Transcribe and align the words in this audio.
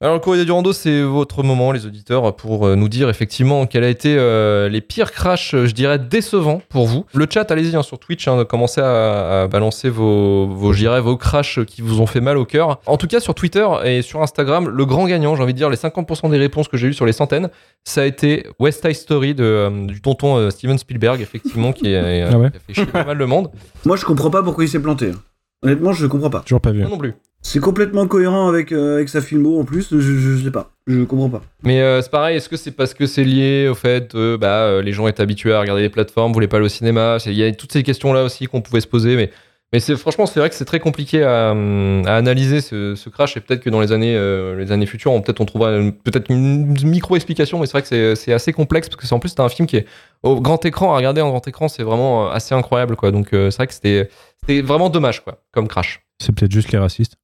Alors, 0.00 0.14
le 0.14 0.20
courrier 0.20 0.44
du 0.44 0.52
rando, 0.52 0.72
c'est 0.72 1.02
votre 1.02 1.42
moment, 1.42 1.72
les 1.72 1.86
auditeurs, 1.86 2.34
pour 2.36 2.66
euh, 2.66 2.76
nous 2.76 2.88
dire 2.88 3.08
effectivement 3.08 3.66
quels 3.66 3.84
a 3.84 3.88
été 3.88 4.16
euh, 4.16 4.68
les 4.68 4.80
pires 4.80 5.12
crashs, 5.12 5.54
euh, 5.54 5.66
je 5.66 5.72
dirais, 5.72 5.98
décevants 5.98 6.62
pour 6.68 6.86
vous. 6.86 7.04
Le 7.14 7.26
chat, 7.28 7.50
allez-y 7.50 7.76
hein, 7.76 7.82
sur 7.82 7.98
Twitch, 7.98 8.26
hein, 8.28 8.44
commencez 8.44 8.80
à, 8.80 9.42
à 9.42 9.46
balancer 9.48 9.90
vos, 9.90 10.46
vos, 10.46 10.72
je 10.72 10.78
dirais, 10.78 11.00
vos 11.00 11.16
crashs 11.16 11.64
qui 11.64 11.82
vous 11.82 12.00
ont 12.00 12.06
fait 12.06 12.20
mal 12.20 12.38
au 12.38 12.44
cœur. 12.44 12.80
En 12.86 12.96
tout 12.96 13.06
cas, 13.06 13.20
sur 13.20 13.34
Twitter 13.34 13.66
et 13.84 14.02
sur 14.02 14.22
Instagram, 14.22 14.68
le 14.68 14.86
grand 14.86 15.06
gagnant, 15.06 15.36
j'ai 15.36 15.42
envie 15.42 15.52
de 15.52 15.58
dire, 15.58 15.70
les 15.70 15.76
50% 15.76 16.30
des 16.30 16.38
réponses 16.38 16.68
que 16.68 16.76
j'ai 16.76 16.88
eues 16.88 16.94
sur 16.94 17.06
les 17.06 17.12
centaines, 17.12 17.50
ça 17.84 18.02
a 18.02 18.04
été 18.04 18.46
West 18.58 18.84
Side 18.84 18.94
Story 18.94 19.34
de, 19.34 19.44
euh, 19.44 19.86
du 19.86 20.00
tonton 20.00 20.36
euh, 20.36 20.50
Steven 20.50 20.78
Spielberg, 20.78 21.20
effectivement, 21.20 21.72
qui, 21.72 21.92
est, 21.92 22.22
Ah 22.30 22.38
ouais 22.38 22.50
qui 22.50 22.56
a 22.56 22.60
fait 22.60 22.74
chier 22.74 22.86
pas 22.86 23.04
mal 23.04 23.16
le 23.16 23.26
monde. 23.26 23.50
Moi, 23.84 23.96
je 23.96 24.04
comprends 24.04 24.30
pas 24.30 24.42
pourquoi 24.42 24.64
il 24.64 24.68
s'est 24.68 24.80
planté. 24.80 25.12
Honnêtement, 25.62 25.92
je 25.92 26.06
comprends 26.06 26.30
pas. 26.30 26.40
Toujours 26.40 26.60
pas 26.60 26.70
vu. 26.70 26.80
Moi 26.80 26.88
non 26.88 26.98
plus. 26.98 27.14
C'est 27.42 27.58
complètement 27.60 28.06
cohérent 28.06 28.48
avec, 28.48 28.70
euh, 28.70 28.96
avec 28.96 29.08
sa 29.08 29.20
filmo 29.22 29.58
en 29.60 29.64
plus, 29.64 29.88
je, 29.90 29.98
je 30.00 30.44
sais 30.44 30.50
pas. 30.50 30.70
Je 30.86 31.02
comprends 31.04 31.30
pas. 31.30 31.42
Mais 31.62 31.80
euh, 31.80 32.02
c'est 32.02 32.10
pareil, 32.10 32.36
est-ce 32.36 32.48
que 32.48 32.56
c'est 32.56 32.70
parce 32.72 32.92
que 32.94 33.06
c'est 33.06 33.24
lié 33.24 33.66
au 33.68 33.74
fait 33.74 34.12
que 34.12 34.36
bah, 34.36 34.64
euh, 34.64 34.82
les 34.82 34.92
gens 34.92 35.06
étaient 35.08 35.22
habitués 35.22 35.52
à 35.54 35.60
regarder 35.60 35.82
les 35.82 35.88
plateformes, 35.88 36.32
voulaient 36.32 36.48
pas 36.48 36.58
aller 36.58 36.66
au 36.66 36.70
cinéma 36.70 37.16
Il 37.26 37.32
y 37.32 37.42
a 37.42 37.50
toutes 37.52 37.72
ces 37.72 37.82
questions-là 37.82 38.24
aussi 38.24 38.46
qu'on 38.46 38.60
pouvait 38.60 38.80
se 38.82 38.86
poser, 38.86 39.16
mais, 39.16 39.30
mais 39.72 39.80
c'est, 39.80 39.96
franchement, 39.96 40.26
c'est 40.26 40.38
vrai 40.38 40.50
que 40.50 40.54
c'est 40.54 40.64
très 40.66 40.80
compliqué 40.80 41.22
à, 41.22 41.50
à 41.50 42.16
analyser 42.16 42.60
ce, 42.60 42.94
ce 42.94 43.08
crash, 43.08 43.36
et 43.36 43.40
peut-être 43.40 43.62
que 43.62 43.70
dans 43.70 43.80
les 43.80 43.92
années, 43.92 44.14
euh, 44.16 44.56
les 44.56 44.70
années 44.70 44.86
futures, 44.86 45.12
on, 45.12 45.22
peut-être 45.22 45.40
on 45.40 45.46
trouvera 45.46 45.72
une- 45.76 45.92
peut-être 45.92 46.30
une 46.30 46.66
micro-explication, 46.84 47.58
mais 47.58 47.66
c'est 47.66 47.72
vrai 47.72 47.82
que 47.82 47.88
c'est, 47.88 48.16
c'est 48.16 48.32
assez 48.34 48.52
complexe, 48.52 48.88
parce 48.88 49.00
que 49.00 49.06
c'est 49.06 49.14
en 49.14 49.18
plus 49.18 49.30
c'est 49.30 49.40
un 49.40 49.48
film 49.48 49.66
qui 49.66 49.76
est 49.78 49.86
au 50.22 50.40
grand 50.42 50.62
écran, 50.66 50.92
à 50.92 50.96
regarder 50.98 51.20
en 51.22 51.30
grand 51.30 51.46
écran, 51.48 51.68
c'est 51.68 51.84
vraiment 51.84 52.30
assez 52.30 52.54
incroyable, 52.54 52.96
quoi. 52.96 53.12
Donc 53.12 53.32
euh, 53.32 53.50
c'est 53.50 53.56
vrai 53.56 53.66
que 53.66 53.74
c'était, 53.74 54.10
c'était 54.40 54.60
vraiment 54.60 54.90
dommage, 54.90 55.24
quoi, 55.24 55.42
comme 55.52 55.68
crash. 55.68 56.02
C'est 56.22 56.34
peut-être 56.34 56.52
juste 56.52 56.70
les 56.72 56.78
racistes. 56.78 57.14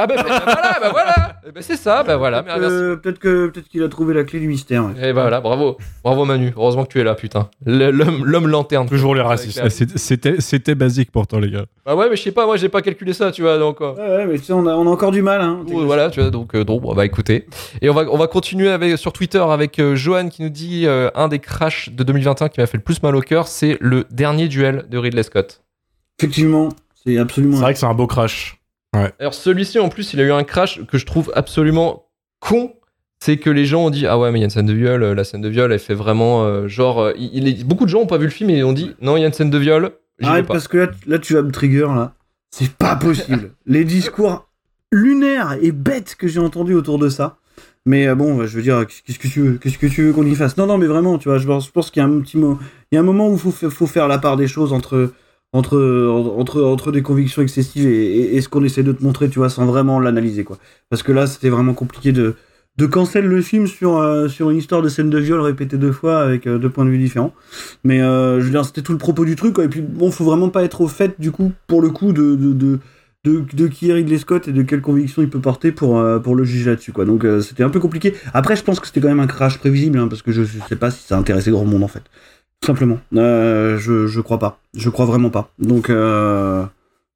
Ah 0.00 0.06
bah, 0.06 0.14
bah, 0.16 0.22
voilà, 0.44 0.78
bah 0.80 0.88
voilà, 0.92 1.14
Eh 1.48 1.50
ben, 1.50 1.60
c'est 1.62 1.76
ça, 1.76 2.04
bah 2.04 2.16
voilà, 2.16 2.42
merci. 2.42 2.62
Euh, 2.62 2.94
peut-être 2.96 3.18
que 3.18 3.48
peut-être 3.48 3.68
qu'il 3.68 3.82
a 3.82 3.88
trouvé 3.88 4.14
la 4.14 4.22
clé 4.22 4.38
du 4.38 4.46
mystère. 4.46 4.84
ouais. 4.84 5.08
Et 5.08 5.12
voilà, 5.12 5.40
bravo. 5.40 5.76
Bravo 6.04 6.24
Manu. 6.24 6.52
Heureusement 6.56 6.84
que 6.84 6.92
tu 6.92 7.00
es 7.00 7.04
là, 7.04 7.14
putain. 7.16 7.50
L'homme, 7.66 8.24
l'homme 8.24 8.46
lanterne. 8.46 8.88
Toujours 8.88 9.14
les 9.14 9.22
racistes. 9.22 9.60
C'était 9.96 10.40
c'était 10.40 10.74
basique 10.76 11.10
pourtant, 11.10 11.40
les 11.40 11.50
gars. 11.50 11.64
Ah 11.84 11.96
ouais, 11.96 12.08
mais 12.08 12.16
je 12.16 12.22
sais 12.22 12.32
pas, 12.32 12.46
moi 12.46 12.56
j'ai 12.56 12.68
pas 12.68 12.80
calculé 12.82 13.12
ça, 13.12 13.32
tu 13.32 13.42
vois, 13.42 13.58
donc. 13.58 13.80
euh, 13.80 13.92
Ouais, 13.94 14.16
ouais, 14.18 14.26
mais 14.26 14.38
tu 14.38 14.44
sais, 14.44 14.52
on 14.52 14.66
a, 14.66 14.74
on 14.74 14.86
a 14.86 14.90
encore 14.90 15.10
du 15.10 15.22
mal. 15.22 15.40
Hein. 15.40 15.64
voilà, 15.66 16.10
tu 16.10 16.20
vois, 16.20 16.30
donc, 16.30 16.54
euh, 16.54 16.64
donc, 16.64 16.82
on 16.84 16.94
va 16.94 17.04
écouter. 17.04 17.46
Et 17.82 17.90
on 17.90 17.94
va, 17.94 18.04
on 18.10 18.16
va 18.16 18.26
continuer 18.28 18.68
avec, 18.70 18.96
sur 18.98 19.12
Twitter 19.12 19.38
avec 19.50 19.78
euh, 19.80 19.96
Johan 19.96 20.28
qui 20.28 20.42
nous 20.42 20.48
dit 20.50 20.86
euh, 20.86 21.10
un 21.16 21.26
des 21.28 21.38
crashs 21.40 21.90
de 21.90 22.04
2021 22.04 22.48
qui 22.50 22.60
m'a 22.60 22.66
fait 22.66 22.76
le 22.76 22.82
plus 22.84 23.02
mal 23.02 23.16
au 23.16 23.20
cœur, 23.20 23.48
c'est 23.48 23.76
le 23.80 24.04
dernier 24.10 24.46
duel 24.48 24.84
de 24.88 24.98
Ridley 24.98 25.22
Scott. 25.24 25.62
Effectivement, 26.20 26.68
c'est 27.04 27.16
absolument. 27.18 27.56
C'est 27.56 27.62
vrai 27.62 27.72
que 27.72 27.78
c'est 27.80 27.86
un 27.86 27.94
beau 27.94 28.06
crash. 28.06 28.57
Alors 29.18 29.34
celui-ci 29.34 29.78
en 29.78 29.88
plus, 29.88 30.12
il 30.14 30.20
a 30.20 30.24
eu 30.24 30.32
un 30.32 30.44
crash 30.44 30.80
que 30.86 30.98
je 30.98 31.06
trouve 31.06 31.32
absolument 31.34 32.06
con. 32.40 32.72
C'est 33.20 33.36
que 33.36 33.50
les 33.50 33.64
gens 33.64 33.86
ont 33.86 33.90
dit 33.90 34.06
ah 34.06 34.16
ouais 34.18 34.30
mais 34.30 34.38
il 34.38 34.42
y 34.42 34.44
a 34.44 34.46
une 34.46 34.50
scène 34.50 34.66
de 34.66 34.72
viol, 34.72 35.02
euh, 35.02 35.14
la 35.14 35.24
scène 35.24 35.40
de 35.40 35.48
viol 35.48 35.72
elle 35.72 35.78
fait 35.80 35.94
vraiment 35.94 36.44
euh, 36.44 36.68
genre 36.68 37.00
euh, 37.00 37.12
il, 37.18 37.64
beaucoup 37.66 37.84
de 37.84 37.90
gens 37.90 37.98
ont 38.00 38.06
pas 38.06 38.16
vu 38.18 38.26
le 38.26 38.30
film 38.30 38.48
et 38.50 38.62
ont 38.62 38.72
dit 38.72 38.94
non 39.00 39.16
il 39.16 39.20
y 39.20 39.24
a 39.24 39.26
une 39.26 39.32
scène 39.32 39.50
de 39.50 39.58
viol. 39.58 39.90
j'y 40.20 40.26
vais 40.26 40.30
Arrête 40.30 40.46
pas. 40.46 40.54
parce 40.54 40.68
que 40.68 40.76
là, 40.78 40.86
là, 41.08 41.18
tu 41.18 41.34
vas 41.34 41.42
me 41.42 41.50
trigger 41.50 41.88
là. 41.88 42.14
C'est 42.52 42.70
pas 42.72 42.94
possible. 42.94 43.50
Les 43.66 43.84
discours 43.84 44.46
lunaires 44.92 45.56
et 45.60 45.72
bêtes 45.72 46.14
que 46.16 46.28
j'ai 46.28 46.38
entendus 46.40 46.74
autour 46.74 46.98
de 46.98 47.08
ça. 47.08 47.38
Mais 47.86 48.14
bon, 48.14 48.46
je 48.46 48.56
veux 48.56 48.62
dire, 48.62 48.84
qu'est-ce 48.86 49.18
que 49.18 49.28
tu 49.28 49.40
veux, 49.40 49.52
qu'est-ce 49.58 49.78
que 49.78 49.86
tu 49.86 50.02
veux 50.04 50.12
qu'on 50.12 50.24
y 50.26 50.34
fasse? 50.34 50.56
Non, 50.56 50.66
non, 50.66 50.76
mais 50.78 50.86
vraiment, 50.86 51.18
tu 51.18 51.28
vois, 51.28 51.38
je 51.38 51.46
pense, 51.46 51.90
qu'il 51.90 52.00
y 52.02 52.04
a 52.04 52.08
un 52.08 52.20
petit 52.20 52.36
mot, 52.36 52.58
il 52.92 52.94
y 52.96 52.98
a 52.98 53.00
un 53.00 53.04
moment 53.04 53.28
où 53.30 53.32
il 53.34 53.38
faut, 53.38 53.50
fa- 53.50 53.70
faut 53.70 53.86
faire 53.86 54.08
la 54.08 54.18
part 54.18 54.36
des 54.36 54.46
choses 54.46 54.72
entre 54.72 55.12
entre 55.52 55.78
entre 56.36 56.62
entre 56.62 56.92
des 56.92 57.02
convictions 57.02 57.42
excessives 57.42 57.88
et, 57.88 58.40
ce 58.40 58.48
qu'on 58.48 58.64
essaie 58.64 58.82
de 58.82 58.92
te 58.92 59.02
montrer, 59.02 59.28
tu 59.28 59.38
vois, 59.38 59.48
sans 59.48 59.66
vraiment 59.66 60.00
l'analyser, 60.00 60.44
quoi. 60.44 60.58
Parce 60.90 61.02
que 61.02 61.12
là, 61.12 61.26
c'était 61.26 61.48
vraiment 61.48 61.74
compliqué 61.74 62.12
de 62.12 62.36
de 62.78 62.86
cancel 62.86 63.26
le 63.26 63.42
film 63.42 63.66
sur 63.66 63.98
euh, 63.98 64.28
sur 64.28 64.50
une 64.50 64.56
histoire 64.56 64.82
de 64.82 64.88
scène 64.88 65.10
de 65.10 65.18
viol 65.18 65.40
répétée 65.40 65.76
deux 65.76 65.90
fois 65.90 66.20
avec 66.20 66.46
euh, 66.46 66.58
deux 66.58 66.70
points 66.70 66.84
de 66.84 66.90
vue 66.90 66.98
différents. 66.98 67.34
Mais 67.82 68.00
euh, 68.00 68.40
je 68.40 68.44
veux 68.44 68.50
dire, 68.50 68.64
c'était 68.64 68.82
tout 68.82 68.92
le 68.92 68.98
propos 68.98 69.24
du 69.24 69.34
truc. 69.36 69.58
Et 69.58 69.68
puis, 69.68 69.80
bon, 69.80 70.10
faut 70.10 70.24
vraiment 70.24 70.48
pas 70.48 70.62
être 70.62 70.80
au 70.80 70.88
fait, 70.88 71.20
du 71.20 71.32
coup, 71.32 71.52
pour 71.66 71.82
le 71.82 71.90
coup, 71.90 72.12
de, 72.12 72.36
de, 72.36 72.52
de, 72.52 72.78
de, 73.24 73.66
qui 73.66 73.90
est 73.90 73.94
Ridley 73.94 74.18
Scott 74.18 74.46
et 74.46 74.52
de 74.52 74.62
quelle 74.62 74.80
conviction 74.80 75.22
il 75.22 75.28
peut 75.28 75.40
porter 75.40 75.72
pour, 75.72 76.02
pour 76.22 76.36
le 76.36 76.44
juger 76.44 76.70
là-dessus. 76.70 76.92
Quoi. 76.92 77.04
Donc, 77.04 77.26
c'était 77.42 77.64
un 77.64 77.68
peu 77.68 77.80
compliqué. 77.80 78.14
Après, 78.32 78.54
je 78.54 78.62
pense 78.62 78.78
que 78.78 78.86
c'était 78.86 79.00
quand 79.00 79.08
même 79.08 79.20
un 79.20 79.26
crash 79.26 79.58
prévisible, 79.58 79.98
hein, 79.98 80.06
parce 80.06 80.22
que 80.22 80.30
je 80.30 80.44
sais 80.68 80.76
pas 80.76 80.90
si 80.92 81.02
ça 81.04 81.18
intéressait 81.18 81.50
grand 81.50 81.64
monde, 81.64 81.82
en 81.82 81.88
fait. 81.88 82.04
Simplement. 82.64 82.98
Euh, 83.14 83.78
je, 83.78 84.06
je 84.06 84.20
crois 84.20 84.38
pas. 84.38 84.58
Je 84.74 84.90
crois 84.90 85.06
vraiment 85.06 85.30
pas. 85.30 85.50
Donc, 85.58 85.90
euh, 85.90 86.64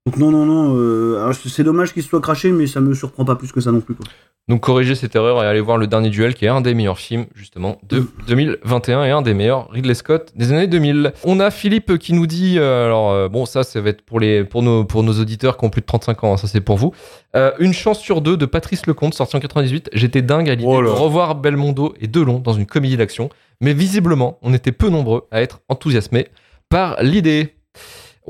donc 0.07 0.17
non, 0.17 0.31
non, 0.31 0.45
non. 0.45 0.75
euh, 0.77 1.33
c'est 1.47 1.65
dommage 1.65 1.93
qu'il 1.93 2.03
se 2.03 2.09
soit 2.09 2.21
craché, 2.21 2.51
mais 2.51 2.67
ça 2.67 2.81
me 2.81 2.95
surprend 2.95 3.25
pas 3.25 3.37
plus 3.37 3.53
que 3.53 3.61
ça 3.61 3.71
non 3.73 3.81
plus. 3.81 3.95
Quoi. 3.95 4.07
Donc 4.49 4.61
corrigez 4.63 4.97
cette 4.97 5.15
erreur 5.15 5.41
et 5.45 5.47
allez 5.47 5.61
voir 5.61 5.79
le 5.79 5.87
dernier 5.87 6.11
duel 6.11 6.35
qui 6.35 6.47
est 6.47 6.49
un 6.49 6.61
des 6.61 6.75
meilleurs 6.75 6.99
films 6.99 7.27
justement 7.37 7.79
de 7.89 8.05
2021 8.27 9.05
et 9.05 9.11
un 9.13 9.23
des 9.23 9.35
meilleurs 9.35 9.71
Ridley 9.71 9.95
Scott 9.95 10.33
des 10.35 10.51
années 10.51 10.67
2000. 10.67 11.13
On 11.23 11.39
a 11.39 11.53
Philippe 11.53 11.97
qui 11.99 12.13
nous 12.13 12.27
dit 12.27 12.59
euh, 12.59 12.87
alors 12.87 13.13
euh, 13.13 13.29
bon 13.29 13.47
ça 13.47 13.63
ça 13.63 13.81
va 13.81 13.91
être 13.91 14.03
pour 14.03 14.19
les 14.19 14.43
pour 14.43 14.65
nos 14.65 14.85
pour 14.85 15.05
nos 15.05 15.13
auditeurs 15.21 15.57
qui 15.57 15.65
ont 15.65 15.71
plus 15.71 15.81
de 15.81 15.87
35 15.87 16.25
ans 16.25 16.33
hein, 16.33 16.37
ça 16.37 16.49
c'est 16.49 16.61
pour 16.61 16.77
vous. 16.77 16.93
Euh, 17.37 17.53
une 17.61 17.73
chance 17.73 18.01
sur 18.01 18.21
deux 18.21 18.37
de 18.37 18.45
Patrice 18.45 18.85
Lecomte 18.89 19.15
sorti 19.15 19.37
en 19.37 19.41
98. 19.41 19.91
J'étais 19.93 20.23
dingue 20.23 20.51
à 20.51 20.57
l'idée 20.57 20.67
Oh 20.69 20.81
de 20.81 20.87
là. 20.87 20.91
revoir 20.91 21.37
Belmondo 21.37 21.95
et 22.01 22.09
Delon 22.09 22.41
dans 22.41 22.53
une 22.55 22.67
comédie 22.67 22.97
d'action, 22.97 23.31
mais 23.61 23.75
visiblement 23.75 24.41
on 24.43 24.53
était 24.55 24.73
peu 24.73 24.89
nombreux 24.89 25.23
à 25.31 25.41
être 25.41 25.61
enthousiasmés 25.69 26.27
par 26.69 27.01
l'idée. 27.01 27.55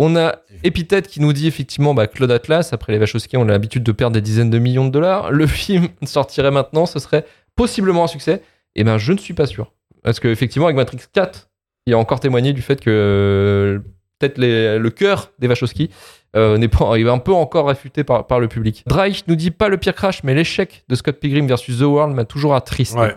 On 0.04 0.16
a 0.16 0.36
Épithète 0.64 1.06
qui 1.06 1.20
nous 1.20 1.32
dit 1.32 1.46
effectivement 1.46 1.94
bah, 1.94 2.06
Claude 2.08 2.30
Atlas, 2.32 2.72
après 2.72 2.92
les 2.92 2.98
Wachowski, 2.98 3.36
on 3.36 3.42
a 3.42 3.52
l'habitude 3.52 3.84
de 3.84 3.92
perdre 3.92 4.14
des 4.14 4.20
dizaines 4.20 4.50
de 4.50 4.58
millions 4.58 4.84
de 4.86 4.90
dollars. 4.90 5.30
Le 5.30 5.46
film 5.62 5.88
sortirait 6.04 6.50
maintenant, 6.50 6.86
ce 6.86 6.98
serait 6.98 7.24
possiblement 7.54 8.04
un 8.04 8.08
succès. 8.08 8.42
Et 8.74 8.82
ben 8.84 8.98
je 8.98 9.12
ne 9.12 9.18
suis 9.18 9.34
pas 9.34 9.46
sûr. 9.46 9.72
Parce 10.02 10.18
qu'effectivement, 10.18 10.66
avec 10.66 10.76
Matrix 10.76 10.98
4, 11.12 11.50
il 11.86 11.94
a 11.94 11.98
encore 11.98 12.18
témoigné 12.20 12.52
du 12.52 12.62
fait 12.62 12.80
que 12.80 13.80
peut-être 14.18 14.38
les- 14.38 14.78
le 14.78 14.90
cœur 14.90 15.30
des 15.38 15.46
Wachowski 15.46 15.90
euh, 16.34 16.56
n'est 16.58 16.69
pas, 16.69 16.96
il 16.98 17.06
est 17.06 17.10
un 17.10 17.19
peu 17.19 17.32
encore 17.32 17.69
réfuté 17.69 18.02
par, 18.02 18.26
par 18.26 18.40
le 18.40 18.48
public. 18.48 18.82
Drake 18.86 19.24
nous 19.28 19.36
dit 19.36 19.50
pas 19.50 19.69
le 19.69 19.76
pire 19.76 19.94
crash, 19.94 20.24
mais 20.24 20.34
l'échec 20.34 20.84
de 20.88 20.94
Scott 20.94 21.20
Pilgrim 21.20 21.46
versus 21.46 21.78
The 21.78 21.82
World 21.82 22.14
m'a 22.14 22.24
toujours 22.24 22.54
attristé. 22.54 22.98
Ouais. 22.98 23.14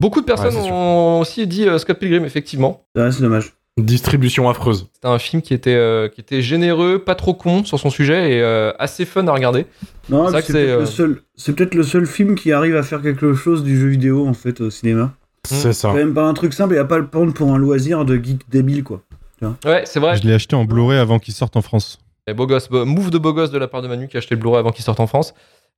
Beaucoup 0.00 0.20
de 0.20 0.26
personnes 0.26 0.54
Ouais, 0.56 0.70
ont 0.72 1.20
aussi 1.20 1.46
dit 1.46 1.68
euh, 1.68 1.76
Scott 1.78 1.98
Pilgrim, 1.98 2.24
effectivement. 2.24 2.86
Ouais, 2.96 3.10
c'est 3.12 3.20
dommage. 3.22 3.52
Distribution 3.78 4.48
affreuse. 4.48 4.88
C'était 4.94 5.08
un 5.08 5.18
film 5.18 5.40
qui 5.42 5.54
était, 5.54 5.74
euh, 5.74 6.08
qui 6.08 6.20
était 6.20 6.42
généreux, 6.42 6.98
pas 6.98 7.14
trop 7.14 7.32
con 7.34 7.64
sur 7.64 7.78
son 7.78 7.90
sujet 7.90 8.32
et 8.32 8.42
euh, 8.42 8.72
assez 8.78 9.04
fun 9.04 9.26
à 9.28 9.32
regarder. 9.32 9.66
Non, 10.08 10.26
C'est 10.26 10.32
vrai 10.32 10.42
c'est 10.42 10.46
que 10.48 10.52
peut-être 10.52 10.66
c'est, 10.66 10.72
euh, 10.72 10.80
le 10.80 10.86
seul. 10.86 11.22
C'est 11.36 11.52
peut-être 11.54 11.74
le 11.74 11.82
seul 11.84 12.06
film 12.06 12.34
qui 12.34 12.52
arrive 12.52 12.76
à 12.76 12.82
faire 12.82 13.00
quelque 13.02 13.34
chose 13.34 13.62
du 13.62 13.78
jeu 13.78 13.86
vidéo 13.88 14.26
en 14.26 14.34
fait 14.34 14.60
au 14.60 14.70
cinéma. 14.70 15.12
C'est 15.44 15.72
ça. 15.72 15.88
quand 15.88 15.94
même 15.94 16.12
pas 16.14 16.24
un 16.24 16.34
truc 16.34 16.52
simple 16.52 16.74
et 16.74 16.78
à 16.78 16.84
pas 16.84 16.98
le 16.98 17.06
prendre 17.06 17.32
pour 17.32 17.52
un 17.54 17.58
loisir 17.58 18.04
de 18.04 18.16
geek 18.16 18.40
débile 18.50 18.82
quoi. 18.84 19.00
Ouais, 19.64 19.82
c'est 19.84 20.00
vrai. 20.00 20.16
Je 20.16 20.26
l'ai 20.26 20.34
acheté 20.34 20.56
en 20.56 20.64
Blu-ray 20.64 20.98
avant 20.98 21.18
qu'il 21.20 21.32
sorte 21.32 21.56
en 21.56 21.62
France. 21.62 21.98
Et 22.26 22.34
beau 22.34 22.46
gosse, 22.46 22.68
beau- 22.68 22.84
move 22.84 23.10
de 23.10 23.18
beau 23.18 23.32
gosse 23.32 23.50
de 23.52 23.58
la 23.58 23.68
part 23.68 23.80
de 23.80 23.88
Manu 23.88 24.08
qui 24.08 24.16
a 24.16 24.18
acheté 24.18 24.34
le 24.34 24.40
Blu-ray 24.40 24.58
avant 24.58 24.72
qu'il 24.72 24.84
sorte 24.84 24.98
en 25.00 25.06
France. 25.06 25.32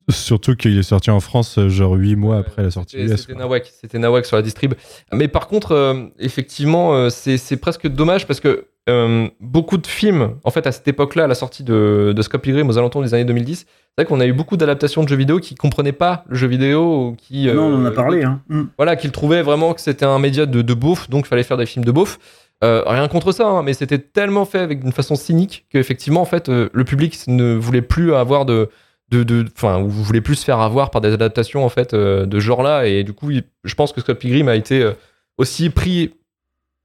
Surtout 0.08 0.56
qu'il 0.56 0.76
est 0.78 0.82
sorti 0.82 1.10
en 1.10 1.20
France 1.20 1.58
euh, 1.58 1.68
genre 1.68 1.92
8 1.92 2.16
mois 2.16 2.38
après 2.38 2.62
la 2.62 2.70
sortie 2.70 2.96
C'était 2.96 3.12
US. 3.12 3.20
c'était. 3.20 3.34
Nawak, 3.34 3.72
c'était 3.80 3.98
Nawak 3.98 4.26
sur 4.26 4.36
la 4.36 4.42
distrib. 4.42 4.74
Mais 5.12 5.28
par 5.28 5.46
contre, 5.46 5.72
euh, 5.72 6.06
effectivement, 6.18 6.94
euh, 6.94 7.10
c'est 7.10 7.56
presque 7.56 7.86
dommage 7.86 8.26
parce 8.26 8.40
que 8.40 8.66
euh, 8.88 9.28
beaucoup 9.40 9.76
de 9.76 9.86
films, 9.86 10.36
en 10.42 10.50
fait, 10.50 10.66
à 10.66 10.72
cette 10.72 10.88
époque-là, 10.88 11.24
à 11.24 11.26
la 11.26 11.34
sortie 11.34 11.62
de, 11.62 12.12
de 12.16 12.22
Scott 12.22 12.40
Pilgrim 12.40 12.68
aux 12.68 12.78
alentours 12.78 13.02
des 13.02 13.14
années 13.14 13.24
2010, 13.24 13.58
c'est 13.58 13.66
vrai 13.98 14.04
qu'on 14.06 14.20
a 14.20 14.26
eu 14.26 14.32
beaucoup 14.32 14.56
d'adaptations 14.56 15.04
de 15.04 15.08
jeux 15.08 15.16
vidéo 15.16 15.38
qui 15.38 15.54
comprenaient 15.54 15.92
pas 15.92 16.24
le 16.28 16.36
jeu 16.36 16.48
vidéo 16.48 17.08
ou 17.08 17.16
qui. 17.16 17.46
non, 17.46 17.66
on 17.66 17.82
en 17.82 17.84
a 17.84 17.90
parlé 17.90 18.24
hein. 18.24 18.40
Mm. 18.48 18.62
voilà, 18.76 18.96
qu'ils 18.96 19.12
trouvaient 19.12 19.42
vraiment 19.42 19.74
que 19.74 19.80
c'était 19.80 20.06
un 20.06 20.18
média 20.18 20.46
de, 20.46 20.62
de 20.62 20.74
beauf, 20.74 21.08
donc 21.10 21.26
il 21.26 21.28
fallait 21.28 21.42
faire 21.42 21.58
des 21.58 21.66
films 21.66 21.84
de 21.84 21.92
beauf. 21.92 22.18
Euh, 22.62 22.82
rien 22.86 23.08
contre 23.08 23.32
ça, 23.32 23.46
hein, 23.46 23.62
mais 23.62 23.72
c'était 23.72 23.98
tellement 23.98 24.44
fait 24.44 24.58
avec 24.58 24.84
une 24.84 24.92
façon 24.92 25.14
cynique 25.14 25.64
qu'effectivement, 25.70 26.20
en 26.20 26.26
fait, 26.26 26.48
euh, 26.48 26.68
le 26.74 26.84
public 26.84 27.18
ne 27.26 27.54
voulait 27.54 27.80
plus 27.80 28.14
avoir 28.14 28.44
de, 28.44 28.68
de, 29.10 29.22
de- 29.22 29.46
enfin, 29.56 29.80
ou 29.80 29.88
voulait 29.88 30.20
plus 30.20 30.36
se 30.36 30.44
faire 30.44 30.60
avoir 30.60 30.90
par 30.90 31.00
des 31.00 31.12
adaptations 31.12 31.64
en 31.64 31.68
fait 31.68 31.94
euh, 31.94 32.26
de 32.26 32.38
ce 32.38 32.44
genre-là, 32.44 32.86
et 32.86 33.02
du 33.04 33.12
coup, 33.12 33.30
il- 33.30 33.44
je 33.64 33.74
pense 33.74 33.92
que 33.92 34.00
Scott 34.00 34.18
Pilgrim 34.18 34.48
a 34.48 34.54
été 34.56 34.82
euh, 34.82 34.92
aussi 35.38 35.70
pris 35.70 36.14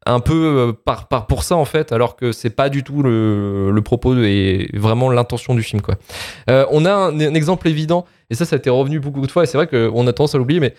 un 0.07 0.19
peu 0.19 0.33
euh, 0.33 0.71
par, 0.73 1.07
par 1.07 1.25
pour 1.27 1.43
ça 1.43 1.55
en 1.55 1.65
fait, 1.65 1.91
alors 1.91 2.15
que 2.15 2.31
c'est 2.31 2.49
pas 2.51 2.69
du 2.69 2.83
tout 2.83 3.01
le, 3.01 3.71
le 3.71 3.81
propos 3.81 4.15
et 4.15 4.69
vraiment 4.73 5.09
l'intention 5.09 5.55
du 5.55 5.63
film 5.63 5.81
quoi. 5.81 5.95
Euh, 6.49 6.65
on 6.71 6.85
a 6.85 6.93
un, 6.93 7.19
un 7.19 7.33
exemple 7.33 7.67
évident, 7.67 8.05
et 8.29 8.35
ça, 8.35 8.45
ça 8.45 8.55
a 8.55 8.59
été 8.59 8.69
revenu 8.69 8.99
beaucoup 8.99 9.25
de 9.25 9.31
fois, 9.31 9.43
et 9.43 9.45
c'est 9.47 9.57
vrai 9.57 9.67
qu'on 9.67 10.05
a 10.07 10.13
tendance 10.13 10.35
à 10.35 10.37
l'oublier, 10.37 10.59
mais 10.59 10.73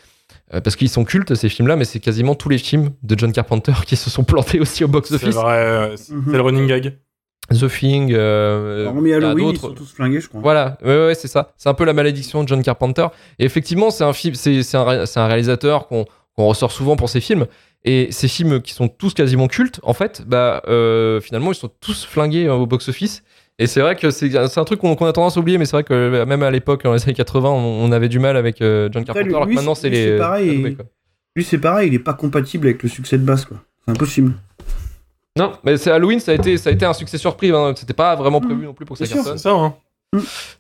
parce 0.65 0.77
qu'ils 0.77 0.89
sont 0.89 1.05
cultes 1.05 1.35
ces 1.35 1.49
films-là, 1.49 1.77
mais 1.77 1.85
c'est 1.85 1.99
quasiment 2.01 2.35
tous 2.35 2.49
les 2.49 2.59
films 2.59 2.91
de 3.03 3.19
John 3.19 3.33
Carpenter 3.33 3.73
qui 3.87 3.97
se 3.97 4.11
sont 4.11 4.23
plantés 4.25 4.61
aussi 4.61 4.85
au 4.85 4.87
C'est 4.87 4.93
box-office. 4.93 5.35
vrai. 5.35 5.95
C'est 5.97 6.13
Mhm. 6.13 6.33
le 6.33 6.41
running 6.41 6.67
gag. 6.67 6.97
The 7.51 7.69
Thing, 7.69 8.13
euh, 8.13 8.87
Hormis 8.87 9.11
il 9.11 9.13
y 9.13 9.15
a 9.15 9.17
Halloween, 9.19 9.39
ils 9.49 9.53
d'autres. 9.53 9.61
sont 9.69 9.75
tous 9.75 9.93
flingués, 9.93 10.21
je 10.21 10.29
crois. 10.29 10.41
Voilà, 10.41 10.77
ouais, 10.85 11.07
ouais, 11.07 11.15
c'est 11.15 11.29
ça. 11.29 11.53
C'est 11.57 11.69
un 11.69 11.75
peu 11.75 11.85
la 11.85 11.93
malédiction 11.93 12.43
de 12.43 12.49
John 12.49 12.63
Carpenter. 12.63 13.07
Et 13.39 13.45
effectivement, 13.45 13.91
c'est 13.91 14.05
un 14.05 14.13
film, 14.13 14.35
c'est 14.35 14.75
un, 14.75 15.27
réalisateur 15.27 15.87
qu'on 15.87 16.05
ressort 16.37 16.73
souvent 16.73 16.97
pour 16.97 17.09
ses 17.09 17.21
films. 17.21 17.47
Et 17.85 18.09
ces 18.11 18.27
films 18.27 18.61
qui 18.63 18.73
sont 18.73 18.89
tous 18.89 19.15
quasiment 19.15 19.47
cultes, 19.47 19.79
en 19.85 19.93
fait, 19.93 20.25
bah 20.27 20.61
euh, 20.67 21.21
finalement, 21.21 21.53
ils 21.53 21.57
sont 21.57 21.71
tous 21.81 22.05
flingués 22.05 22.47
euh, 22.47 22.55
au 22.55 22.67
box-office. 22.67 23.23
Et 23.61 23.67
c'est 23.69 23.81
vrai 23.81 23.95
que 23.97 24.11
c'est 24.11 24.35
un 24.59 24.65
truc 24.65 24.81
qu'on 24.81 24.93
a 24.95 25.13
tendance 25.13 25.37
à 25.37 25.41
oublier, 25.41 25.57
mais 25.57 25.65
c'est 25.67 25.77
vrai 25.77 25.85
que 25.85 25.95
euh, 25.95 26.27
même 26.27 26.43
à 26.43 26.51
l'époque, 26.51 26.83
dans 26.83 26.93
les 26.93 27.03
années 27.05 27.15
80, 27.15 27.49
on, 27.49 27.55
on 27.85 27.93
avait 27.93 28.09
du 28.09 28.19
mal 28.19 28.37
avec 28.37 28.61
euh, 28.61 28.89
John 28.93 29.05
Carpenter, 29.05 29.29
lui- 29.29 29.35
alors 29.35 29.47
que 29.49 29.53
maintenant, 29.55 29.75
c'est- 29.77 29.89
les. 29.89 30.05
c'est 30.09 30.17
pareil. 30.19 30.77
Lui, 31.37 31.45
c'est 31.45 31.59
pareil, 31.59 31.89
il 31.89 31.95
est 31.95 31.99
pas 32.01 32.15
compatible 32.15 32.67
avec 32.67 32.83
le 32.83 32.89
succès 32.89 33.19
de 33.19 33.25
base, 33.25 33.45
quoi. 33.45 33.59
C'est 33.85 33.93
impossible. 33.93 34.33
Non, 35.37 35.53
mais 35.65 35.77
c'est 35.77 35.91
Halloween, 35.91 36.21
ça 36.21 36.33
a 36.33 36.35
été, 36.35 36.57
ça 36.57 36.71
a 36.71 36.73
été 36.73 36.85
un 36.85 36.93
succès 36.93 37.19
surprise. 37.19 37.53
Hein. 37.53 37.75
C'était 37.77 37.93
pas 37.93 38.15
vraiment 38.15 38.41
prévu 38.41 38.65
non 38.65 38.73
plus 38.73 38.87
pour 38.87 38.97
que 38.97 39.05
ça 39.05 39.15
cartonne. 39.15 39.37
C'est 39.37 39.45
ça, 39.45 39.53
hein. 39.53 39.75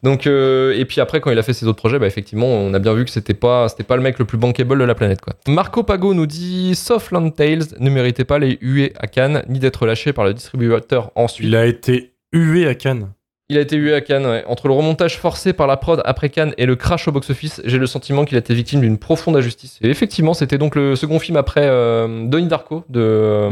Donc 0.02 0.26
euh, 0.26 0.75
et 0.76 0.84
puis 0.84 1.00
après 1.00 1.20
quand 1.20 1.31
il 1.31 1.38
a 1.38 1.43
fait 1.43 1.52
ses 1.52 1.67
autres 1.67 1.78
projets, 1.78 1.99
bah 1.99 2.06
effectivement 2.06 2.46
on 2.46 2.75
a 2.75 2.78
bien 2.78 2.94
vu 2.94 3.05
que 3.05 3.11
c'était 3.11 3.32
pas 3.32 3.69
c'était 3.69 3.84
pas 3.84 3.96
le 3.96 4.02
mec 4.02 4.19
le 4.19 4.25
plus 4.25 4.38
bankable 4.38 4.78
de 4.78 4.84
la 4.84 4.94
planète 4.94 5.20
quoi. 5.20 5.34
Marco 5.46 5.82
Pago 5.82 6.14
nous 6.14 6.26
dit 6.26 6.75
Softland 6.75 7.31
Tales 7.34 7.62
ne 7.78 7.88
méritait 7.88 8.25
pas 8.25 8.38
les 8.38 8.58
huées 8.61 8.93
à 8.99 9.06
Cannes 9.06 9.44
ni 9.49 9.58
d'être 9.58 9.87
lâché 9.87 10.12
par 10.12 10.25
le 10.25 10.34
distributeur 10.34 11.11
ensuite. 11.14 11.46
Il 11.46 11.56
a 11.56 11.64
été 11.64 12.12
hué 12.32 12.67
à 12.67 12.75
Cannes. 12.75 13.12
Il 13.48 13.56
a 13.58 13.60
été 13.60 13.76
hué 13.76 13.94
à 13.94 14.00
Cannes. 14.00 14.26
ouais. 14.26 14.44
Entre 14.48 14.66
le 14.66 14.75
remontage 14.75 15.19
forcé 15.19 15.52
par 15.52 15.69
la 15.69 15.76
prod 15.76 16.02
après 16.04 16.31
Cannes 16.31 16.52
et 16.58 16.66
le 16.66 16.75
crash 16.75 17.06
au 17.06 17.12
box-office, 17.12 17.62
j'ai 17.64 17.78
le 17.78 17.87
sentiment 17.87 18.25
qu'il 18.25 18.37
a 18.37 18.40
été 18.40 18.52
victime 18.54 18.81
d'une 18.81 18.98
profonde 18.98 19.37
injustice. 19.37 19.78
Et 19.82 19.88
effectivement, 19.88 20.34
c'était 20.34 20.58
donc 20.58 20.75
le 20.75 20.96
second 20.96 21.20
film 21.20 21.37
après 21.37 21.62
euh, 21.64 22.26
Donnie 22.26 22.48
Darko 22.48 22.82
de 22.88 22.98
euh, 23.00 23.48
euh, 23.48 23.50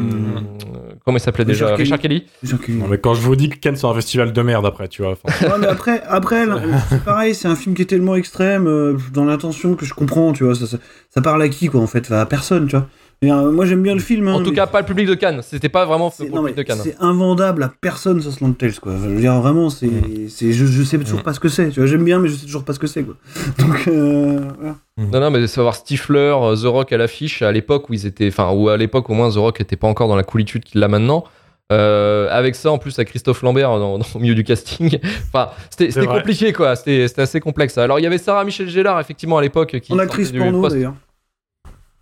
comment 1.04 1.16
il 1.16 1.20
s'appelait 1.20 1.44
déjà 1.44 1.76
Richard 1.76 2.00
Kelly. 2.00 2.26
Richard 2.42 2.60
Kelly. 2.60 2.78
Non, 2.78 2.88
mais 2.88 2.98
quand 2.98 3.14
je 3.14 3.20
vous 3.20 3.36
dis 3.36 3.48
que 3.50 3.56
Cannes 3.56 3.76
c'est 3.76 3.86
un 3.86 3.94
festival 3.94 4.32
de 4.32 4.42
merde 4.42 4.66
après, 4.66 4.88
tu 4.88 5.02
vois. 5.02 5.14
Ouais, 5.42 5.58
mais 5.60 5.68
après, 5.68 6.02
après 6.08 6.44
c'est 6.88 7.04
pareil, 7.04 7.34
c'est 7.34 7.46
un 7.48 7.54
film 7.56 7.76
qui 7.76 7.82
est 7.82 7.86
tellement 7.86 8.16
extrême 8.16 8.66
euh, 8.66 8.96
dans 9.12 9.24
l'intention 9.24 9.74
que 9.76 9.84
je 9.86 9.94
comprends, 9.94 10.32
tu 10.32 10.42
vois. 10.42 10.56
Ça, 10.56 10.66
ça, 10.66 10.78
ça 11.10 11.20
parle 11.20 11.40
à 11.42 11.48
qui, 11.48 11.68
quoi, 11.68 11.80
en 11.80 11.86
fait? 11.86 12.00
Enfin, 12.00 12.18
À 12.18 12.26
personne, 12.26 12.66
tu 12.66 12.74
vois. 12.76 12.88
Euh, 13.24 13.50
moi, 13.50 13.64
j'aime 13.64 13.82
bien 13.82 13.94
le 13.94 14.00
film. 14.00 14.28
hein, 14.28 14.34
En 14.34 14.42
tout 14.42 14.50
mais 14.50 14.56
cas, 14.56 14.66
pas 14.66 14.80
le 14.80 14.86
public 14.86 15.06
de 15.06 15.14
Cannes. 15.14 15.40
C'était 15.42 15.68
pas 15.68 15.84
vraiment 15.86 16.10
pour 16.10 16.26
non, 16.28 16.36
le 16.36 16.42
mais 16.42 16.48
public 16.50 16.56
de 16.56 16.62
Cannes. 16.62 16.80
c'est 16.82 16.96
invendable 17.00 17.62
à 17.62 17.72
personne, 17.80 18.20
ça, 18.20 18.30
Slant 18.30 18.52
Tales, 18.52 18.78
quoi. 18.80 18.92
Je 19.00 19.08
veux 19.08 19.20
dire, 19.20 19.40
vraiment, 19.40 19.70
c'est, 19.70 19.88
c'est, 20.28 20.52
je, 20.52 20.66
je 20.66 20.82
sais 20.82 20.98
toujours 20.98 21.20
Mm. 21.20 21.22
pas 21.22 21.32
ce 21.32 21.40
que 21.40 21.48
c'est. 21.48 21.68
Tu 21.70 21.80
vois, 21.80 21.86
j'aime 21.86 22.04
bien, 22.04 22.18
mais 22.18 22.28
je 22.28 22.34
sais 22.34 22.44
toujours 22.46 22.64
pas 22.64 22.72
ce 22.72 22.78
que 22.78 22.86
c'est, 22.86 23.02
quoi. 23.02 23.14
Donc, 23.58 23.88
euh, 23.88 24.40
voilà. 24.58 24.76
Non, 25.12 25.20
non, 25.20 25.30
mais 25.30 25.46
savoir 25.46 25.74
Stifler, 25.74 26.34
euh, 26.40 26.56
The 26.56 26.66
Rock 26.66 26.92
à 26.92 26.96
l'affiche 26.96 27.42
à 27.42 27.50
l'époque 27.52 27.88
où 27.88 27.94
ils 27.94 28.06
étaient, 28.06 28.28
enfin, 28.28 28.50
ou 28.52 28.68
à 28.68 28.76
l'époque 28.76 29.08
au 29.10 29.14
moins 29.14 29.30
The 29.30 29.36
Rock 29.36 29.60
était 29.60 29.76
pas 29.76 29.88
encore 29.88 30.08
dans 30.08 30.16
la 30.16 30.22
coolitude 30.24 30.64
qu'il 30.64 30.82
a 30.82 30.88
maintenant. 30.88 31.24
Euh, 31.72 32.28
avec 32.30 32.56
ça, 32.56 32.70
en 32.70 32.76
plus, 32.78 32.98
à 32.98 33.06
Christophe 33.06 33.40
Lambert 33.42 33.70
dans, 33.78 33.98
dans- 33.98 34.04
au 34.14 34.18
milieu 34.18 34.34
du 34.34 34.44
casting. 34.44 34.98
enfin, 35.32 35.48
c'était 35.70 36.04
compliqué, 36.06 36.52
quoi. 36.52 36.76
C'était 36.76 37.08
c'était 37.08 37.22
assez 37.22 37.40
complexe. 37.40 37.78
Alors, 37.78 37.98
il 37.98 38.02
y 38.02 38.06
avait 38.06 38.18
Sarah 38.18 38.44
Michel 38.44 38.68
Gellar, 38.68 39.00
effectivement, 39.00 39.38
à 39.38 39.42
l'époque. 39.42 39.80
qui 39.80 39.92
En 39.92 39.98
actrice 39.98 40.30
porno, 40.30 40.68
d'ailleurs. 40.68 40.94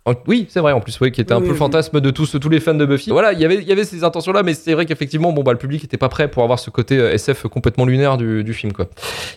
En- 0.05 0.13
Oui, 0.27 0.47
c'est 0.49 0.59
vrai, 0.59 0.73
en 0.73 0.81
plus, 0.81 0.99
oui, 1.01 1.11
qui 1.11 1.21
était 1.21 1.33
un 1.33 1.37
Oui, 1.37 1.43
peu 1.43 1.49
le 1.49 1.55
fantasme 1.55 1.99
de 2.01 2.09
tous, 2.11 2.37
tous 2.39 2.49
les 2.49 2.59
fans 2.59 2.73
de 2.73 2.85
Buffy. 2.85 3.09
Voilà, 3.11 3.31
il 3.33 3.39
y 3.39 3.45
avait, 3.45 3.55
il 3.55 3.63
y 3.67 3.71
avait 3.71 3.85
ces 3.85 4.03
intentions-là, 4.03 4.43
mais 4.43 4.53
c'est 4.53 4.73
vrai 4.73 4.85
qu'effectivement, 4.85 5.31
bon, 5.31 5.43
bah, 5.43 5.51
le 5.53 5.57
public 5.57 5.83
était 5.83 5.97
pas 5.97 6.09
prêt 6.09 6.29
pour 6.29 6.43
avoir 6.43 6.59
ce 6.59 6.69
côté 6.69 6.97
euh, 6.97 7.13
SF 7.13 7.43
complètement 7.47 7.85
lunaire 7.85 8.17
du, 8.17 8.43
du 8.43 8.53
film, 8.53 8.73
quoi. 8.73 8.87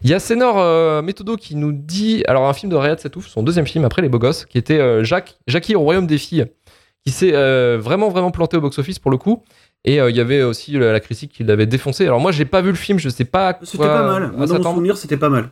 Il 0.03 0.11
y 0.11 0.15
a 0.15 0.19
Sénor 0.19 0.57
euh, 0.59 1.03
Méthodo 1.03 1.37
qui 1.37 1.55
nous 1.57 1.73
dit, 1.73 2.25
alors 2.27 2.47
un 2.49 2.53
film 2.53 2.71
de 2.73 2.77
Riyad 2.77 2.99
Satouf, 2.99 3.29
son 3.29 3.43
deuxième 3.43 3.67
film 3.67 3.85
après 3.85 4.03
Les 4.03 4.09
Beaux 4.09 4.19
Gosses, 4.19 4.45
qui 4.45 4.59
était 4.59 4.79
euh, 4.81 5.05
Jacques, 5.05 5.37
Jackie 5.47 5.75
au 5.77 5.81
Royaume 5.81 6.07
des 6.07 6.19
Filles, 6.19 6.47
qui 7.05 7.13
s'est 7.13 7.33
euh, 7.35 7.79
vraiment, 7.81 8.09
vraiment 8.09 8.31
planté 8.33 8.57
au 8.57 8.61
box-office 8.61 8.99
pour 8.99 9.11
le 9.13 9.19
coup. 9.19 9.45
Et 9.85 10.01
euh, 10.01 10.11
il 10.11 10.17
y 10.17 10.21
avait 10.21 10.43
aussi 10.43 10.73
la, 10.73 10.91
la 10.93 10.99
critique 10.99 11.31
qui 11.33 11.45
l'avait 11.45 11.67
défoncé. 11.67 12.05
Alors 12.07 12.19
moi, 12.19 12.33
j'ai 12.33 12.45
pas 12.45 12.61
vu 12.61 12.71
le 12.71 12.77
film, 12.77 12.99
je 12.99 13.09
sais 13.09 13.25
pas. 13.25 13.57
C'était 13.63 13.85
pas 13.85 14.03
mal. 14.05 14.33
Moi, 14.37 14.47
dans 14.47 14.59
mon 14.59 14.75
souvenir, 14.75 14.97
c'était 14.97 15.17
pas 15.17 15.29
mal. 15.29 15.51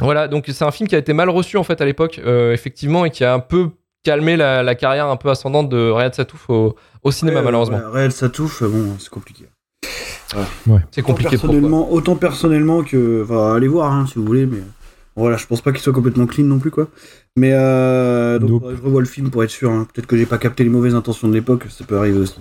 Voilà, 0.00 0.28
donc 0.28 0.44
c'est 0.46 0.64
un 0.64 0.70
film 0.70 0.88
qui 0.88 0.94
a 0.94 0.98
été 0.98 1.12
mal 1.14 1.30
reçu 1.30 1.56
en 1.56 1.64
fait 1.64 1.80
à 1.80 1.84
l'époque, 1.84 2.20
effectivement, 2.52 3.04
et 3.06 3.10
qui 3.10 3.24
a 3.24 3.32
un 3.34 3.40
peu 3.40 3.70
calmé 4.06 4.36
la, 4.36 4.62
la 4.62 4.74
carrière 4.74 5.06
un 5.08 5.16
peu 5.16 5.28
ascendante 5.30 5.68
de 5.68 5.90
Riyad 5.90 6.14
Satouf 6.14 6.48
au, 6.48 6.76
au 7.02 7.10
cinéma, 7.10 7.38
Ouais, 7.40 7.44
malheureusement. 7.44 7.78
ouais, 7.78 7.90
Réel 7.92 8.12
Satouf, 8.12 8.62
euh, 8.62 8.68
bon, 8.68 8.96
c'est 8.98 9.10
compliqué. 9.10 9.44
C'est 10.28 10.36
Autant 11.02 11.02
compliqué 11.02 11.02
pour 11.02 11.12
toi. 11.12 11.28
personnellement, 11.50 11.92
autant 11.92 12.16
personnellement 12.16 12.82
que. 12.82 13.22
Enfin, 13.24 13.54
allez 13.56 13.68
voir, 13.68 13.92
hein, 13.92 14.06
si 14.06 14.14
vous 14.18 14.24
voulez, 14.24 14.46
mais. 14.46 14.58
Voilà, 15.18 15.38
je 15.38 15.46
pense 15.46 15.62
pas 15.62 15.72
qu'il 15.72 15.80
soit 15.80 15.94
complètement 15.94 16.26
clean 16.26 16.44
non 16.44 16.58
plus, 16.58 16.70
quoi. 16.70 16.88
Mais 17.36 17.52
euh, 17.54 18.38
donc, 18.38 18.50
Nope. 18.62 18.72
je 18.76 18.82
revois 18.82 19.00
le 19.00 19.06
film 19.06 19.30
pour 19.30 19.42
être 19.44 19.50
sûr. 19.50 19.70
hein. 19.70 19.86
Peut-être 19.92 20.06
que 20.06 20.14
j'ai 20.16 20.26
pas 20.26 20.36
capté 20.36 20.62
les 20.62 20.68
mauvaises 20.68 20.94
intentions 20.94 21.26
de 21.28 21.32
l'époque, 21.32 21.64
ça 21.70 21.84
peut 21.84 21.96
arriver 21.96 22.18
aussi. 22.18 22.36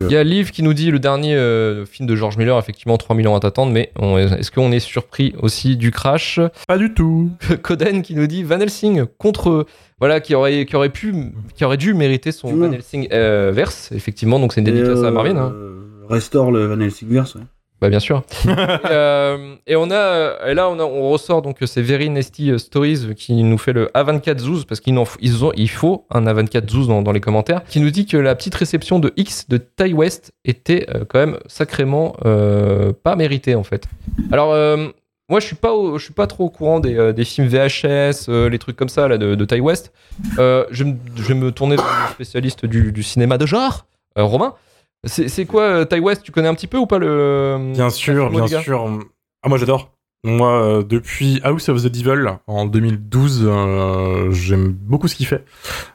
Il 0.00 0.10
y 0.10 0.16
a 0.16 0.24
Liv 0.24 0.50
qui 0.50 0.62
nous 0.62 0.74
dit 0.74 0.90
le 0.90 0.98
dernier 0.98 1.34
euh, 1.36 1.84
film 1.86 2.08
de 2.08 2.16
George 2.16 2.36
Miller, 2.36 2.58
effectivement 2.58 2.96
3 2.98 3.16
millions 3.16 3.34
à 3.34 3.40
t'attendre, 3.40 3.72
mais 3.72 3.92
est-ce 4.38 4.50
qu'on 4.50 4.72
est 4.72 4.80
surpris 4.80 5.34
aussi 5.40 5.76
du 5.76 5.90
crash? 5.90 6.40
Pas 6.66 6.78
du 6.78 6.92
tout. 6.92 7.30
Coden 7.62 8.02
qui 8.02 8.14
nous 8.14 8.26
dit 8.26 8.42
Van 8.42 8.60
Helsing 8.60 9.04
contre 9.18 9.66
voilà 9.98 10.20
qui 10.20 10.34
aurait 10.34 10.66
qui 10.66 10.76
aurait 10.76 10.88
pu 10.88 11.14
qui 11.54 11.64
aurait 11.64 11.76
dû 11.76 11.94
mériter 11.94 12.32
son. 12.32 12.54
Van 12.54 12.72
Helsing 12.72 13.08
euh, 13.12 13.52
verse 13.52 13.92
effectivement 13.92 14.38
donc 14.38 14.52
c'est 14.52 14.60
une 14.60 14.66
dédicace 14.66 15.02
à 15.02 15.10
Marvin 15.10 15.36
hein. 15.36 15.52
euh, 15.54 15.80
Restore 16.08 16.50
le 16.50 16.66
Van 16.66 16.80
Helsing 16.80 17.08
verse. 17.08 17.34
ouais. 17.34 17.42
Bah 17.80 17.88
bien 17.88 17.98
sûr. 18.00 18.22
et, 18.44 18.48
euh, 18.90 19.54
et 19.66 19.74
on 19.76 19.90
a 19.90 20.48
et 20.50 20.54
là 20.54 20.68
on, 20.68 20.78
a, 20.78 20.82
on 20.84 21.08
ressort 21.10 21.40
donc 21.40 21.56
ces 21.64 21.80
Very 21.80 22.10
Nasty 22.10 22.58
Stories 22.58 23.14
qui 23.16 23.42
nous 23.42 23.56
fait 23.56 23.72
le 23.72 23.86
A24 23.94 24.38
Zouz 24.38 24.64
parce 24.66 24.80
qu'ils 24.80 24.98
ils 25.20 25.44
ont 25.44 25.52
il 25.56 25.70
faut 25.70 26.04
un 26.10 26.24
A24 26.26 26.68
Zouz 26.68 26.88
dans, 26.88 27.00
dans 27.00 27.12
les 27.12 27.20
commentaires 27.20 27.62
qui 27.64 27.80
nous 27.80 27.90
dit 27.90 28.04
que 28.04 28.18
la 28.18 28.34
petite 28.34 28.54
réception 28.54 28.98
de 28.98 29.12
X 29.16 29.48
de 29.48 29.56
Ty 29.56 29.94
West 29.94 30.32
était 30.44 30.86
euh, 30.94 31.04
quand 31.08 31.18
même 31.20 31.38
sacrément 31.46 32.16
euh, 32.26 32.92
pas 32.92 33.16
méritée 33.16 33.54
en 33.54 33.64
fait. 33.64 33.84
Alors 34.30 34.52
euh, 34.52 34.88
moi 35.30 35.40
je 35.40 35.46
suis 35.46 35.56
pas 35.56 35.72
au- 35.72 35.96
je 35.96 36.04
suis 36.04 36.12
pas 36.12 36.26
trop 36.26 36.44
au 36.44 36.50
courant 36.50 36.80
des, 36.80 36.96
euh, 36.98 37.12
des 37.14 37.24
films 37.24 37.46
VHS 37.48 38.26
euh, 38.28 38.50
les 38.50 38.58
trucs 38.58 38.76
comme 38.76 38.88
ça 38.90 39.08
là 39.08 39.16
de, 39.16 39.34
de 39.34 39.44
Ty 39.46 39.60
West. 39.60 39.90
Euh, 40.38 40.64
je, 40.70 40.84
vais 40.84 41.34
me- 41.34 41.50
tourner 41.50 41.76
vers 41.76 41.86
le 42.08 42.12
spécialiste 42.12 42.66
du, 42.66 42.92
du 42.92 43.02
cinéma 43.02 43.38
de 43.38 43.46
genre 43.46 43.86
euh, 44.18 44.22
Romain. 44.24 44.52
C'est 45.04 45.46
quoi 45.46 45.62
euh, 45.62 45.84
Ty 45.84 45.98
West 46.00 46.22
Tu 46.24 46.32
connais 46.32 46.48
un 46.48 46.54
petit 46.54 46.66
peu 46.66 46.76
ou 46.78 46.86
pas 46.86 46.98
le 46.98 47.72
Bien 47.72 47.90
sûr, 47.90 48.30
bien 48.30 48.46
sûr. 48.62 48.86
Ah, 49.42 49.48
moi 49.48 49.56
j'adore. 49.58 49.92
Moi, 50.22 50.50
euh, 50.62 50.82
depuis 50.82 51.40
House 51.44 51.70
of 51.70 51.82
the 51.82 51.86
Devil 51.86 52.26
en 52.46 52.66
2012, 52.66 53.44
euh, 53.46 54.30
j'aime 54.32 54.68
beaucoup 54.72 55.08
ce 55.08 55.14
qu'il 55.14 55.24
fait. 55.26 55.44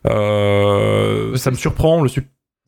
Euh, 0.07 1.35
ça 1.37 1.51
me 1.51 1.55
surprend 1.55 2.01
le, 2.01 2.09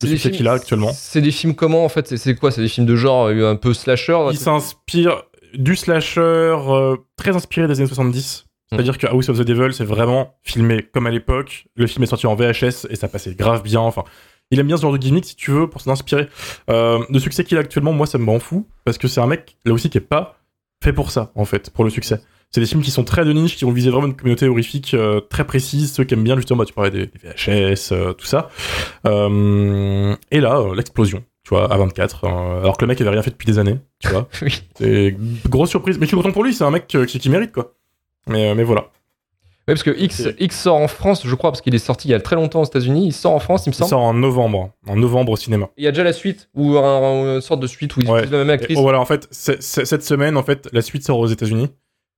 le 0.02 0.08
succès 0.08 0.30
qu'il 0.30 0.46
a 0.48 0.52
actuellement. 0.52 0.90
C'est 0.92 1.20
des 1.20 1.32
films 1.32 1.54
comment 1.54 1.84
en 1.84 1.88
fait? 1.88 2.06
C'est- 2.06 2.16
C'est 2.16 2.34
quoi? 2.36 2.50
C'est 2.50 2.60
des 2.62 2.68
films 2.68 2.86
de 2.86 2.94
genre 2.96 3.26
euh, 3.28 3.50
un 3.50 3.56
peu 3.56 3.74
slasher 3.74 4.16
Il 4.30 4.38
s'inspire 4.38 5.22
du 5.54 5.74
slasher 5.76 6.20
euh, 6.20 6.96
très 7.16 7.34
inspiré 7.34 7.66
des 7.68 7.80
années 7.80 7.88
70. 7.88 8.44
C'est-à-dire 8.70 8.98
que 8.98 9.06
House 9.06 9.30
of 9.30 9.38
the 9.38 9.42
Devil, 9.42 9.72
c'est 9.72 9.84
vraiment 9.84 10.34
filmé 10.42 10.82
comme 10.92 11.06
à 11.06 11.10
l'époque. 11.10 11.64
Le 11.74 11.86
film 11.86 12.02
est 12.02 12.06
sorti 12.06 12.26
en 12.26 12.34
VHS 12.34 12.86
et 12.90 12.96
ça 12.96 13.08
passait 13.08 13.34
grave 13.34 13.62
bien. 13.62 13.80
Enfin, 13.80 14.04
il 14.50 14.58
aime 14.60 14.66
bien 14.66 14.76
ce 14.76 14.82
genre 14.82 14.92
de 14.92 14.98
gimmick, 14.98 15.24
si 15.24 15.36
tu 15.36 15.50
veux, 15.50 15.68
pour 15.68 15.80
s'en 15.80 15.90
inspirer. 15.90 16.28
Euh, 16.70 16.98
le 17.10 17.18
succès 17.18 17.44
qu'il 17.44 17.56
a 17.56 17.60
actuellement, 17.60 17.92
moi, 17.92 18.06
ça 18.06 18.18
me 18.18 18.26
rend 18.26 18.38
fou. 18.38 18.66
Parce 18.84 18.98
que 18.98 19.08
c'est 19.08 19.20
un 19.20 19.26
mec, 19.26 19.56
là 19.64 19.72
aussi, 19.72 19.90
qui 19.90 19.98
est 19.98 20.02
pas 20.02 20.38
fait 20.82 20.92
pour 20.92 21.10
ça, 21.10 21.32
en 21.34 21.44
fait, 21.44 21.70
pour 21.70 21.84
le 21.84 21.90
succès. 21.90 22.20
C'est 22.50 22.60
des 22.60 22.66
films 22.66 22.82
qui 22.82 22.90
sont 22.90 23.04
très 23.04 23.26
de 23.26 23.32
niche, 23.32 23.56
qui 23.56 23.64
vont 23.66 23.72
viser 23.72 23.90
vraiment 23.90 24.06
une 24.06 24.16
communauté 24.16 24.48
horrifique 24.48 24.94
euh, 24.94 25.20
très 25.20 25.44
précise, 25.46 25.92
ceux 25.92 26.04
qui 26.04 26.14
aiment 26.14 26.24
bien, 26.24 26.36
justement, 26.36 26.58
bah, 26.60 26.64
tu 26.64 26.72
parlais 26.72 26.90
des, 26.90 27.06
des 27.06 27.18
VHS, 27.18 27.92
euh, 27.92 28.12
tout 28.14 28.26
ça. 28.26 28.48
Et 29.04 30.40
là, 30.40 30.64
l'explosion, 30.74 31.24
tu 31.44 31.50
vois, 31.50 31.70
à 31.72 31.76
24, 31.76 32.24
euh, 32.24 32.60
alors 32.60 32.76
que 32.76 32.84
le 32.84 32.88
mec 32.88 33.00
avait 33.00 33.10
rien 33.10 33.22
fait 33.22 33.30
depuis 33.30 33.46
des 33.46 33.58
années, 33.58 33.78
tu 33.98 34.08
vois. 34.08 34.28
Oui. 34.42 34.62
C'est 34.76 35.16
grosse 35.48 35.70
surprise. 35.70 35.98
Mais 35.98 36.06
je 36.06 36.08
suis 36.08 36.16
content 36.16 36.32
pour 36.32 36.44
lui, 36.44 36.54
c'est 36.54 36.64
un 36.64 36.70
mec 36.70 36.86
qui, 36.86 37.04
qui 37.06 37.28
mérite, 37.28 37.52
quoi. 37.52 37.74
Mais, 38.26 38.54
mais 38.54 38.64
voilà. 38.64 38.90
Ouais, 39.68 39.74
parce 39.74 39.82
que 39.82 39.90
X. 39.98 40.26
X 40.40 40.60
sort 40.62 40.76
en 40.76 40.88
France, 40.88 41.22
je 41.26 41.34
crois, 41.34 41.50
parce 41.50 41.60
qu'il 41.60 41.74
est 41.74 41.78
sorti 41.78 42.08
il 42.08 42.10
y 42.12 42.14
a 42.14 42.20
très 42.20 42.36
longtemps 42.36 42.62
aux 42.62 42.64
États-Unis. 42.64 43.06
Il 43.06 43.12
sort 43.12 43.32
en 43.32 43.38
France, 43.38 43.66
il 43.66 43.70
me 43.70 43.74
Il 43.74 43.76
semble. 43.76 43.90
sort 43.90 44.00
en 44.00 44.14
novembre, 44.14 44.70
en 44.88 44.96
novembre 44.96 45.32
au 45.32 45.36
cinéma. 45.36 45.68
Il 45.76 45.84
y 45.84 45.86
a 45.86 45.90
déjà 45.92 46.04
la 46.04 46.12
suite, 46.14 46.48
ou 46.54 46.78
un- 46.78 47.34
une 47.36 47.40
sorte 47.40 47.60
de 47.60 47.66
suite 47.66 47.94
où 47.96 48.00
ils 48.00 48.08
Ouais. 48.08 48.18
utilisent 48.20 48.32
la 48.32 48.38
même 48.38 48.50
Et, 48.50 48.52
actrice. 48.54 48.78
oh, 48.78 48.82
voilà, 48.82 48.98
en 49.00 49.04
fait, 49.04 49.28
cette 49.30 50.02
semaine, 50.02 50.36
en 50.36 50.42
fait, 50.42 50.68
la 50.72 50.80
suite 50.82 51.04
sort 51.04 51.18
aux 51.18 51.26
États-Unis 51.26 51.68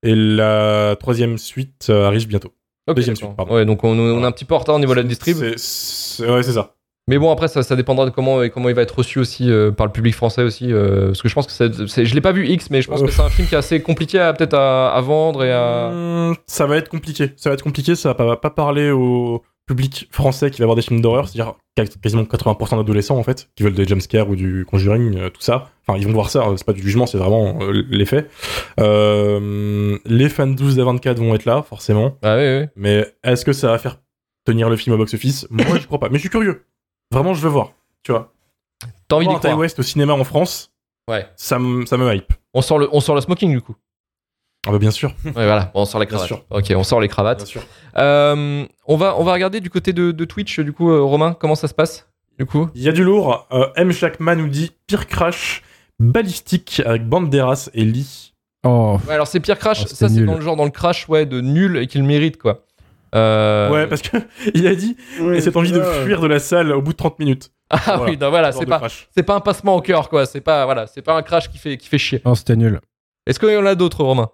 et 0.04 0.14
la 0.14 0.96
troisième 0.98 1.36
suite 1.38 1.88
euh, 1.90 2.06
arrive 2.06 2.26
bientôt. 2.28 2.52
Deuxième 2.88 3.14
suite, 3.16 3.36
pardon. 3.36 3.54
Ouais, 3.54 3.64
donc 3.66 3.84
on, 3.84 3.96
on 3.98 4.22
est 4.22 4.26
un 4.26 4.32
petit 4.32 4.44
peu 4.44 4.54
en 4.54 4.58
retard 4.58 4.74
au 4.74 4.78
niveau 4.80 4.94
de 4.94 5.00
la 5.00 5.06
distrib. 5.06 5.36
C'est- 5.36 5.58
c'est- 5.58 6.26
Ouais, 6.30 6.42
c'est 6.42 6.52
ça. 6.54 6.74
Mais 7.10 7.18
bon, 7.18 7.30
après, 7.30 7.48
ça, 7.48 7.62
ça 7.62 7.76
dépendra 7.76 8.06
de 8.06 8.10
comment, 8.10 8.48
comment 8.48 8.68
il 8.70 8.74
va 8.74 8.82
être 8.82 8.96
reçu 8.98 9.18
aussi 9.18 9.50
euh, 9.50 9.70
par 9.70 9.84
le 9.86 9.92
public 9.92 10.14
français 10.14 10.42
aussi. 10.42 10.72
euh, 10.72 11.08
parce 11.08 11.20
que 11.20 11.28
je 11.28 11.34
pense 11.34 11.46
que 11.46 11.52
c'est, 11.52 12.04
je 12.06 12.14
l'ai 12.14 12.20
pas 12.22 12.32
vu 12.32 12.46
X, 12.48 12.70
mais 12.70 12.80
je 12.80 12.88
pense 12.88 13.02
Euh. 13.02 13.06
que 13.06 13.10
c'est 13.12 13.20
un 13.22 13.28
film 13.28 13.46
qui 13.48 13.54
est 13.54 13.58
assez 13.58 13.82
compliqué 13.82 14.18
à 14.18 14.32
peut-être 14.32 14.54
à, 14.54 14.90
à 14.94 15.00
vendre 15.00 15.44
et 15.44 15.52
à. 15.52 15.88
Hum, 15.92 16.36
Ça 16.46 16.66
va 16.66 16.76
être 16.78 16.88
compliqué. 16.88 17.32
Ça 17.36 17.50
va 17.50 17.54
être 17.54 17.62
compliqué. 17.64 17.94
Ça 17.96 18.12
va 18.14 18.36
pas 18.36 18.50
parler 18.50 18.90
au 18.90 19.42
public 19.66 20.08
français 20.10 20.50
qui 20.50 20.60
va 20.60 20.66
voir 20.66 20.74
des 20.76 20.82
films 20.82 21.00
d'horreur, 21.00 21.28
c'est-à-dire 21.28 21.54
quas- 21.76 21.84
quasiment 22.02 22.24
80% 22.24 22.76
d'adolescents 22.78 23.16
en 23.18 23.22
fait, 23.22 23.48
qui 23.54 23.62
veulent 23.62 23.74
des 23.74 23.86
jumpscares 23.86 24.28
ou 24.28 24.34
du 24.34 24.64
conjuring, 24.68 25.16
euh, 25.16 25.28
tout 25.30 25.42
ça. 25.42 25.68
Enfin, 25.86 25.98
ils 25.98 26.06
vont 26.06 26.12
voir 26.12 26.28
ça. 26.30 26.40
euh, 26.46 26.56
C'est 26.56 26.66
pas 26.66 26.72
du 26.72 26.82
jugement, 26.82 27.06
c'est 27.06 27.18
vraiment 27.18 27.58
euh, 27.60 27.84
les 27.90 28.04
faits. 28.06 28.28
Euh, 28.80 29.98
les 30.06 30.28
fans 30.28 30.46
12 30.46 30.78
à 30.80 30.84
24 30.84 31.18
vont 31.18 31.34
être 31.34 31.44
là, 31.44 31.62
forcément. 31.62 32.16
Ah 32.22 32.36
oui, 32.36 32.60
oui. 32.60 32.66
Mais 32.76 33.06
est-ce 33.24 33.44
que 33.44 33.52
ça 33.52 33.68
va 33.68 33.78
faire 33.78 33.98
tenir 34.44 34.68
le 34.70 34.76
film 34.76 34.94
au 34.94 34.98
box-office? 34.98 35.46
Moi, 35.50 35.64
je 35.80 35.86
crois 35.86 35.98
pas. 36.00 36.08
Mais 36.08 36.16
je 36.16 36.20
suis 36.20 36.30
curieux. 36.30 36.64
Vraiment, 37.12 37.34
je 37.34 37.40
veux 37.40 37.48
voir. 37.48 37.72
Tu 38.02 38.12
vois. 38.12 38.32
T'as 39.08 39.16
envie 39.16 39.26
croire. 39.26 39.58
West 39.58 39.78
au 39.78 39.82
cinéma 39.82 40.12
en 40.14 40.24
France, 40.24 40.70
Ouais. 41.08 41.26
ça, 41.36 41.58
me- 41.58 41.84
ça 41.86 41.96
me 41.96 42.14
hype. 42.14 42.32
On 42.54 42.62
sort 42.62 42.78
le, 42.78 42.88
on 42.92 43.00
sort 43.00 43.14
le 43.14 43.20
smoking 43.20 43.50
du 43.50 43.60
coup. 43.60 43.74
Ah 44.66 44.72
bah 44.72 44.78
bien 44.78 44.90
sûr, 44.90 45.10
Ouais, 45.24 45.32
voilà. 45.32 45.70
On 45.74 45.84
sort 45.86 46.00
les 46.00 46.06
Bien 46.06 46.18
cravates. 46.18 46.28
sûr. 46.28 46.44
Ok, 46.50 46.72
on 46.76 46.82
sort 46.84 47.00
les 47.00 47.08
cravates. 47.08 47.38
bien 47.38 47.46
sûr. 47.46 47.62
Euh, 47.96 48.64
on 48.86 48.96
va, 48.96 49.16
on 49.18 49.24
va 49.24 49.32
regarder 49.32 49.60
du 49.60 49.70
côté 49.70 49.92
de, 49.92 50.12
de 50.12 50.24
Twitch 50.24 50.60
du 50.60 50.72
coup, 50.72 50.90
euh, 50.90 51.00
Romain. 51.02 51.34
Comment 51.38 51.54
ça 51.54 51.66
se 51.68 51.74
passe 51.74 52.08
du 52.38 52.46
coup? 52.46 52.68
Il 52.74 52.82
y 52.82 52.88
a 52.88 52.92
du 52.92 53.02
lourd. 53.02 53.46
Euh, 53.52 53.68
M. 53.76 53.90
Jackman 53.90 54.36
nous 54.36 54.48
dit 54.48 54.70
pire 54.86 55.06
crash 55.06 55.62
balistique 55.98 56.80
avec 56.84 57.06
Banderas 57.08 57.70
et 57.74 57.84
Lee. 57.84 58.34
Oh, 58.64 58.98
Ouais, 59.08 59.14
alors 59.14 59.26
c'est 59.26 59.40
Pierre 59.40 59.58
Crash. 59.58 59.78
Oh, 59.80 59.86
c'était 59.86 59.94
ça, 59.96 60.08
c'est 60.08 60.16
nul. 60.16 60.26
dans 60.26 60.34
le 60.34 60.40
genre 60.42 60.56
dans 60.56 60.64
le 60.64 60.70
crash, 60.70 61.08
ouais, 61.08 61.24
de 61.24 61.40
nul 61.40 61.78
et 61.78 61.86
qu'il 61.86 62.04
mérite 62.04 62.36
quoi. 62.36 62.60
Euh, 63.14 63.70
Ouais, 63.70 63.86
parce 63.86 64.02
que 64.02 64.16
il 64.54 64.66
a 64.66 64.74
dit 64.74 64.96
et 65.34 65.40
cette 65.40 65.56
envie 65.56 65.72
de 65.72 65.80
fuir 65.82 66.20
de 66.20 66.26
la 66.26 66.38
salle 66.38 66.72
au 66.72 66.82
bout 66.82 66.92
de 66.92 66.96
30 66.96 67.18
minutes. 67.18 67.52
Ah 67.70 67.78
Voilà. 67.86 68.02
oui, 68.04 68.18
non, 68.20 68.30
voilà, 68.30 68.52
c'est 68.52 68.66
pas, 68.66 68.78
crash. 68.78 69.08
c'est 69.14 69.22
pas 69.22 69.34
un 69.34 69.40
passement 69.40 69.76
au 69.76 69.80
cœur 69.80 70.08
quoi. 70.08 70.26
C'est 70.26 70.40
pas, 70.40 70.64
voilà, 70.64 70.86
c'est 70.86 71.02
pas 71.02 71.14
un 71.16 71.22
crash 71.22 71.48
qui 71.50 71.58
fait, 71.58 71.76
qui 71.76 71.88
fait 71.88 71.98
chier. 71.98 72.20
oh 72.24 72.34
c'était 72.34 72.56
nul. 72.56 72.80
Est-ce 73.26 73.38
qu'il 73.38 73.50
y 73.50 73.56
en 73.56 73.66
a 73.66 73.74
d'autres, 73.74 74.02
Romain? 74.02 74.28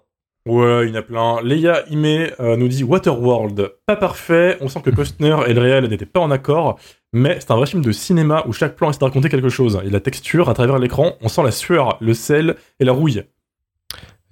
Ouais, 0.47 0.85
il 0.87 0.89
y 0.89 0.91
en 0.93 0.99
a 0.99 1.01
plein. 1.01 1.41
Leia 1.43 1.83
Ime 1.89 2.29
euh, 2.39 2.55
nous 2.55 2.69
dit 2.69 2.83
Waterworld, 2.83 3.73
pas 3.85 3.97
parfait. 3.97 4.57
On 4.61 4.69
sent 4.69 4.81
que 4.81 4.89
Costner 4.91 5.35
et 5.45 5.53
le 5.53 5.59
réel 5.61 5.85
n'étaient 5.87 6.05
pas 6.05 6.21
en 6.21 6.31
accord, 6.31 6.79
mais 7.11 7.37
c'est 7.41 7.51
un 7.51 7.57
vrai 7.57 7.65
film 7.67 7.83
de 7.83 7.91
cinéma 7.91 8.43
où 8.47 8.53
chaque 8.53 8.75
plan 8.75 8.89
essaie 8.89 8.99
de 8.99 9.03
raconter 9.03 9.27
quelque 9.29 9.49
chose. 9.49 9.79
Et 9.83 9.89
la 9.89 9.99
texture 9.99 10.49
à 10.49 10.53
travers 10.53 10.79
l'écran, 10.79 11.13
on 11.21 11.27
sent 11.27 11.43
la 11.43 11.51
sueur, 11.51 11.97
le 11.99 12.13
sel 12.13 12.55
et 12.79 12.85
la 12.85 12.93
rouille. 12.93 13.23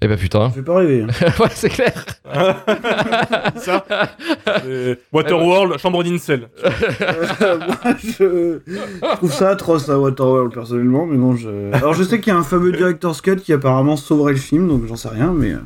Eh 0.05 0.07
ben 0.07 0.17
putain. 0.19 0.49
Ça 0.49 0.55
fait 0.55 0.61
pas 0.61 0.75
rêver. 0.75 1.01
hein. 1.01 1.07
ouais, 1.39 1.49
c'est 1.51 1.69
clair. 1.69 2.05
ça 3.55 3.83
Waterworld, 5.11 5.79
chambre 5.79 6.03
d'incel. 6.03 6.47
Euh, 6.63 7.57
moi, 7.57 7.95
je... 8.03 8.59
je 8.67 9.15
trouve 9.15 9.31
ça 9.33 9.49
atroce, 9.49 9.89
à 9.89 9.97
Waterworld, 9.97 10.53
personnellement. 10.53 11.07
Mais 11.07 11.17
bon, 11.17 11.35
je... 11.35 11.73
Alors, 11.73 11.93
je 11.95 12.03
sais 12.03 12.19
qu'il 12.19 12.31
y 12.31 12.35
a 12.35 12.37
un 12.39 12.43
fameux 12.43 12.71
director's 12.71 13.19
cut 13.21 13.37
qui 13.37 13.51
apparemment 13.51 13.95
sauverait 13.97 14.33
le 14.33 14.37
film, 14.37 14.67
donc 14.67 14.85
j'en 14.85 14.95
sais 14.95 15.09
rien, 15.09 15.33
mais. 15.35 15.53
euh, 15.53 15.59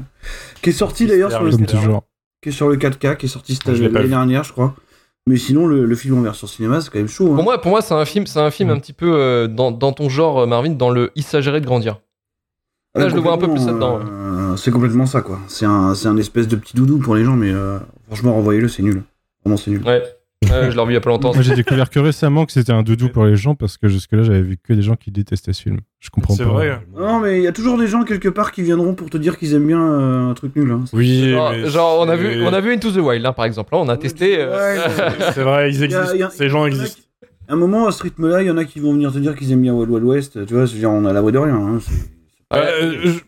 Qui 0.62 0.70
est 0.70 0.74
sorti 0.74 1.06
d'ailleurs 1.06 1.32
sur, 1.32 1.44
le... 1.44 1.52
Comme 1.52 1.60
Mystère. 1.62 1.82
toujours. 1.82 2.04
qui 2.42 2.50
est 2.50 2.54
sur 2.54 2.70
le 2.70 2.78
4K, 2.78 3.18
qui 3.18 3.26
est 3.26 3.30
sorti 3.30 3.60
Je 3.66 3.84
l'année 3.88 4.08
dernière, 4.08 4.46
je 4.46 4.54
crois. 4.54 4.74
Mais 5.28 5.36
sinon, 5.36 5.68
le, 5.68 5.86
le 5.86 5.96
film 5.98 6.18
en 6.18 6.22
version 6.22 6.48
cinéma, 6.48 6.80
c'est 6.80 6.90
quand 6.90 6.98
même 7.00 7.10
chaud. 7.10 7.34
hein. 7.34 7.36
Pour 7.36 7.44
moi, 7.44 7.60
pour 7.62 7.72
moi, 7.72 7.82
c'est 7.82 7.94
un 7.94 8.06
film, 8.06 8.26
c'est 8.26 8.40
un 8.40 8.52
film 8.52 8.70
un 8.70 8.80
petit 8.80 8.94
peu 8.94 9.12
euh, 9.14 9.48
dans, 9.48 9.72
dans 9.72 9.92
ton 9.92 10.08
genre, 10.08 10.48
Marvin, 10.48 10.70
dans 10.72 10.90
le 10.92 11.12
il 11.16 11.24
s'agirait 11.24 11.60
de 11.60 11.66
grandir. 11.66 12.00
Là, 12.96 13.08
je 13.10 13.16
le 13.16 13.22
vois 13.22 13.34
un 13.34 13.38
peu 13.38 13.48
plus 13.52 13.66
là-dedans, 13.66 14.00
euh, 14.02 14.56
c'est 14.58 14.72
complètement 14.72 15.06
ça, 15.06 15.22
quoi. 15.22 15.40
C'est 15.48 15.66
un, 15.66 15.94
c'est 15.94 16.08
un 16.08 16.18
espèce 16.18 16.48
de 16.48 16.56
petit 16.56 16.76
doudou 16.76 16.98
pour 16.98 17.16
les 17.16 17.24
gens, 17.24 17.36
mais 17.36 17.52
euh, 17.52 17.78
franchement, 18.08 18.34
renvoyez-le, 18.34 18.68
c'est 18.68 18.82
nul. 18.84 19.04
Vraiment, 19.46 19.58
c'est 19.58 19.70
nul. 19.72 19.84
Ouais. 19.86 20.02
Je 20.42 20.54
l'ai 20.74 20.80
revu 20.82 20.92
il 20.92 20.96
y 20.96 20.98
a 20.98 21.02
pas 21.02 21.10
longtemps. 21.12 21.34
Moi 21.34 21.44
j'ai 21.44 21.54
découvert 21.54 21.90
que 21.90 22.00
récemment 22.00 22.46
que 22.46 22.52
c'était 22.54 22.72
un 22.72 22.82
doudou 22.82 23.10
pour 23.10 23.26
les 23.26 23.36
gens 23.36 23.56
parce 23.56 23.78
que 23.78 23.88
jusque-là 23.90 24.24
j'avais 24.24 24.42
vu 24.42 24.58
que 24.58 24.74
des 24.74 24.82
gens 24.82 24.96
qui 24.96 25.12
détestaient 25.12 25.52
ce 25.54 25.62
film. 25.62 25.80
Je 26.00 26.10
comprends 26.10 26.34
C'est 26.34 26.46
pas. 26.46 26.50
vrai. 26.50 26.82
Non, 26.98 27.20
mais 27.20 27.38
il 27.40 27.44
y 27.44 27.48
a 27.48 27.52
toujours 27.52 27.78
des 27.78 27.88
gens 27.88 28.04
quelque 28.04 28.30
part 28.30 28.52
qui 28.54 28.64
viendront 28.64 28.96
pour 28.96 29.10
te 29.10 29.18
dire 29.18 29.38
qu'ils 29.38 29.54
aiment 29.54 29.68
bien 29.68 29.82
euh, 29.82 30.30
un 30.32 30.34
truc 30.34 30.56
nul. 30.56 30.72
Hein. 30.72 30.86
Oui, 30.94 31.30
Genre, 31.32 31.52
mais 31.52 31.70
genre, 31.70 32.00
on 32.00 32.10
a 32.10 32.16
c'est- 32.18 32.24
vu, 32.38 32.44
on 32.44 32.54
a 32.54 32.62
vu 32.62 32.74
Into 32.74 32.90
the 32.90 32.96
Wild, 32.98 33.24
hein, 33.26 33.34
par 33.34 33.46
exemple. 33.46 33.74
Là, 33.74 33.80
on 33.82 33.90
a 33.90 33.98
testé. 33.98 34.38
euh, 34.40 34.78
Ouais, 34.78 34.82
C'est 35.36 35.44
vrai, 35.44 35.70
ils 35.72 35.78
Y 35.78 35.82
a- 35.82 35.86
existent. 35.86 36.16
y 36.16 36.24
a- 36.24 36.30
Ces 36.32 36.50
gens 36.50 36.66
existent. 36.66 37.00
qui- 37.22 37.28
À 37.50 37.54
un 37.54 37.58
moment, 37.58 37.86
à 37.88 37.92
ce 37.92 38.02
rythme-là, 38.02 38.42
il 38.42 38.48
y 38.48 38.52
en 38.52 38.58
a 38.58 38.64
qui 38.66 38.80
vont 38.80 38.94
venir 38.94 39.12
te 39.12 39.20
dire 39.20 39.36
qu'ils 39.36 39.52
aiment 39.52 39.62
bien 39.62 39.74
Wild 39.74 39.92
Wild 39.92 40.06
West. 40.06 40.46
Tu 40.46 40.54
vois, 40.56 40.64
on 40.90 41.06
a 41.06 41.12
la 41.14 41.22
voix 41.22 41.32
de 41.34 41.38
rien. 41.38 41.56
Hein. 41.56 41.80
Euh, 42.54 42.94
je- 43.04 43.20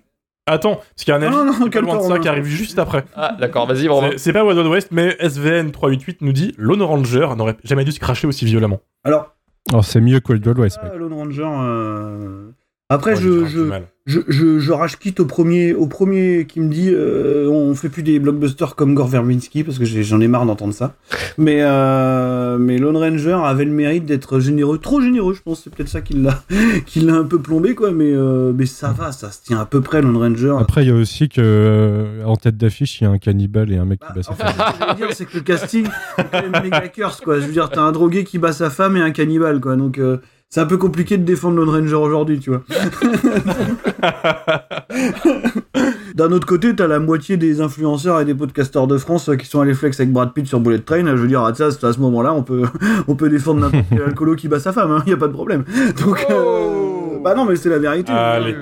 Attends, 0.47 0.77
parce 0.77 0.85
qu'il 1.05 1.09
y 1.09 1.11
a 1.11 1.15
un 1.17 1.21
avis 1.21 1.35
Non, 1.35 1.45
non, 1.45 1.51
qui 1.53 1.57
est 1.57 1.65
pas 1.65 1.69
calme-toi, 1.69 1.93
loin 1.95 2.07
de 2.07 2.13
ça 2.13 2.19
qui 2.19 2.27
arrive 2.27 2.45
juste 2.45 2.79
après. 2.79 3.05
Ah, 3.15 3.37
d'accord, 3.39 3.67
vas-y, 3.67 3.87
Romain. 3.87 4.09
C'est- 4.13 4.17
C'est 4.17 4.33
pas 4.33 4.43
Wild 4.43 4.57
Wild 4.57 4.71
West, 4.71 4.89
mais 4.91 5.15
SVN 5.19 5.71
388 5.71 6.21
nous 6.21 6.33
dit 6.33 6.53
Lone 6.57 6.81
Ranger 6.81 7.29
n'aurait 7.37 7.57
jamais 7.63 7.85
dû 7.85 7.91
se 7.91 7.99
cracher 7.99 8.25
aussi 8.27 8.45
violemment. 8.45 8.79
Alors, 9.03 9.35
Oh, 9.73 9.83
c'est 9.83 10.01
mieux 10.01 10.19
que 10.19 10.33
Wild 10.33 10.45
Wild 10.47 10.59
West, 10.59 10.79
ah, 10.81 10.95
Lone 10.95 11.13
Ranger. 11.13 11.45
euh, 11.47 12.50
Après, 12.93 13.15
j'ai 13.15 13.21
je, 13.23 13.45
je, 13.45 13.69
je, 14.05 14.19
je, 14.27 14.59
je 14.59 14.71
rage 14.71 14.97
quitte 14.99 15.19
au 15.19 15.25
premier, 15.25 15.73
au 15.73 15.85
premier 15.87 16.45
qui 16.47 16.59
me 16.59 16.69
dit 16.69 16.89
euh, 16.91 17.47
on 17.47 17.73
fait 17.75 17.89
plus 17.89 18.03
des 18.03 18.19
blockbusters 18.19 18.75
comme 18.75 18.93
Gore 18.95 19.07
Verbinski 19.07 19.63
parce 19.63 19.77
que 19.79 19.85
j'ai- 19.85 20.03
j'en 20.03 20.19
ai 20.19 20.27
marre 20.27 20.45
d'entendre 20.45 20.73
ça. 20.73 20.95
Mais, 21.37 21.59
euh, 21.61 22.57
mais 22.57 22.77
Lone 22.77 22.97
Ranger 22.97 23.39
avait 23.45 23.65
le 23.65 23.71
mérite 23.71 24.05
d'être 24.05 24.39
généreux, 24.39 24.77
trop 24.77 24.99
généreux, 25.01 25.33
je 25.33 25.41
pense. 25.41 25.61
C'est 25.63 25.73
peut-être 25.73 25.89
ça 25.89 26.01
qui 26.01 26.13
l'a 26.15 26.43
qui 26.85 26.99
l'a 26.99 27.13
un 27.15 27.23
peu 27.23 27.39
plombé, 27.39 27.75
quoi. 27.75 27.91
Mais, 27.91 28.11
euh, 28.11 28.51
mais 28.55 28.65
ça 28.65 28.89
va, 28.91 29.11
ça 29.11 29.31
se 29.31 29.41
tient 29.43 29.59
à 29.59 29.65
peu 29.65 29.81
près, 29.81 30.01
Lone 30.01 30.17
Ranger. 30.17 30.55
Après, 30.59 30.83
il 30.83 30.89
y 30.89 30.91
a 30.91 30.95
aussi 30.95 31.29
que 31.29 31.39
euh, 31.41 32.23
en 32.25 32.35
tête 32.35 32.57
d'affiche, 32.57 32.99
il 32.99 33.05
y 33.05 33.07
a 33.07 33.09
un 33.11 33.17
cannibale 33.19 33.71
et 33.71 33.77
un 33.77 33.85
mec 33.85 33.99
Bah, 34.01 34.07
qui 34.07 34.13
bat 34.15 34.23
sa 34.23 34.33
fait, 34.33 34.43
femme. 34.43 34.53
ce 34.67 34.71
que 34.73 34.79
j'allais 34.79 34.95
dire, 34.95 35.07
c'est 35.13 35.25
que 35.25 35.37
le 35.37 35.43
casting 35.43 35.85
est 36.17 36.23
quand 36.31 36.41
même 36.51 36.63
méga 36.63 36.87
curse, 36.89 37.21
quoi. 37.21 37.39
Je 37.39 37.45
veux 37.45 37.53
dire, 37.53 37.69
t'as 37.69 37.81
un 37.81 37.91
drogué 37.91 38.23
qui 38.23 38.37
bat 38.39 38.51
sa 38.51 38.69
femme 38.69 38.97
et 38.97 39.01
un 39.01 39.11
cannibale, 39.11 39.59
quoi. 39.61 39.75
Donc, 39.75 39.97
euh, 39.99 40.17
c'est 40.53 40.59
un 40.59 40.65
peu 40.65 40.75
compliqué 40.77 41.17
de 41.17 41.23
défendre 41.23 41.55
Lone 41.55 41.69
Ranger 41.69 41.95
aujourd'hui, 41.95 42.39
tu 42.39 42.49
vois. 42.49 42.61
D'un 46.15 46.31
autre 46.33 46.45
côté, 46.45 46.75
t'as 46.75 46.87
la 46.87 46.99
moitié 46.99 47.37
des 47.37 47.61
influenceurs 47.61 48.19
et 48.19 48.25
des 48.25 48.35
podcasteurs 48.35 48.85
de 48.85 48.97
France 48.97 49.29
euh, 49.29 49.35
qui 49.37 49.45
sont 49.47 49.61
allés 49.61 49.73
flex 49.73 49.97
avec 50.01 50.11
Brad 50.11 50.33
Pitt 50.33 50.45
sur 50.45 50.59
Bullet 50.59 50.79
Train. 50.79 51.05
Je 51.05 51.21
veux 51.21 51.27
dire, 51.29 51.41
à, 51.41 51.53
ça, 51.55 51.67
à 51.67 51.71
ce 51.93 51.99
moment-là, 51.99 52.33
on 52.33 52.43
peut, 52.43 52.63
on 53.07 53.15
peut 53.15 53.29
défendre 53.29 53.61
n'importe 53.61 53.85
quel 53.89 54.01
alcoolo 54.01 54.35
qui 54.35 54.49
bat 54.49 54.59
sa 54.59 54.73
femme, 54.73 54.91
hein. 54.91 55.03
Y 55.07 55.13
a 55.13 55.17
pas 55.17 55.27
de 55.29 55.33
problème. 55.33 55.63
Donc, 56.05 56.25
euh, 56.29 56.33
Oh. 57.13 57.21
bah 57.23 57.33
non, 57.33 57.45
mais 57.45 57.55
c'est 57.55 57.69
la 57.69 57.79
vérité. 57.79 58.11
Allez. 58.11 58.55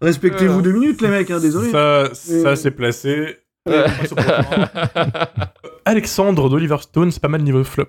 Respectez-vous 0.00 0.60
deux 0.60 0.72
minutes, 0.72 1.00
les 1.02 1.08
mecs, 1.08 1.30
hein, 1.30 1.38
désolé. 1.40 1.70
Ça, 1.70 2.08
ça 2.14 2.32
Mais- 2.50 2.56
c'est 2.56 2.70
placé. 2.72 3.36
Alexandre 5.84 6.48
d'Oliver 6.48 6.78
Stone, 6.80 7.10
c'est 7.12 7.20
pas 7.22 7.28
mal 7.28 7.42
niveau 7.42 7.62
flop. 7.64 7.84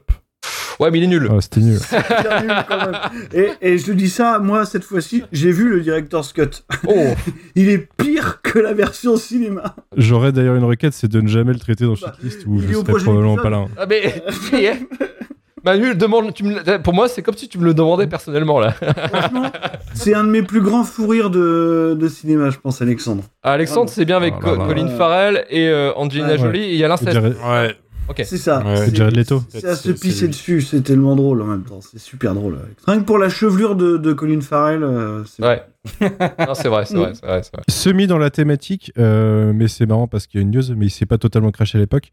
Ouais, 0.80 0.92
mais 0.92 1.00
il 1.00 1.04
est 1.04 1.08
nul. 1.08 1.28
Oh, 1.32 1.42
c'était 1.42 1.60
nul. 1.60 1.78
Bien 1.92 2.42
nul, 2.42 2.52
quand 2.68 2.78
même. 2.78 2.98
Et, 3.34 3.50
et 3.74 3.78
je 3.78 3.86
te 3.86 3.92
dis 3.92 4.10
ça, 4.10 4.40
moi, 4.40 4.66
cette 4.66 4.84
fois-ci, 4.84 5.24
j'ai 5.32 5.52
vu 5.52 5.70
le 5.70 5.82
director's 5.82 6.32
cut. 6.34 6.64
Oh, 6.88 7.14
Il 7.56 7.70
est 7.70 7.90
pire 7.98 8.42
que 8.42 8.60
la 8.60 8.74
version 8.74 9.18
cinéma. 9.18 9.76
J'aurais 9.98 10.32
d'ailleurs 10.32 10.56
une 10.56 10.64
requête, 10.64 10.94
c'est 10.94 11.10
de 11.10 11.20
ne 11.22 11.28
jamais 11.28 11.54
le 11.54 11.60
traiter 11.60 11.84
dans 11.86 11.94
Bah, 11.94 12.14
Shitlist 12.16 12.46
où 12.48 12.56
il 12.62 12.68
je 12.68 12.74
serais 12.74 12.84
probablement 12.84 13.34
épisode. 13.36 13.44
pas 13.44 13.50
là. 13.50 13.66
ah, 13.78 13.86
mais. 13.90 14.80
Manu, 15.66 15.94
demande, 15.94 16.34
tu 16.34 16.46
me 16.46 16.54
le- 16.56 16.82
pour 16.82 16.94
moi, 16.94 17.10
c'est 17.10 17.22
comme 17.22 17.36
si 17.36 17.50
tu 17.50 17.58
me 17.58 17.66
le 17.66 17.74
demandais 17.74 18.08
personnellement 18.08 18.62
là. 18.62 18.72
Franchement, 18.72 19.52
c'est 19.94 20.14
un 20.14 20.24
de 20.24 20.30
mes 20.30 20.42
plus 20.42 20.62
grands 20.62 20.86
fous 20.86 21.06
rires 21.08 21.30
de, 21.30 21.98
de 22.00 22.08
cinéma, 22.08 22.50
je 22.50 22.58
pense, 22.58 22.82
Alexandre. 22.82 23.24
Alexandre, 23.44 23.90
c'est 23.90 24.06
bien 24.06 24.16
avec 24.16 24.36
là 24.42 24.56
là. 24.56 24.66
Colin 24.66 24.88
Farrell 24.88 25.44
et 25.50 25.68
euh, 25.68 25.92
Angelina 25.98 26.30
Ouais. 26.30 26.38
Jolie. 26.38 26.62
Et 26.62 26.74
il 26.76 26.80
y 26.80 26.84
a 26.86 26.88
l'inceste. 26.88 27.14
Ouais. 27.18 27.76
C'est 28.18 28.38
ça. 28.38 28.64
Ouais. 28.66 28.76
C'est- 28.78 28.96
Jared 28.96 29.16
Leto. 29.16 29.44
C'est 29.50 29.66
à 29.66 29.76
se 29.76 29.92
pisser 29.92 30.28
dessus, 30.28 30.62
c'est 30.62 30.82
tellement 30.82 31.16
drôle 31.16 31.42
en 31.42 31.46
même 31.46 31.64
temps. 31.64 31.80
C'est 31.82 32.00
super 32.00 32.34
drôle. 32.34 32.58
Rien 32.86 33.00
que 33.00 33.06
pour 33.06 33.18
la 33.18 33.30
chevelure 33.30 33.76
de, 33.76 33.98
de 33.98 34.14
Colin 34.14 34.42
Farrell, 34.42 34.84
euh, 34.84 35.24
c'est 35.26 35.44
Ouais. 35.46 35.64
non, 36.02 36.54
c'est 36.56 36.68
vrai, 36.68 36.86
c'est 36.86 36.96
vrai, 36.98 37.12
c'est 37.14 37.26
vrai, 37.26 37.42
vrai. 37.42 37.64
Semi 37.70 38.06
dans 38.08 38.18
la 38.18 38.30
thématique, 38.30 38.92
euh, 38.98 39.54
mais 39.56 39.68
c'est 39.68 39.86
marrant 39.86 40.08
parce 40.08 40.28
qu'il 40.28 40.40
y 40.40 40.44
a 40.44 40.46
une 40.46 40.52
news, 40.52 40.76
mais 40.76 40.88
il 40.88 40.90
s'est 40.90 41.06
pas 41.06 41.18
totalement 41.18 41.52
craché 41.52 41.78
à 41.78 41.82
l'époque. 41.82 42.12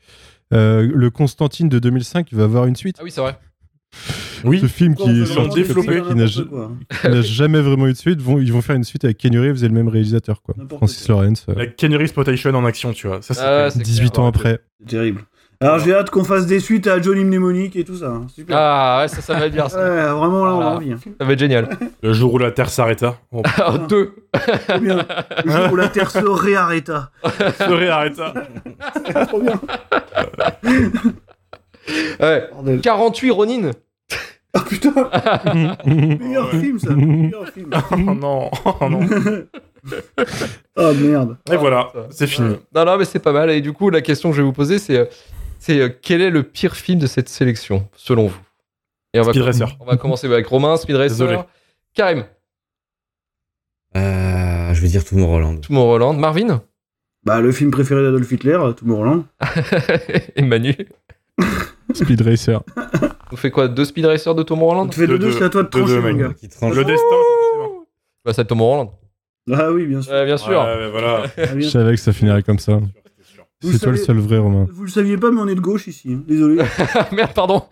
Euh, 0.55 0.89
le 0.95 1.11
Constantine 1.11 1.69
de 1.69 1.79
2005 1.81 2.33
va 2.33 2.45
avoir 2.45 2.67
une 2.67 2.77
suite. 2.77 2.97
Ah 3.01 3.03
oui, 3.05 3.11
c'est 3.11 3.21
vrai. 3.21 3.37
Oui. 4.45 4.61
Ce 4.61 4.67
film 4.67 4.95
Pourquoi 4.95 5.13
qui, 5.15 5.21
développés, 5.55 6.01
n'importe 6.01 6.13
qui 6.13 6.15
n'a 6.19 6.27
qui 7.01 7.09
n'a 7.09 7.23
jamais 7.23 7.61
vraiment 7.61 7.87
eu 7.87 7.93
de 7.93 7.97
suite, 7.97 8.21
vont, 8.21 8.39
ils 8.39 8.53
vont 8.53 8.61
faire 8.61 8.77
une 8.77 8.85
suite 8.85 9.05
avec 9.05 9.17
Kenny 9.17 9.39
Reeves 9.39 9.65
et 9.65 9.69
le 9.69 9.75
même 9.75 9.89
réalisateur, 9.89 10.43
quoi. 10.43 10.55
Francis 10.77 11.07
quoi. 11.07 11.23
Lawrence. 11.23 11.47
euh, 11.49 11.55
La 11.57 11.67
Kenny 11.67 11.95
Exploitation 11.97 12.51
en 12.51 12.65
action, 12.67 12.93
tu 12.93 13.07
vois. 13.09 13.23
Ça, 13.23 13.35
c'est 13.35 13.41
Ah, 13.43 13.71
c'est 13.71 13.83
18 13.83 14.11
clair. 14.13 14.25
ans 14.25 14.29
après. 14.29 14.61
Terrible. 14.87 15.23
Alors 15.61 15.79
j'ai 15.79 15.95
hâte 15.95 16.11
qu'on 16.11 16.23
fasse 16.25 16.45
des 16.47 16.61
suites 16.61 16.87
à 16.87 17.01
Johnny 17.01 17.25
Mnemonic 17.25 17.77
et 17.77 17.85
tout 17.85 17.97
ça. 17.97 18.09
hein. 18.09 18.27
Super. 18.35 18.57
Ah 18.59 18.99
ouais, 19.03 19.09
ça, 19.09 19.23
ça 19.23 19.35
va 19.35 19.47
être 19.47 19.53
bien. 19.55 19.69
Ça, 19.71 19.79
Ouais, 19.79 19.87
vraiment 20.19 20.45
là, 20.45 20.53
on 20.53 20.61
a 20.61 20.63
Voilà. 20.65 20.71
envie. 20.77 20.93
hein. 20.93 20.99
ça 21.19 21.25
va 21.25 21.33
être 21.33 21.39
génial. 21.39 21.69
le 22.03 22.13
jour 22.13 22.35
où 22.35 22.39
la 22.39 22.51
Terre 22.51 22.69
s'arrêta. 22.69 23.17
On 23.33 23.43
Ah, 23.59 23.79
deux. 23.89 24.13
Bien. 24.81 24.99
Le 25.45 25.51
jour 25.51 25.73
où 25.73 25.77
la 25.77 25.89
Terre 25.89 26.11
se 26.11 26.19
réarrêta. 26.19 27.11
se 27.25 27.73
réarrêta. 27.73 28.35
Trop 29.29 29.41
bien. 29.41 29.59
Ouais. 32.21 32.49
Bordel. 32.53 32.81
48 32.81 33.31
Ronin. 33.31 33.71
Ah 34.59 34.61
putain, 34.67 34.91
meilleur 35.85 36.53
Ouais. 36.53 36.61
film 36.61 36.79
ça. 36.79 36.91
Meilleur 36.95 37.47
film. 37.49 37.71
Oh 37.93 37.97
non, 38.15 38.51
oh 38.65 38.89
non. 38.89 39.01
Oh 40.77 40.93
merde. 40.95 41.37
Et 41.53 41.57
voilà, 41.57 41.93
c'est 42.11 42.27
fini. 42.27 42.57
Non, 42.75 42.85
non, 42.87 42.97
mais 42.97 43.05
c'est 43.05 43.19
pas 43.19 43.33
mal. 43.33 43.51
Et 43.51 43.61
du 43.61 43.73
coup, 43.75 43.91
la 43.91 44.01
question 44.01 44.31
que 44.31 44.37
je 44.37 44.41
vais 44.41 44.47
vous 44.47 44.55
poser, 44.55 44.79
c'est, 44.79 44.97
euh, 44.99 45.05
c'est 45.67 45.81
euh, 45.81 45.89
quel 46.01 46.21
est 46.21 46.31
le 46.31 46.45
pire 46.45 46.77
film 46.77 46.99
de 47.01 47.07
cette 47.07 47.29
sélection, 47.29 47.89
selon 47.97 48.29
vous? 48.29 48.39
Et 49.15 49.21
on 49.21 49.23
va, 49.23 49.33
Speed 49.33 49.43
Racer. 49.43 49.77
on 49.81 49.85
va 49.85 49.97
commencer 49.97 50.27
avec 50.27 50.47
Romain, 50.47 50.77
Speed 50.77 50.95
Racer. 50.97 51.09
Désolé. 51.27 51.39
Karim, 51.95 52.25
Euh, 53.97 54.75
je 54.75 54.81
vais 54.81 54.89
dire 54.89 55.05
tout 55.05 55.17
mon 55.17 55.27
Roland. 55.27 55.57
tout 55.59 55.73
mon 55.73 55.85
Roland, 55.85 56.13
Marvin? 56.15 56.63
Bah 57.25 57.41
le 57.41 57.51
film 57.51 57.71
préféré 57.73 58.03
d'Adolf 58.03 58.31
Hitler, 58.31 58.59
Tomorrowland. 58.77 59.25
et 60.37 60.43
Manu. 60.43 60.75
Speed 61.95 62.21
Racer. 62.21 62.63
On 63.33 63.37
fait 63.37 63.51
quoi? 63.51 63.67
Deux 63.69 63.85
Speed 63.87 64.05
Racer 64.07 64.35
de 64.35 64.43
Tom 64.45 64.63
Holland 64.63 64.89
Tu 64.91 65.01
fais 65.01 65.07
Deux, 65.09 65.19
deux, 65.19 65.27
deux. 65.31 65.33
c'est 65.33 65.45
à 65.45 65.49
toi 65.51 65.63
de 65.65 65.69
Deux, 65.69 65.79
trancher 65.81 65.95
deux, 65.95 66.01
mon 66.01 66.07
mec. 66.13 66.17
gars. 66.19 66.35
Qui 66.35 66.49
tranche. 66.49 66.75
Le 66.77 66.85
destin, 66.85 67.03
forcément. 67.11 67.87
Bah, 68.25 68.33
c'est 68.33 68.45
Tom 68.45 68.61
Holland. 68.61 68.91
Ah 69.53 69.73
oui, 69.73 69.87
bien 69.87 70.03
sûr. 70.03 70.13
Ouais, 70.13 70.25
bien 70.27 70.37
sûr. 70.37 70.61
Ouais, 70.61 70.91
voilà. 70.91 71.25
Ah, 71.39 71.59
Je 71.59 71.69
savais 71.69 71.95
que 71.95 72.01
ça 72.01 72.13
finirait 72.13 72.43
comme 72.45 72.59
ça. 72.61 72.79
Vous 73.63 73.73
C'est 73.73 73.79
toi 73.79 73.93
le 73.93 73.97
seul 73.99 74.19
vrai, 74.19 74.39
Romain. 74.39 74.67
Vous 74.71 74.83
le 74.85 74.91
saviez 74.91 75.17
pas, 75.17 75.31
mais 75.31 75.41
on 75.41 75.49
est 75.49 75.55
de 75.55 75.61
gauche 75.61 75.87
ici. 75.87 76.13
hein. 76.13 76.23
Désolé. 76.27 76.63
Merde, 77.13 77.33
pardon. 77.35 77.63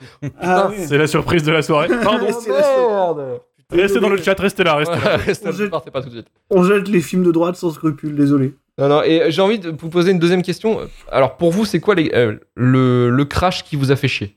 Ah. 0.41 0.71
C'est 0.79 0.97
la 0.99 1.07
surprise 1.07 1.43
de 1.43 1.53
la 1.53 1.63
soirée. 1.63 1.89
Pardon. 2.03 2.27
C'est 2.41 2.51
la 2.51 2.61
Merde. 2.61 3.41
Restez 3.71 4.01
dans 4.01 4.09
le 4.09 4.17
chat, 4.19 4.39
restez 4.39 4.63
là, 4.65 4.77
restez 4.77 4.95
là. 4.95 5.17
Restez, 5.17 5.49
On 5.49 5.53
jette- 5.53 5.71
partez 5.71 5.91
pas 5.91 6.01
tout 6.03 6.09
de 6.09 6.15
suite. 6.15 6.27
On 6.51 6.63
jette 6.65 6.89
les 6.89 7.01
films 7.01 7.25
de 7.25 7.33
droite 7.33 7.57
sans 7.57 7.71
scrupule, 7.71 8.15
désolé. 8.17 8.55
Non, 8.79 8.89
non, 8.89 9.03
et 9.03 9.31
j'ai 9.31 9.41
envie 9.43 9.59
de 9.59 9.71
vous 9.71 9.89
poser 9.89 10.11
une 10.13 10.19
deuxième 10.19 10.43
question. 10.43 10.81
Alors, 11.11 11.37
pour 11.37 11.51
vous, 11.53 11.65
c'est 11.65 11.81
quoi 11.81 11.95
les, 11.95 12.11
euh, 12.15 12.37
le, 12.57 13.11
le 13.11 13.25
crash 13.25 13.63
qui 13.65 13.77
vous 13.77 13.91
a 13.93 13.97
fait 13.97 14.09
chier? 14.09 14.37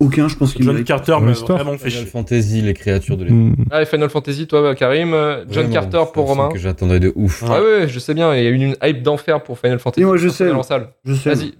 Aucun, 0.00 0.26
je 0.28 0.36
pense 0.36 0.52
qu'il 0.54 0.64
John. 0.64 0.82
Carter 0.84 1.12
Dans 1.12 1.20
m'a 1.20 1.30
l'histoire. 1.30 1.58
vraiment 1.62 1.78
fait 1.78 1.88
Final. 1.90 2.06
Fantasy, 2.06 2.60
les 2.62 2.74
créatures 2.74 3.16
de 3.16 3.24
l'époque. 3.24 3.38
Mm. 3.58 3.64
Ah, 3.70 3.82
et 3.82 3.86
Final 3.86 4.10
Fantasy, 4.10 4.46
toi, 4.46 4.74
Karim. 4.74 5.14
euh, 5.14 5.44
John 5.50 5.66
Vraiment, 5.66 5.72
Carter 5.72 6.02
pour 6.12 6.26
Romain. 6.26 6.48
que 6.48 6.58
j'attendais 6.58 6.98
de 7.00 7.12
ouf. 7.14 7.42
Ouais, 7.42 7.48
ouais, 7.60 7.88
je 7.88 7.98
sais 7.98 8.12
bien, 8.14 8.34
il 8.34 8.42
y 8.42 8.46
a 8.46 8.50
eu 8.50 8.54
une 8.54 8.76
hype 8.82 9.02
d'enfer 9.02 9.42
pour 9.42 9.58
Final 9.58 9.78
Fantasy. 9.78 10.02
Et 10.02 10.04
moi, 10.04 10.16
je 10.16 10.28
sais. 10.28 10.50
En 10.50 10.62
salle. 10.62 10.88
Je 11.04 11.14
sais. 11.14 11.32
Vas-y, 11.34 11.52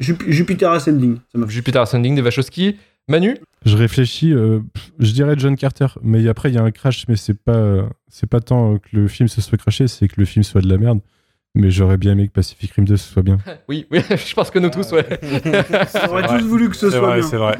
Jupi- 0.00 0.30
Jupiter 0.30 0.70
Ascending. 0.72 1.16
Ça. 1.34 1.40
Jupiter 1.48 1.82
Ascending 1.82 2.14
des 2.14 2.22
Wachowski. 2.22 2.76
Manu 3.08 3.36
Je 3.64 3.76
réfléchis, 3.76 4.32
euh, 4.32 4.58
je 4.98 5.12
dirais 5.12 5.34
John 5.38 5.54
Carter, 5.54 5.86
mais 6.02 6.26
après 6.28 6.48
il 6.50 6.56
y 6.56 6.58
a 6.58 6.62
un 6.62 6.72
crash, 6.72 7.04
mais 7.08 7.14
c'est 7.14 7.38
pas, 7.38 7.54
euh, 7.54 7.82
c'est 8.08 8.28
pas 8.28 8.40
tant 8.40 8.78
que 8.78 8.88
le 8.92 9.06
film 9.06 9.28
se 9.28 9.40
soit 9.40 9.56
craché, 9.58 9.86
c'est 9.86 10.08
que 10.08 10.14
le 10.18 10.24
film 10.24 10.42
soit 10.42 10.60
de 10.60 10.68
la 10.68 10.76
merde. 10.76 10.98
Mais 11.58 11.70
j'aurais 11.70 11.96
bien 11.96 12.12
aimé 12.12 12.28
que 12.28 12.32
Pacific 12.32 12.70
Rim 12.72 12.84
2 12.84 12.96
ce 12.96 13.12
soit 13.12 13.22
bien. 13.22 13.38
Oui, 13.68 13.86
oui, 13.90 14.00
je 14.10 14.34
pense 14.34 14.50
que 14.50 14.58
nous 14.58 14.68
tous, 14.68 14.92
ouais. 14.92 15.06
On 15.22 16.10
aurait 16.10 16.28
tous 16.28 16.44
voulu 16.44 16.68
que 16.68 16.76
ce 16.76 16.90
C'est 16.90 16.98
soit 16.98 17.06
vrai, 17.06 17.20
bien. 17.20 17.28
c'est 17.28 17.36
vrai. 17.36 17.56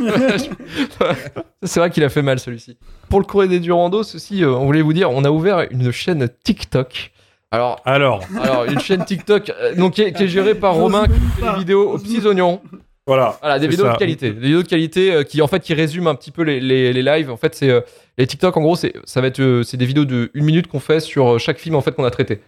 C'est 1.63 1.81
vrai 1.81 1.91
qu'il 1.91 2.05
a 2.05 2.09
fait 2.09 2.23
mal 2.23 2.39
celui-ci. 2.39 2.77
Pour 3.09 3.21
le 3.21 3.27
courrier 3.27 3.49
des 3.49 3.59
Durando, 3.61 4.03
ceci, 4.03 4.45
euh, 4.45 4.51
on 4.51 4.67
voulait 4.67 4.83
vous 4.83 4.93
dire, 4.93 5.11
on 5.11 5.25
a 5.25 5.31
ouvert 5.31 5.67
une 5.71 5.91
chaîne 5.93 6.29
TikTok. 6.45 7.13
Alors, 7.51 7.81
Alors, 7.85 8.23
alors 8.43 8.65
une 8.67 8.81
chaîne 8.81 9.05
TikTok 9.05 9.51
euh, 9.51 9.75
donc, 9.75 9.95
qui, 9.95 10.03
est, 10.03 10.13
qui 10.13 10.25
est 10.25 10.29
gérée 10.29 10.55
par 10.55 10.75
Romain, 10.75 11.07
qui 11.07 11.41
fait 11.41 11.51
des 11.53 11.59
vidéos 11.59 11.91
aux 11.93 11.99
petits 11.99 12.27
oignons. 12.27 12.61
voilà. 13.07 13.39
Voilà, 13.41 13.59
des 13.59 13.69
vidéos 13.69 13.87
ça. 13.87 13.93
de 13.95 13.99
qualité. 13.99 14.31
Des 14.33 14.41
vidéos 14.41 14.63
de 14.63 14.69
qualité 14.69 15.13
euh, 15.13 15.23
qui, 15.23 15.41
en 15.41 15.47
fait, 15.47 15.61
qui 15.61 15.73
résument 15.73 16.09
un 16.11 16.15
petit 16.17 16.33
peu 16.33 16.43
les, 16.43 16.61
les, 16.61 16.93
les 16.93 17.03
lives. 17.03 17.31
En 17.31 17.37
fait, 17.37 17.55
c'est 17.55 17.71
euh, 17.71 17.81
les 18.19 18.27
TikTok, 18.27 18.57
en 18.57 18.61
gros, 18.61 18.77
c'est 18.77 18.93
ça 19.05 19.21
va 19.21 19.29
être 19.29 19.41
euh, 19.41 19.63
c'est 19.63 19.77
des 19.79 19.87
vidéos 19.87 20.05
de 20.05 20.31
une 20.35 20.45
minute 20.45 20.67
qu'on 20.67 20.81
fait 20.81 21.01
sur 21.01 21.39
chaque 21.41 21.59
film 21.59 21.77
en 21.77 21.81
fait 21.81 21.93
qu'on 21.93 22.05
a 22.05 22.11
traité. 22.11 22.41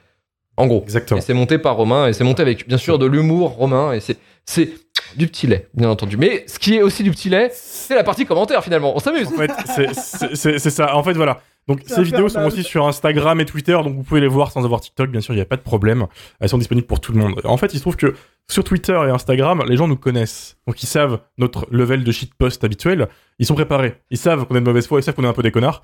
En 0.59 0.67
gros. 0.67 0.83
Exactement. 0.83 1.19
Et 1.19 1.23
c'est 1.23 1.35
monté 1.35 1.59
par 1.59 1.77
Romain 1.77 2.09
et 2.09 2.13
c'est 2.13 2.25
monté 2.25 2.43
avec 2.43 2.67
bien 2.69 2.79
sûr 2.79 2.99
de 2.99 3.07
l'humour 3.07 3.51
Romain 3.53 3.93
et 3.93 4.01
c'est 4.01 4.17
c'est 4.45 4.71
du 5.17 5.27
petit 5.29 5.47
lait 5.47 5.69
bien 5.75 5.89
entendu. 5.91 6.17
Mais 6.17 6.45
ce 6.47 6.59
qui 6.59 6.75
est 6.75 6.83
aussi 6.83 7.03
du 7.03 7.11
petit 7.11 7.29
lait, 7.31 7.51
c'est 7.53 7.95
la 7.95 8.03
partie 8.05 8.27
commentaire 8.27 8.63
finalement. 8.65 8.95
On 8.97 8.99
s'amuse. 8.99 9.29
En 9.29 9.37
fait, 9.37 9.51
c'est- 9.67 9.95
c'est 9.95 10.35
c'est- 10.37 10.59
c'est 10.59 10.71
ça. 10.71 10.95
En 10.97 11.03
fait, 11.03 11.13
voilà. 11.15 11.41
Donc, 11.69 11.81
C'est 11.85 11.97
ces 11.97 12.03
vidéos 12.03 12.31
sont 12.31 12.41
aussi 12.47 12.63
sur 12.63 12.87
Instagram 12.87 13.39
et 13.41 13.45
Twitter, 13.45 13.75
donc 13.85 13.95
vous 13.95 14.03
pouvez 14.03 14.23
les 14.23 14.27
voir 14.27 14.51
sans 14.53 14.65
avoir 14.65 14.81
TikTok, 14.81 15.11
bien 15.11 15.21
sûr, 15.21 15.35
il 15.35 15.37
n'y 15.37 15.43
a 15.43 15.45
pas 15.45 15.59
de 15.59 15.61
problème. 15.61 16.07
Elles 16.41 16.49
sont 16.49 16.57
disponibles 16.57 16.87
pour 16.87 16.99
tout 16.99 17.13
le 17.13 17.19
monde. 17.19 17.43
En 17.45 17.59
fait, 17.59 17.75
il 17.75 17.77
se 17.77 17.83
trouve 17.83 17.97
que 17.97 18.15
sur 18.49 18.65
Twitter 18.65 18.99
et 19.07 19.11
Instagram, 19.11 19.63
les 19.69 19.77
gens 19.77 19.87
nous 19.87 19.97
connaissent. 19.99 20.57
Donc, 20.67 20.83
ils 20.83 20.87
savent 20.87 21.21
notre 21.37 21.67
level 21.71 22.05
de 22.05 22.11
shitpost 22.11 22.65
habituel. 22.65 23.09
Ils 23.39 23.45
sont 23.45 23.55
préparés. 23.55 23.97
Ils 24.11 24.17
savent 24.17 24.47
qu'on 24.47 24.55
est 24.57 24.61
de 24.61 24.65
mauvaise 24.65 24.87
foi, 24.87 24.99
ils 25.01 25.03
savent 25.03 25.15
qu'on 25.15 25.25
est 25.25 25.29
un 25.29 25.35
peu 25.35 25.43
des 25.43 25.51
connards. 25.51 25.83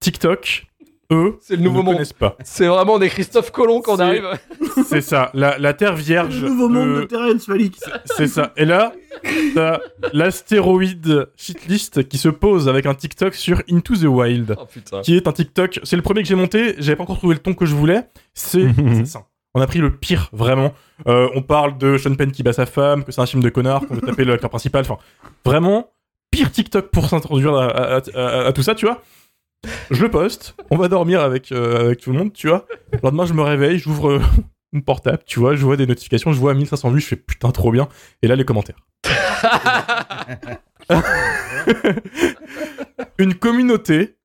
TikTok, 0.00 0.66
eux, 1.10 1.36
C'est 1.40 1.54
le 1.56 1.60
ne 1.62 1.64
nouveau 1.64 1.78
nous 1.78 1.84
monde. 1.84 1.94
connaissent 1.94 2.12
pas. 2.12 2.36
C'est 2.44 2.66
vraiment 2.66 2.98
des 2.98 3.08
Christophe 3.08 3.50
Colomb 3.50 3.80
quand 3.80 3.94
on 3.94 3.96
C'est- 3.96 4.02
arrive. 4.02 4.28
C'est 4.86 5.00
ça. 5.00 5.30
La, 5.34 5.58
la 5.58 5.72
terre 5.74 5.96
vierge. 5.96 6.42
Le 6.42 6.48
nouveau 6.48 6.68
monde 6.68 6.88
de- 6.96 7.00
de 7.00 7.04
Terrence 7.04 7.48
Malick. 7.48 7.76
C'est 8.04 8.26
ça. 8.26 8.52
Et 8.56 8.64
là, 8.64 8.92
t'as 9.54 9.80
l'astéroïde 10.12 11.28
shitlist 11.36 12.06
qui 12.08 12.18
se 12.18 12.28
pose 12.28 12.68
avec 12.68 12.86
un 12.86 12.94
TikTok 12.94 13.34
sur 13.34 13.62
Into 13.70 13.94
the 13.96 14.04
Wild. 14.04 14.54
Oh 14.58 14.64
putain. 14.66 15.00
qui 15.00 15.16
est 15.16 15.26
un 15.26 15.32
TikTok. 15.32 15.80
C'est 15.82 15.96
le 15.96 16.02
premier 16.02 16.22
que 16.22 16.28
j'ai 16.28 16.34
monté. 16.34 16.74
J'avais 16.78 16.96
pas 16.96 17.02
encore 17.04 17.18
trouvé 17.18 17.34
le 17.34 17.40
ton 17.40 17.54
que 17.54 17.66
je 17.66 17.74
voulais. 17.74 18.02
C'est 18.34 18.66
assassin. 18.90 19.24
On 19.54 19.60
a 19.60 19.66
pris 19.66 19.78
le 19.80 19.90
pire, 19.96 20.28
vraiment. 20.32 20.72
Euh, 21.08 21.28
on 21.34 21.42
parle 21.42 21.78
de 21.78 21.96
Sean 21.98 22.14
Penn 22.14 22.30
qui 22.30 22.42
bat 22.42 22.52
sa 22.52 22.66
femme, 22.66 23.02
que 23.02 23.12
c'est 23.12 23.20
un 23.20 23.26
film 23.26 23.42
de 23.42 23.48
connard, 23.48 23.86
qu'on 23.86 23.94
veut 23.94 24.00
taper 24.02 24.24
le 24.24 24.34
acteur 24.34 24.50
principal. 24.50 24.82
Enfin, 24.82 24.98
vraiment, 25.44 25.90
pire 26.30 26.52
TikTok 26.52 26.90
pour 26.90 27.08
s'introduire 27.08 27.54
à, 27.54 27.66
à- 27.66 28.00
à- 28.14 28.46
à 28.46 28.52
tout 28.52 28.62
ça, 28.62 28.74
tu 28.74 28.84
vois. 28.86 29.02
Je 29.90 30.02
le 30.02 30.10
poste. 30.10 30.54
On 30.70 30.76
va 30.76 30.88
dormir 30.88 31.20
avec, 31.20 31.50
euh, 31.52 31.80
avec 31.80 32.00
tout 32.00 32.12
le 32.12 32.18
monde, 32.18 32.32
tu 32.32 32.48
vois. 32.48 32.66
Le 32.92 32.98
lendemain, 33.02 33.26
je 33.26 33.32
me 33.34 33.42
réveille, 33.42 33.78
j'ouvre 33.78 34.10
euh, 34.10 34.20
mon 34.72 34.80
portable, 34.80 35.22
tu 35.26 35.40
vois, 35.40 35.54
je 35.56 35.64
vois 35.64 35.76
des 35.76 35.86
notifications, 35.86 36.32
je 36.32 36.38
vois 36.38 36.54
1500 36.54 36.90
vues, 36.90 37.00
je 37.00 37.06
fais 37.06 37.16
putain, 37.16 37.50
trop 37.50 37.72
bien. 37.72 37.88
Et 38.22 38.28
là, 38.28 38.36
les 38.36 38.44
commentaires. 38.44 38.76
une 43.18 43.34
communauté, 43.34 44.16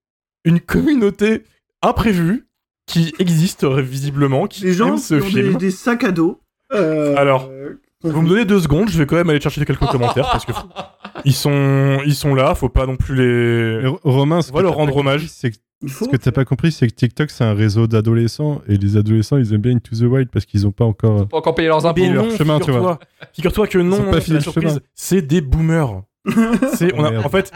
une 0.46 0.60
communauté 0.60 1.44
imprévue 1.82 2.48
qui 2.86 3.14
existe 3.20 3.66
visiblement, 3.66 4.48
qui 4.48 4.64
Les 4.64 4.74
gens 4.74 4.96
qui 4.96 5.02
ce 5.02 5.16
ont 5.16 5.22
film. 5.22 5.54
des, 5.54 5.58
des 5.58 5.72
sacs 5.72 6.04
à 6.04 6.12
dos. 6.12 6.42
euh, 6.74 7.16
Alors, 7.16 7.48
euh, 7.50 7.82
Vous 8.04 8.22
me 8.22 8.28
donnez 8.30 8.46
deux 8.46 8.60
secondes, 8.60 8.90
je 8.90 8.98
vais 8.98 9.06
quand 9.06 9.16
même 9.16 9.30
aller 9.30 9.40
chercher 9.42 9.64
quelques 9.66 9.86
commentaires 9.92 10.30
parce 10.32 10.46
que 10.46 10.52
ils 11.26 11.34
sont, 11.34 12.00
ils 12.06 12.16
sont 12.16 12.36
là, 12.36 12.54
faut 12.56 12.70
pas 12.70 12.86
non 12.86 12.96
plus 12.98 13.16
les. 13.16 13.82
Mais 13.82 13.88
Ro- 13.88 14.00
Romain, 14.04 14.42
ce 14.42 14.52
On 14.52 14.56
va 14.56 14.60
que 14.60 14.64
leur 14.64 14.74
t'as 14.74 14.78
rendre 14.80 14.94
pas 14.94 15.00
hommage. 15.00 15.22
compris, 15.22 15.34
c'est 15.36 15.52
que-. 15.52 15.58
Ce 15.86 16.06
que 16.06 16.16
t'as 16.16 16.32
pas 16.32 16.46
compris, 16.46 16.72
c'est 16.72 16.88
que 16.88 16.94
TikTok, 16.94 17.30
c'est 17.30 17.44
un 17.44 17.54
réseau 17.54 17.88
d'adolescents, 17.88 18.62
et 18.70 18.78
les 18.78 18.96
adolescents, 18.96 19.36
ils 19.38 19.54
aiment 19.54 19.62
bien 19.62 19.76
Into 19.76 19.96
the 19.98 20.04
Wild 20.04 20.30
parce 20.32 20.46
qu'ils 20.46 20.66
ont 20.66 20.72
pas 20.72 20.86
encore. 20.86 21.28
Pas 21.28 21.38
encore 21.38 21.56
payer 21.56 21.68
leurs 21.68 21.86
impôts. 21.86 22.02
Leur 22.10 22.26
non, 22.26 22.38
chemin, 22.38 22.58
tu 22.60 22.66
figure-toi, 22.68 23.00
figure-toi 23.34 23.68
que 23.68 23.78
non, 23.80 24.04
pas 24.06 24.12
la 24.20 24.22
surprise, 24.42 24.70
chemin. 24.70 24.80
c'est 24.96 25.22
des 25.22 25.42
boomers. 25.42 26.04
C'est, 26.76 26.94
on 26.96 27.04
a, 27.04 27.20
en 27.20 27.30
fait, 27.30 27.52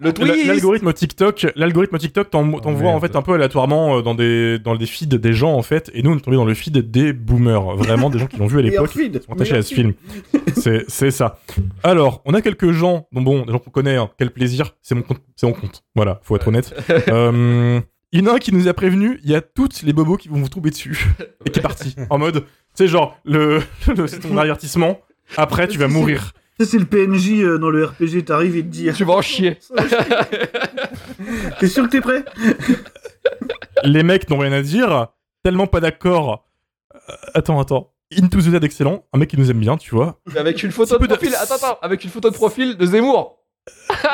Le. 0.00 0.46
L'algorithme 0.46 0.92
TikTok, 0.92 1.46
l'algorithme 1.56 1.98
TikTok 1.98 2.30
t'en- 2.30 2.58
t'envoie 2.60 2.88
en 2.88 2.92
merde. 2.98 3.00
fait 3.06 3.16
un 3.16 3.22
peu 3.22 3.34
aléatoirement 3.34 3.98
euh, 3.98 4.02
dans 4.02 4.14
des 4.14 4.58
dans 4.58 4.74
des 4.76 4.86
feeds 4.86 5.18
des 5.18 5.32
gens 5.34 5.52
en 5.54 5.62
fait, 5.62 5.90
et 5.92 6.02
nous 6.02 6.10
on 6.12 6.16
est 6.16 6.20
tombé 6.20 6.36
dans 6.38 6.44
le 6.46 6.54
feed 6.54 6.90
des 6.90 7.12
boomers, 7.12 7.76
vraiment 7.76 8.08
des 8.08 8.18
gens 8.18 8.26
qui 8.26 8.38
l'ont 8.38 8.46
vu 8.46 8.58
à 8.58 8.62
l'époque, 8.62 8.90
feed, 8.90 9.18
qui 9.18 9.26
sont 9.26 9.32
attachés 9.34 9.56
à 9.56 9.62
ce 9.62 9.74
film. 9.74 9.92
C'est 10.56 10.84
c'est 10.88 11.10
ça. 11.10 11.38
Alors, 11.82 12.22
on 12.24 12.32
a 12.34 12.40
quelques 12.40 12.72
gens, 12.72 13.08
bon 13.12 13.20
bon, 13.20 13.44
des 13.44 13.52
gens 13.52 13.58
qu'on 13.58 13.70
connaît, 13.70 13.96
hein, 13.96 14.08
quel 14.18 14.30
plaisir, 14.30 14.74
c'est 14.80 14.94
mon 14.94 15.02
compte, 15.02 15.20
c'est 15.36 15.46
mon 15.46 15.52
compte. 15.52 15.84
Voilà, 15.94 16.20
faut 16.22 16.36
être 16.36 16.48
honnête. 16.48 16.74
Euh, 17.08 17.80
il 18.12 18.20
y 18.20 18.22
en 18.28 18.32
a 18.32 18.36
un 18.36 18.38
qui 18.38 18.52
nous 18.54 18.68
a 18.68 18.74
prévenu, 18.74 19.18
il 19.24 19.30
y 19.30 19.34
a 19.34 19.40
toutes 19.40 19.82
les 19.82 19.92
bobos 19.92 20.16
qui 20.18 20.28
vont 20.28 20.36
vous 20.38 20.48
tomber 20.48 20.70
dessus 20.70 21.06
et 21.46 21.50
qui 21.50 21.58
est 21.58 21.62
parti 21.62 21.94
en 22.10 22.18
mode, 22.18 22.44
sais 22.74 22.86
genre 22.86 23.18
le, 23.24 23.62
le 23.96 24.06
c'est 24.06 24.20
ton 24.20 24.36
avertissement. 24.36 25.00
Après, 25.36 25.66
tu 25.66 25.78
vas 25.78 25.88
mourir. 25.88 26.32
C'est 26.64 26.78
le 26.78 26.84
PNJ 26.84 27.42
euh, 27.42 27.58
dans 27.58 27.70
le 27.70 27.84
RPG, 27.84 28.24
t'arrives 28.24 28.56
et 28.56 28.62
te 28.62 28.68
dire. 28.68 28.94
Tu 28.94 29.04
vas 29.04 29.14
en 29.14 29.22
chier. 29.22 29.58
T'es 31.60 31.68
sûr 31.68 31.84
que 31.84 31.90
t'es 31.90 32.00
prêt? 32.00 32.24
Les 33.84 34.02
mecs 34.02 34.28
n'ont 34.30 34.38
rien 34.38 34.52
à 34.52 34.62
dire, 34.62 35.08
tellement 35.42 35.66
pas 35.66 35.80
d'accord. 35.80 36.44
Euh, 36.94 37.14
attends, 37.34 37.60
attends. 37.60 37.92
Into 38.16 38.40
the 38.42 38.48
Dead 38.48 38.62
excellent, 38.64 39.04
un 39.14 39.18
mec 39.18 39.30
qui 39.30 39.38
nous 39.38 39.50
aime 39.50 39.58
bien, 39.60 39.76
tu 39.78 39.94
vois. 39.94 40.20
Avec 40.36 40.62
une 40.62 40.70
photo 40.70 40.98
de 40.98 41.06
profil. 41.06 41.34
Attends, 41.34 41.54
attends. 41.54 41.78
Avec 41.80 42.04
une 42.04 42.10
photo 42.10 42.28
de 42.30 42.34
profil 42.34 42.76
de 42.76 42.84
Zemmour. 42.86 43.38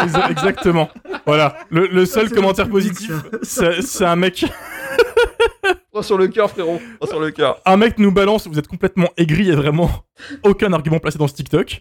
Exa- 0.01 0.31
Exactement. 0.31 0.89
Voilà. 1.27 1.57
Le, 1.71 1.87
le 1.89 2.07
seul 2.07 2.31
commentaire 2.31 2.67
le 2.67 2.71
positif, 2.71 3.11
c'est 3.43 4.05
un 4.05 4.17
mec. 4.17 4.45
Prends 5.93 6.03
sur 6.03 6.17
le 6.19 6.29
cœur, 6.29 6.49
frérot. 6.51 6.81
Prends 7.01 7.09
sur 7.09 7.19
le 7.21 7.31
cœur. 7.33 7.61
Un 7.65 7.77
mec 7.77 7.99
nous 7.99 8.13
balance, 8.13 8.47
vous 8.47 8.59
êtes 8.59 8.69
complètement 8.69 9.09
aigri, 9.17 9.41
il 9.41 9.49
y 9.49 9.53
a 9.53 9.57
vraiment 9.57 9.91
aucun 10.45 10.73
argument 10.73 10.99
placé 11.01 11.19
dans 11.19 11.27
ce 11.29 11.35
TikTok. 11.35 11.81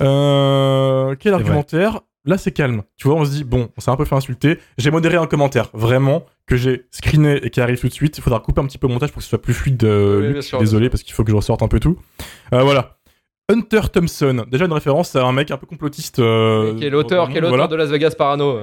Euh, 0.00 1.14
quel 1.18 1.32
vrai. 1.32 1.42
argumentaire 1.42 2.00
Là, 2.28 2.38
c'est 2.38 2.50
calme. 2.50 2.82
Tu 2.96 3.06
vois, 3.06 3.16
on 3.16 3.24
se 3.24 3.30
dit, 3.30 3.44
bon, 3.44 3.68
on 3.76 3.80
s'est 3.80 3.90
un 3.90 3.94
peu 3.96 4.04
fait 4.04 4.16
insulter. 4.16 4.58
J'ai 4.78 4.90
modéré 4.90 5.16
un 5.16 5.26
commentaire, 5.28 5.70
vraiment, 5.74 6.24
que 6.48 6.56
j'ai 6.56 6.86
screené 6.90 7.36
et 7.44 7.50
qui 7.50 7.60
arrive 7.60 7.78
tout 7.78 7.86
de 7.86 7.92
suite. 7.92 8.18
Il 8.18 8.20
faudra 8.20 8.40
couper 8.40 8.60
un 8.60 8.66
petit 8.66 8.78
peu 8.78 8.88
le 8.88 8.94
montage 8.94 9.10
pour 9.12 9.18
que 9.18 9.22
ce 9.22 9.28
soit 9.28 9.40
plus 9.40 9.54
fluide. 9.54 9.84
euh, 9.84 10.32
Oui, 10.34 10.42
sûr, 10.42 10.58
désolé, 10.58 10.90
parce 10.90 11.04
qu'il 11.04 11.14
faut 11.14 11.22
que 11.22 11.30
je 11.30 11.36
ressorte 11.36 11.62
un 11.62 11.68
peu 11.68 11.78
tout. 11.78 11.96
Euh, 12.52 12.62
voilà. 12.62 12.96
Hunter 13.48 13.82
Thompson, 13.92 14.44
déjà 14.50 14.64
une 14.64 14.72
référence 14.72 15.14
à 15.14 15.22
un 15.24 15.30
mec 15.30 15.52
un 15.52 15.56
peu 15.56 15.68
complotiste. 15.68 16.18
euh, 16.18 16.74
qui 16.76 16.84
est 16.84 16.90
l'auteur, 16.90 17.30
voilà. 17.30 17.68
de 17.68 17.76
Las 17.76 17.90
Vegas 17.90 18.14
Parano. 18.18 18.58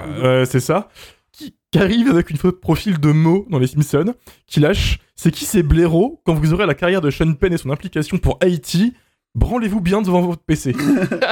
euh. 0.00 0.44
C'est 0.44 0.60
ça. 0.60 0.90
Qui, 1.32 1.54
qui 1.72 1.78
arrive 1.78 2.10
avec 2.10 2.28
une 2.28 2.36
photo 2.36 2.54
de 2.56 2.60
profil 2.60 3.00
de 3.00 3.10
Mo 3.10 3.46
dans 3.48 3.58
Les 3.58 3.68
Simpsons, 3.68 4.14
qui 4.46 4.60
lâche 4.60 4.98
C'est 5.16 5.30
qui 5.30 5.46
ces 5.46 5.62
blaireaux 5.62 6.20
Quand 6.26 6.34
vous 6.34 6.52
aurez 6.52 6.66
la 6.66 6.74
carrière 6.74 7.00
de 7.00 7.08
Sean 7.10 7.32
Penn 7.32 7.54
et 7.54 7.56
son 7.56 7.70
implication 7.70 8.18
pour 8.18 8.36
Haïti, 8.42 8.92
branlez-vous 9.34 9.80
bien 9.80 10.02
devant 10.02 10.20
votre 10.22 10.42
PC. 10.42 10.74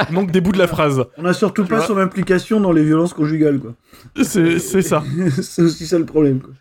Il 0.09 0.13
manque 0.13 0.31
des 0.31 0.41
bouts 0.41 0.51
de 0.51 0.57
la 0.57 0.67
phrase. 0.67 1.05
On 1.17 1.25
a 1.25 1.33
surtout 1.33 1.63
Tu 1.63 1.69
pas 1.69 1.81
son 1.81 1.97
implication 1.97 2.59
dans 2.61 2.71
les 2.71 2.83
violences 2.83 3.13
conjugales, 3.13 3.59
quoi. 3.59 3.73
C'est 4.23 4.59
ça. 4.59 5.03
c'est 5.41 5.61
aussi 5.61 5.85
ça 5.87 5.97
le 5.99 6.05
problème, 6.05 6.39
quoi. 6.41 6.53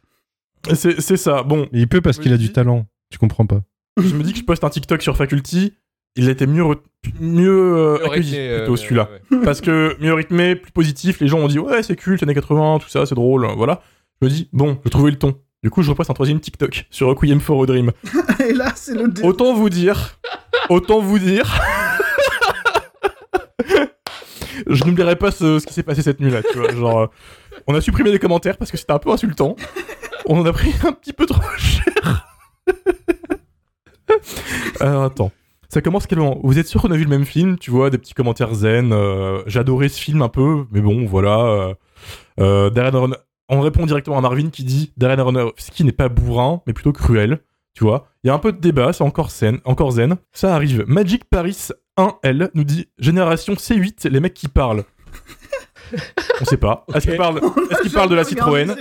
C'est 0.74 1.16
ça. 1.16 1.42
Bon, 1.42 1.68
Mais 1.72 1.80
il 1.80 1.88
peut 1.88 2.00
parce 2.00 2.18
qu'il 2.18 2.32
a 2.32 2.36
du 2.38 2.52
talent. 2.52 2.86
Tu 3.10 3.18
comprends 3.18 3.46
pas. 3.46 3.62
je 3.98 4.14
me 4.14 4.22
dis 4.22 4.32
que 4.32 4.38
je 4.40 4.44
poste 4.44 4.64
un 4.64 4.70
TikTok 4.70 5.00
sur 5.02 5.16
Faculty. 5.16 5.74
Il 6.18 6.28
a 6.28 6.32
été 6.32 6.46
mieux, 6.46 6.62
re- 6.64 6.78
mieux, 7.20 7.50
euh, 7.76 7.98
Mieux 7.98 8.04
accueilli 8.06 8.22
rythmé, 8.30 8.48
euh, 8.48 8.58
plutôt 8.60 8.76
celui-là. 8.76 9.10
ouais, 9.30 9.36
ouais. 9.38 9.44
Parce 9.44 9.60
que 9.60 9.94
mieux 10.00 10.14
rythmé, 10.14 10.56
plus 10.56 10.72
positif, 10.72 11.20
les 11.20 11.28
gens 11.28 11.38
ont 11.40 11.46
dit 11.46 11.58
ouais 11.58 11.82
c'est 11.82 11.94
culte, 11.94 12.22
années 12.22 12.32
80, 12.34 12.78
tout 12.80 12.88
ça, 12.88 13.04
c'est 13.04 13.14
drôle, 13.14 13.46
voilà. 13.54 13.82
Je 14.22 14.26
me 14.26 14.30
dis 14.32 14.48
bon, 14.54 14.78
je 14.84 14.88
trouvais 14.88 15.10
le 15.10 15.18
ton. 15.18 15.38
Du 15.66 15.70
coup, 15.70 15.82
je 15.82 15.90
reposte 15.90 16.08
un 16.10 16.14
troisième 16.14 16.38
TikTok 16.38 16.86
sur 16.90 17.08
Requiem 17.08 17.40
for 17.40 17.60
a 17.64 17.66
Dream. 17.66 17.90
Et 18.48 18.52
là, 18.52 18.70
c'est 18.76 18.94
le 18.94 19.08
dé- 19.08 19.22
Autant 19.24 19.52
vous 19.52 19.68
dire, 19.68 20.16
autant 20.68 21.00
vous 21.00 21.18
dire. 21.18 21.60
je 24.68 24.84
n'oublierai 24.84 25.16
pas 25.16 25.32
ce, 25.32 25.58
ce 25.58 25.66
qui 25.66 25.74
s'est 25.74 25.82
passé 25.82 26.02
cette 26.02 26.20
nuit-là, 26.20 26.42
tu 26.52 26.56
vois. 26.56 26.70
Genre, 26.70 26.98
euh, 27.00 27.06
on 27.66 27.74
a 27.74 27.80
supprimé 27.80 28.12
les 28.12 28.20
commentaires 28.20 28.58
parce 28.58 28.70
que 28.70 28.76
c'était 28.76 28.92
un 28.92 29.00
peu 29.00 29.10
insultant. 29.10 29.56
On 30.26 30.38
en 30.38 30.46
a 30.46 30.52
pris 30.52 30.72
un 30.84 30.92
petit 30.92 31.12
peu 31.12 31.26
trop 31.26 31.42
cher. 31.58 32.28
Alors 34.78 35.02
attends. 35.06 35.32
Ça 35.68 35.80
commence 35.80 36.06
calmement. 36.06 36.38
Vous 36.44 36.60
êtes 36.60 36.68
sûr 36.68 36.80
qu'on 36.80 36.92
a 36.92 36.96
vu 36.96 37.02
le 37.02 37.10
même 37.10 37.24
film 37.24 37.58
Tu 37.58 37.72
vois, 37.72 37.90
des 37.90 37.98
petits 37.98 38.14
commentaires 38.14 38.54
zen. 38.54 38.92
euh, 38.92 39.42
J'adorais 39.48 39.88
ce 39.88 40.00
film 40.00 40.22
un 40.22 40.28
peu, 40.28 40.64
mais 40.70 40.80
bon, 40.80 41.06
voilà. 41.06 41.40
euh, 41.40 41.74
Euh, 42.38 42.70
Darren 42.70 43.16
on 43.48 43.60
répond 43.60 43.86
directement 43.86 44.18
à 44.18 44.20
Marvin 44.20 44.50
qui 44.50 44.64
dit 44.64 44.92
Darren 44.96 45.18
Aronofsky 45.18 45.84
n'est 45.84 45.92
pas 45.92 46.08
bourrin, 46.08 46.62
mais 46.66 46.72
plutôt 46.72 46.92
cruel. 46.92 47.40
Tu 47.74 47.84
vois, 47.84 48.08
il 48.24 48.28
y 48.28 48.30
a 48.30 48.34
un 48.34 48.38
peu 48.38 48.52
de 48.52 48.58
débat, 48.58 48.92
c'est 48.92 49.04
encore 49.04 49.30
zen, 49.30 49.60
encore 49.64 49.92
zen. 49.92 50.16
Ça 50.32 50.54
arrive. 50.54 50.84
Magic 50.86 51.24
Paris 51.24 51.68
1L 51.98 52.50
nous 52.54 52.64
dit 52.64 52.88
Génération 52.98 53.52
C8, 53.52 54.08
les 54.08 54.20
mecs 54.20 54.34
qui 54.34 54.48
parlent. 54.48 54.84
on 56.40 56.44
sait 56.46 56.56
pas. 56.56 56.86
Est-ce 56.94 57.06
qu'ils 57.06 57.16
parlent, 57.16 57.40
est-ce 57.70 57.82
qu'ils 57.82 57.92
parlent 57.92 58.10
de 58.10 58.14
la 58.14 58.24
Citroën 58.24 58.74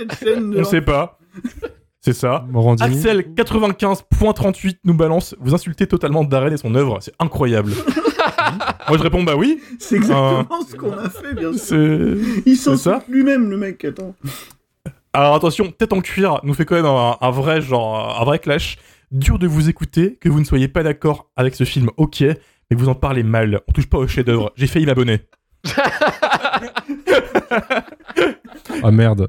On 0.56 0.64
sait 0.64 0.80
pas. 0.80 1.18
C'est 2.00 2.12
ça. 2.12 2.46
Morandini. 2.50 2.96
Axel 2.96 3.34
95.38 3.34 4.78
nous 4.84 4.94
balance 4.94 5.34
Vous 5.40 5.54
insultez 5.54 5.86
totalement 5.86 6.24
Darren 6.24 6.52
et 6.52 6.56
son 6.56 6.74
œuvre, 6.74 6.98
c'est 7.00 7.14
incroyable. 7.18 7.72
Moi 8.88 8.96
je 8.96 9.02
réponds 9.02 9.24
bah 9.24 9.34
oui. 9.36 9.60
C'est 9.78 9.96
exactement 9.96 10.46
ce 10.68 10.76
qu'on 10.76 10.96
a 10.96 11.10
fait, 11.10 11.34
bien 11.34 11.52
sûr. 11.52 11.58
C'est 11.58 12.42
Il 12.46 12.56
s'insulte 12.56 13.08
lui-même, 13.08 13.50
le 13.50 13.56
mec, 13.56 13.84
attends. 13.84 14.14
Alors 15.16 15.34
attention, 15.34 15.70
tête 15.70 15.94
en 15.94 16.02
cuir 16.02 16.40
nous 16.42 16.52
fait 16.52 16.66
quand 16.66 16.74
même 16.74 16.84
un, 16.84 17.16
un 17.18 17.30
vrai 17.30 17.62
genre 17.62 18.20
un 18.20 18.24
vrai 18.26 18.38
clash. 18.38 18.76
Dur 19.10 19.38
de 19.38 19.46
vous 19.46 19.70
écouter, 19.70 20.16
que 20.16 20.28
vous 20.28 20.40
ne 20.40 20.44
soyez 20.44 20.68
pas 20.68 20.82
d'accord 20.82 21.30
avec 21.36 21.54
ce 21.54 21.64
film, 21.64 21.88
ok, 21.96 22.20
mais 22.20 22.36
que 22.70 22.74
vous 22.76 22.90
en 22.90 22.94
parlez 22.94 23.22
mal. 23.22 23.62
On 23.66 23.72
touche 23.72 23.86
pas 23.86 23.96
au 23.96 24.06
chef-d'œuvre. 24.06 24.52
J'ai 24.56 24.66
failli 24.66 24.84
m'abonner. 24.84 25.20
Ah 28.82 28.90
merde. 28.90 29.28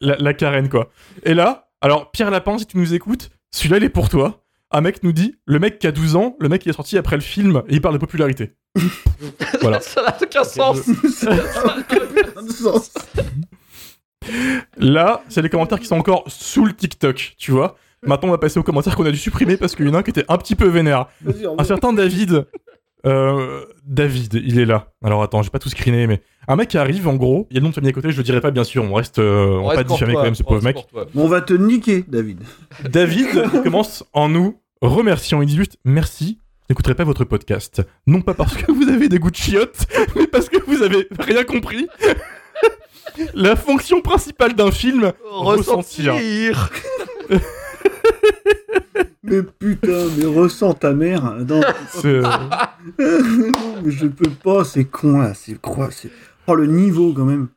La, 0.00 0.16
la 0.18 0.34
carène 0.34 0.68
quoi. 0.68 0.90
Et 1.22 1.32
là, 1.32 1.70
alors 1.80 2.10
Pierre 2.10 2.30
Lapin, 2.30 2.58
si 2.58 2.66
tu 2.66 2.76
nous 2.76 2.92
écoutes, 2.92 3.30
celui-là 3.52 3.78
il 3.78 3.84
est 3.84 3.88
pour 3.88 4.10
toi. 4.10 4.44
Un 4.70 4.82
mec 4.82 5.02
nous 5.02 5.12
dit 5.12 5.34
le 5.46 5.58
mec 5.58 5.78
qui 5.78 5.86
a 5.86 5.92
12 5.92 6.14
ans, 6.16 6.36
le 6.40 6.50
mec 6.50 6.60
qui 6.60 6.68
est 6.68 6.74
sorti 6.74 6.98
après 6.98 7.16
le 7.16 7.22
film 7.22 7.62
et 7.68 7.74
il 7.74 7.80
parle 7.80 7.94
de 7.94 8.00
popularité. 8.00 8.52
Voilà. 9.62 9.80
Ça 9.80 10.02
n'a 10.02 10.16
aucun 10.20 10.44
sens. 10.44 10.80
Là, 14.76 15.22
c'est 15.28 15.42
les 15.42 15.48
commentaires 15.48 15.80
qui 15.80 15.86
sont 15.86 15.96
encore 15.96 16.24
sous 16.26 16.64
le 16.64 16.72
TikTok, 16.72 17.34
tu 17.38 17.50
vois. 17.50 17.76
Maintenant, 18.04 18.28
on 18.28 18.32
va 18.32 18.38
passer 18.38 18.58
aux 18.58 18.64
commentaires 18.64 18.96
qu'on 18.96 19.06
a 19.06 19.10
dû 19.10 19.16
supprimer 19.16 19.56
parce 19.56 19.76
qu'il 19.76 19.86
y 19.86 19.88
en 19.88 19.94
a 19.94 19.98
un 19.98 20.02
qui 20.02 20.10
était 20.10 20.24
un 20.28 20.36
petit 20.36 20.56
peu 20.56 20.66
vénère. 20.66 21.06
Un 21.58 21.64
certain 21.64 21.92
David. 21.92 22.46
Euh, 23.04 23.64
David, 23.84 24.34
il 24.34 24.58
est 24.58 24.64
là. 24.64 24.92
Alors 25.02 25.22
attends, 25.22 25.42
j'ai 25.42 25.50
pas 25.50 25.58
tout 25.58 25.68
screené, 25.68 26.06
mais 26.06 26.22
un 26.46 26.56
mec 26.56 26.68
qui 26.68 26.78
arrive, 26.78 27.08
en 27.08 27.14
gros, 27.14 27.46
il 27.50 27.54
y 27.54 27.56
a 27.56 27.60
le 27.60 27.64
nom 27.64 27.70
de 27.70 27.74
famille 27.74 27.90
à 27.90 27.92
côté, 27.92 28.10
je 28.12 28.16
le 28.16 28.22
dirai 28.22 28.40
pas 28.40 28.52
bien 28.52 28.64
sûr, 28.64 28.84
on 28.84 28.94
reste, 28.94 29.18
euh, 29.18 29.58
on, 29.58 29.62
va 29.62 29.70
reste 29.70 29.82
pas 29.82 29.84
pour 29.84 29.96
diffamer 29.96 30.14
quand 30.14 30.22
même 30.22 30.34
ce 30.34 30.42
on 30.42 30.46
pauvre 30.46 30.64
reste 30.64 30.76
mec. 30.76 31.08
On 31.14 31.26
va 31.26 31.40
te 31.40 31.52
niquer, 31.52 32.04
David. 32.06 32.40
David 32.88 33.50
commence 33.64 34.04
en 34.12 34.28
nous 34.28 34.60
remerciant. 34.80 35.42
Il 35.42 35.46
dit 35.46 35.56
juste 35.56 35.78
merci. 35.84 36.38
Je 36.68 36.74
n'écouterai 36.74 36.94
pas 36.94 37.04
votre 37.04 37.24
podcast. 37.24 37.82
Non 38.06 38.20
pas 38.20 38.34
parce 38.34 38.56
que 38.56 38.70
vous 38.70 38.88
avez 38.88 39.08
des 39.08 39.18
goûts 39.18 39.32
de 39.32 39.36
chiottes, 39.36 39.86
mais 40.16 40.26
parce 40.26 40.48
que 40.48 40.58
vous 40.64 40.82
avez 40.82 41.08
rien 41.18 41.44
compris. 41.44 41.88
La 43.34 43.56
fonction 43.56 44.00
principale 44.00 44.54
d'un 44.54 44.70
film, 44.70 45.12
ressentir. 45.30 46.14
Ressentir. 46.14 46.70
Mais 49.24 49.42
putain, 49.42 50.06
mais 50.18 50.24
ressens 50.26 50.74
ta 50.74 50.92
mère. 50.92 51.22
Non, 51.48 51.60
C'est- 51.90 52.06
euh, 52.08 52.22
non, 52.98 53.52
mais 53.84 53.90
je 53.92 54.06
peux 54.08 54.28
pas, 54.30 54.64
c'est 54.64 54.84
con 54.84 55.20
là, 55.20 55.32
c'est 55.34 55.60
quoi 55.60 55.90
c'est... 55.92 56.10
Oh, 56.48 56.54
le 56.56 56.66
niveau 56.66 57.12
quand 57.14 57.24
même. 57.24 57.48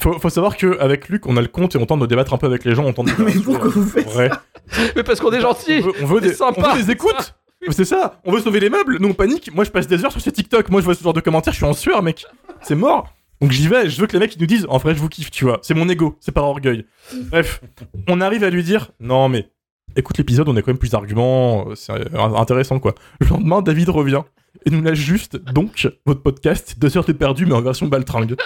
Faut, 0.00 0.18
faut 0.18 0.28
savoir 0.30 0.56
qu'avec 0.56 1.08
Luc, 1.08 1.26
on 1.26 1.36
a 1.38 1.40
le 1.42 1.48
compte 1.48 1.74
et 1.74 1.78
on 1.78 1.86
tente 1.86 2.00
de 2.00 2.06
débattre 2.06 2.34
un 2.34 2.38
peu 2.38 2.46
avec 2.46 2.64
les 2.64 2.74
gens. 2.74 2.84
On 2.84 2.92
tente 2.92 3.06
de 3.06 3.12
Mais 3.24 3.32
pourquoi 3.32 3.68
vous 3.70 3.86
faites 3.86 4.14
Ouais. 4.14 4.30
Mais 4.96 5.02
parce 5.02 5.18
qu'on 5.20 5.32
est 5.32 5.38
On 5.38 5.48
gentil. 5.48 5.80
veut, 5.80 5.92
on 6.02 6.06
veut 6.06 6.20
des, 6.20 6.34
sympa. 6.34 6.62
on 6.70 6.74
veut 6.74 6.82
des 6.82 6.90
écoutes. 6.90 7.34
C'est 7.70 7.84
ça. 7.86 8.20
On 8.24 8.32
veut 8.32 8.40
sauver 8.40 8.60
les 8.60 8.70
meubles. 8.70 8.98
Nous 9.00 9.08
on 9.08 9.14
panique. 9.14 9.52
Moi 9.54 9.64
je 9.64 9.70
passe 9.70 9.86
des 9.86 10.04
heures 10.04 10.12
sur 10.12 10.20
ces 10.20 10.30
TikTok. 10.32 10.68
Moi 10.68 10.80
je 10.82 10.84
vois 10.84 10.94
ce 10.94 11.02
genre 11.02 11.14
de 11.14 11.20
commentaires. 11.20 11.52
Je 11.54 11.58
suis 11.58 11.66
en 11.66 11.72
sueur, 11.72 12.02
mec. 12.02 12.26
C'est 12.62 12.74
mort. 12.74 13.12
Donc 13.40 13.52
j'y 13.52 13.68
vais. 13.68 13.88
Je 13.90 14.00
veux 14.00 14.06
que 14.06 14.12
les 14.14 14.18
mecs 14.18 14.34
ils 14.34 14.40
nous 14.40 14.46
disent. 14.46 14.66
En 14.68 14.78
vrai, 14.78 14.94
je 14.94 15.00
vous 15.00 15.08
kiffe. 15.08 15.30
Tu 15.30 15.44
vois. 15.44 15.58
C'est 15.62 15.74
mon 15.74 15.88
ego. 15.88 16.16
C'est 16.20 16.32
par 16.32 16.44
orgueil. 16.44 16.86
Bref, 17.30 17.60
on 18.08 18.20
arrive 18.20 18.44
à 18.44 18.50
lui 18.50 18.62
dire. 18.62 18.90
Non 19.00 19.28
mais 19.28 19.48
écoute 19.96 20.16
l'épisode. 20.18 20.48
On 20.48 20.56
a 20.56 20.62
quand 20.62 20.68
même 20.72 20.78
plus 20.78 20.90
d'arguments. 20.90 21.66
C'est 21.74 21.92
euh, 21.92 22.34
intéressant 22.36 22.78
quoi. 22.80 22.94
Le 23.20 23.26
lendemain, 23.28 23.60
David 23.62 23.90
revient 23.90 24.22
et 24.64 24.70
nous 24.70 24.82
lâche 24.82 24.98
juste. 24.98 25.36
Donc 25.36 25.86
votre 26.06 26.22
podcast 26.22 26.76
deux 26.78 26.96
heures 26.96 27.04
de 27.04 27.12
perdu 27.12 27.44
mais 27.46 27.52
en 27.54 27.60
version 27.62 27.86
baltringue. 27.86 28.36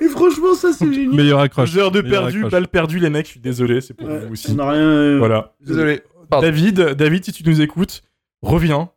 Et 0.00 0.08
franchement, 0.08 0.54
ça 0.54 0.72
c'est 0.72 0.92
génial. 0.92 1.14
Meilleur 1.16 1.40
accroche. 1.40 1.72
Deux 1.72 1.78
heures 1.80 1.90
de 1.90 2.00
perdu, 2.00 2.44
balle 2.48 2.68
perdue 2.68 2.98
les 2.98 3.10
mecs. 3.10 3.26
Je 3.26 3.32
suis 3.32 3.40
désolé. 3.40 3.80
C'est 3.80 3.94
pour 3.94 4.08
Ouais, 4.08 4.26
vous 4.26 4.32
aussi. 4.32 4.50
on 4.50 4.54
n'a 4.54 4.70
rien. 4.70 4.80
euh, 4.82 5.18
Voilà. 5.18 5.54
Désolé. 5.60 6.02
Pardon. 6.30 6.46
David, 6.46 6.80
David, 6.94 7.24
si 7.24 7.32
tu 7.32 7.42
nous 7.48 7.60
écoutes, 7.60 8.02
reviens. 8.42 8.90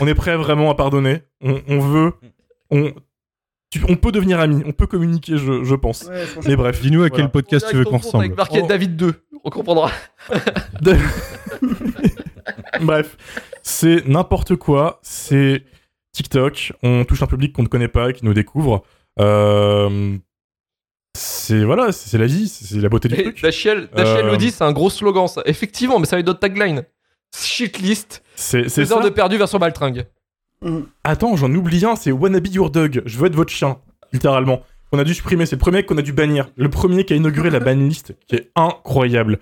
on 0.00 0.06
est 0.06 0.14
prêt 0.14 0.36
vraiment 0.36 0.70
à 0.70 0.74
pardonner. 0.74 1.22
On, 1.40 1.60
on 1.68 1.78
veut. 1.80 2.12
On, 2.70 2.92
tu- 3.70 3.82
on 3.88 3.96
peut 3.96 4.12
devenir 4.12 4.40
amis. 4.40 4.62
On 4.66 4.72
peut 4.72 4.86
communiquer, 4.86 5.38
je, 5.38 5.64
je 5.64 5.74
pense. 5.74 6.04
Ouais. 6.04 6.24
Mais 6.46 6.56
bref. 6.56 6.80
Dis-nous 6.80 7.02
à 7.02 7.08
Voilà. 7.08 7.16
quel 7.24 7.30
podcast 7.30 7.66
tu 7.70 7.76
veux 7.76 7.84
qu'on 7.84 7.98
ressemble. 7.98 8.24
Avec 8.24 8.36
marqué 8.36 8.60
Oh. 8.62 8.66
David 8.66 8.96
2. 8.96 9.14
On 9.44 9.50
comprendra. 9.50 9.90
Bref. 12.80 13.16
C'est 13.62 14.06
n'importe 14.06 14.56
quoi. 14.56 14.98
C'est 15.02 15.64
TikTok. 16.12 16.72
On 16.82 17.04
touche 17.04 17.22
un 17.22 17.26
public 17.26 17.52
qu'on 17.52 17.62
ne 17.62 17.68
connaît 17.68 17.88
pas, 17.88 18.12
qui 18.12 18.24
nous 18.24 18.34
découvre. 18.34 18.84
Euh, 19.20 20.16
c'est 21.16 21.64
voilà, 21.64 21.92
c'est 21.92 22.18
la 22.18 22.26
vie, 22.26 22.48
c'est 22.48 22.78
la 22.80 22.88
beauté 22.88 23.08
du 23.08 23.14
Et 23.16 23.22
truc. 23.24 23.42
Dachiel, 23.42 23.88
Dachiel 23.94 24.26
Euh, 24.26 24.30
le 24.30 24.36
dit, 24.36 24.50
c'est 24.50 24.64
un 24.64 24.72
gros 24.72 24.90
slogan 24.90 25.26
ça. 25.26 25.42
Effectivement, 25.44 25.98
mais 25.98 26.06
ça 26.06 26.16
va 26.16 26.20
être 26.20 26.26
notre 26.26 26.40
tagline. 26.40 26.84
Shitlist. 27.36 28.22
C'est 28.36 28.78
heures 28.78 28.86
ça. 28.86 29.00
de 29.02 29.08
perdu 29.10 29.36
version 29.36 29.58
baltringue. 29.58 30.06
Attends, 31.04 31.36
j'en 31.36 31.52
oublie 31.54 31.84
un, 31.84 31.96
c'est 31.96 32.12
Wanna 32.12 32.40
Be 32.40 32.48
Your 32.48 32.70
Dog. 32.70 33.02
Je 33.04 33.18
veux 33.18 33.26
être 33.26 33.36
votre 33.36 33.52
chien, 33.52 33.78
littéralement. 34.12 34.62
On 34.90 34.98
a 34.98 35.04
dû 35.04 35.12
supprimer, 35.12 35.44
c'est 35.44 35.56
le 35.56 35.60
premier 35.60 35.82
qu'on 35.82 35.98
a 35.98 36.02
dû 36.02 36.12
bannir. 36.12 36.48
Le 36.56 36.70
premier 36.70 37.04
qui 37.04 37.12
a 37.12 37.16
inauguré 37.16 37.50
la 37.50 37.60
banlist, 37.60 38.14
qui 38.26 38.36
est 38.36 38.50
incroyable. 38.56 39.38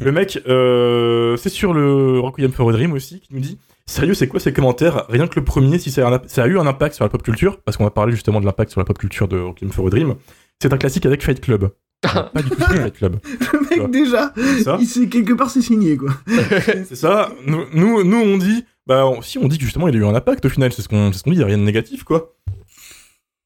Le 0.00 0.12
mec, 0.12 0.42
euh, 0.46 1.36
c'est 1.38 1.48
sur 1.48 1.72
le 1.72 2.20
Requiem 2.20 2.52
for 2.52 2.68
a 2.68 2.72
Dream 2.72 2.92
aussi, 2.92 3.20
qui 3.20 3.34
nous 3.34 3.40
dit 3.40 3.58
Sérieux, 3.86 4.14
c'est 4.14 4.28
quoi 4.28 4.38
ces 4.38 4.52
commentaires? 4.52 5.06
Rien 5.08 5.26
que 5.26 5.38
le 5.38 5.44
premier, 5.44 5.78
si 5.78 5.90
ça 5.90 6.06
a, 6.06 6.22
ça 6.26 6.46
eu 6.46 6.58
un 6.58 6.66
impact 6.66 6.94
sur 6.94 7.04
la 7.04 7.08
pop 7.08 7.22
culture, 7.22 7.58
parce 7.62 7.78
qu'on 7.78 7.86
a 7.86 7.90
parlé 7.90 8.12
justement 8.12 8.40
de 8.40 8.44
l'impact 8.44 8.70
sur 8.70 8.80
la 8.80 8.84
pop 8.84 8.98
culture 8.98 9.28
de 9.28 9.40
Requiem 9.40 9.70
for 9.70 9.86
a 9.86 9.90
Dream, 9.90 10.14
c'est 10.60 10.72
un 10.72 10.78
classique 10.78 11.06
avec 11.06 11.22
Fight 11.22 11.40
Club. 11.40 11.70
Pas 12.02 12.42
du 12.42 12.50
tout 12.50 12.60
Fight 12.60 12.94
Club. 12.94 13.16
Le 13.50 13.78
mec, 13.82 13.90
déjà, 13.90 14.34
Ça, 14.62 14.76
il 14.78 14.86
sait 14.86 15.08
quelque 15.08 15.32
part, 15.32 15.48
c'est 15.48 15.62
signé 15.62 15.96
quoi. 15.96 16.10
c'est 16.86 16.96
ça. 16.96 17.30
Nous, 17.46 17.64
nous, 17.72 18.04
nous, 18.04 18.18
on 18.18 18.36
dit, 18.36 18.64
bah, 18.86 19.06
on- 19.06 19.22
si 19.22 19.38
on 19.38 19.48
dit 19.48 19.58
que 19.58 19.64
justement 19.64 19.88
il 19.88 19.94
a 19.94 19.98
eu 19.98 20.04
un 20.04 20.14
impact 20.14 20.44
au 20.44 20.48
final, 20.48 20.72
c'est 20.72 20.82
ce 20.82 20.88
qu'on 20.88 21.12
c'est 21.12 21.18
ce 21.18 21.24
qu'on 21.24 21.30
dit, 21.30 21.38
y 21.38 21.42
a 21.42 21.46
rien 21.46 21.58
de 21.58 21.62
négatif 21.62 22.04
quoi. 22.04 22.34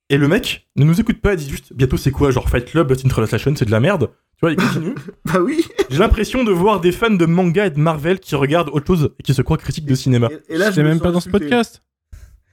Et 0.08 0.18
le 0.18 0.28
mec 0.28 0.68
ne 0.76 0.84
nous 0.84 1.00
écoute 1.00 1.20
pas, 1.20 1.32
il 1.34 1.38
dit 1.38 1.50
juste, 1.50 1.72
bientôt 1.72 1.96
c'est 1.96 2.12
quoi, 2.12 2.30
genre 2.30 2.48
Fight 2.48 2.64
Club, 2.64 2.94
Translation, 3.08 3.54
c'est 3.56 3.64
de 3.64 3.70
la 3.72 3.80
merde. 3.80 4.08
Tu 4.36 4.40
vois, 4.42 4.52
il 4.52 4.56
continue. 4.56 4.94
Bah 5.24 5.40
oui. 5.40 5.64
J'ai 5.90 5.98
l'impression 5.98 6.44
de 6.44 6.52
voir 6.52 6.80
des 6.80 6.92
fans 6.92 7.10
de 7.10 7.26
manga 7.26 7.66
et 7.66 7.70
de 7.70 7.78
Marvel 7.80 8.20
qui 8.20 8.34
regardent 8.36 8.68
autre 8.68 8.86
chose 8.86 9.10
et 9.18 9.22
qui 9.24 9.34
se 9.34 9.42
croient 9.42 9.56
critiques 9.56 9.86
de 9.86 9.94
cinéma. 9.96 10.28
Et, 10.48 10.54
et 10.54 10.58
là, 10.58 10.70
je 10.70 10.80
même 10.80 11.00
pas 11.00 11.10
dans 11.10 11.20
ce 11.20 11.28
podcast. 11.28 11.82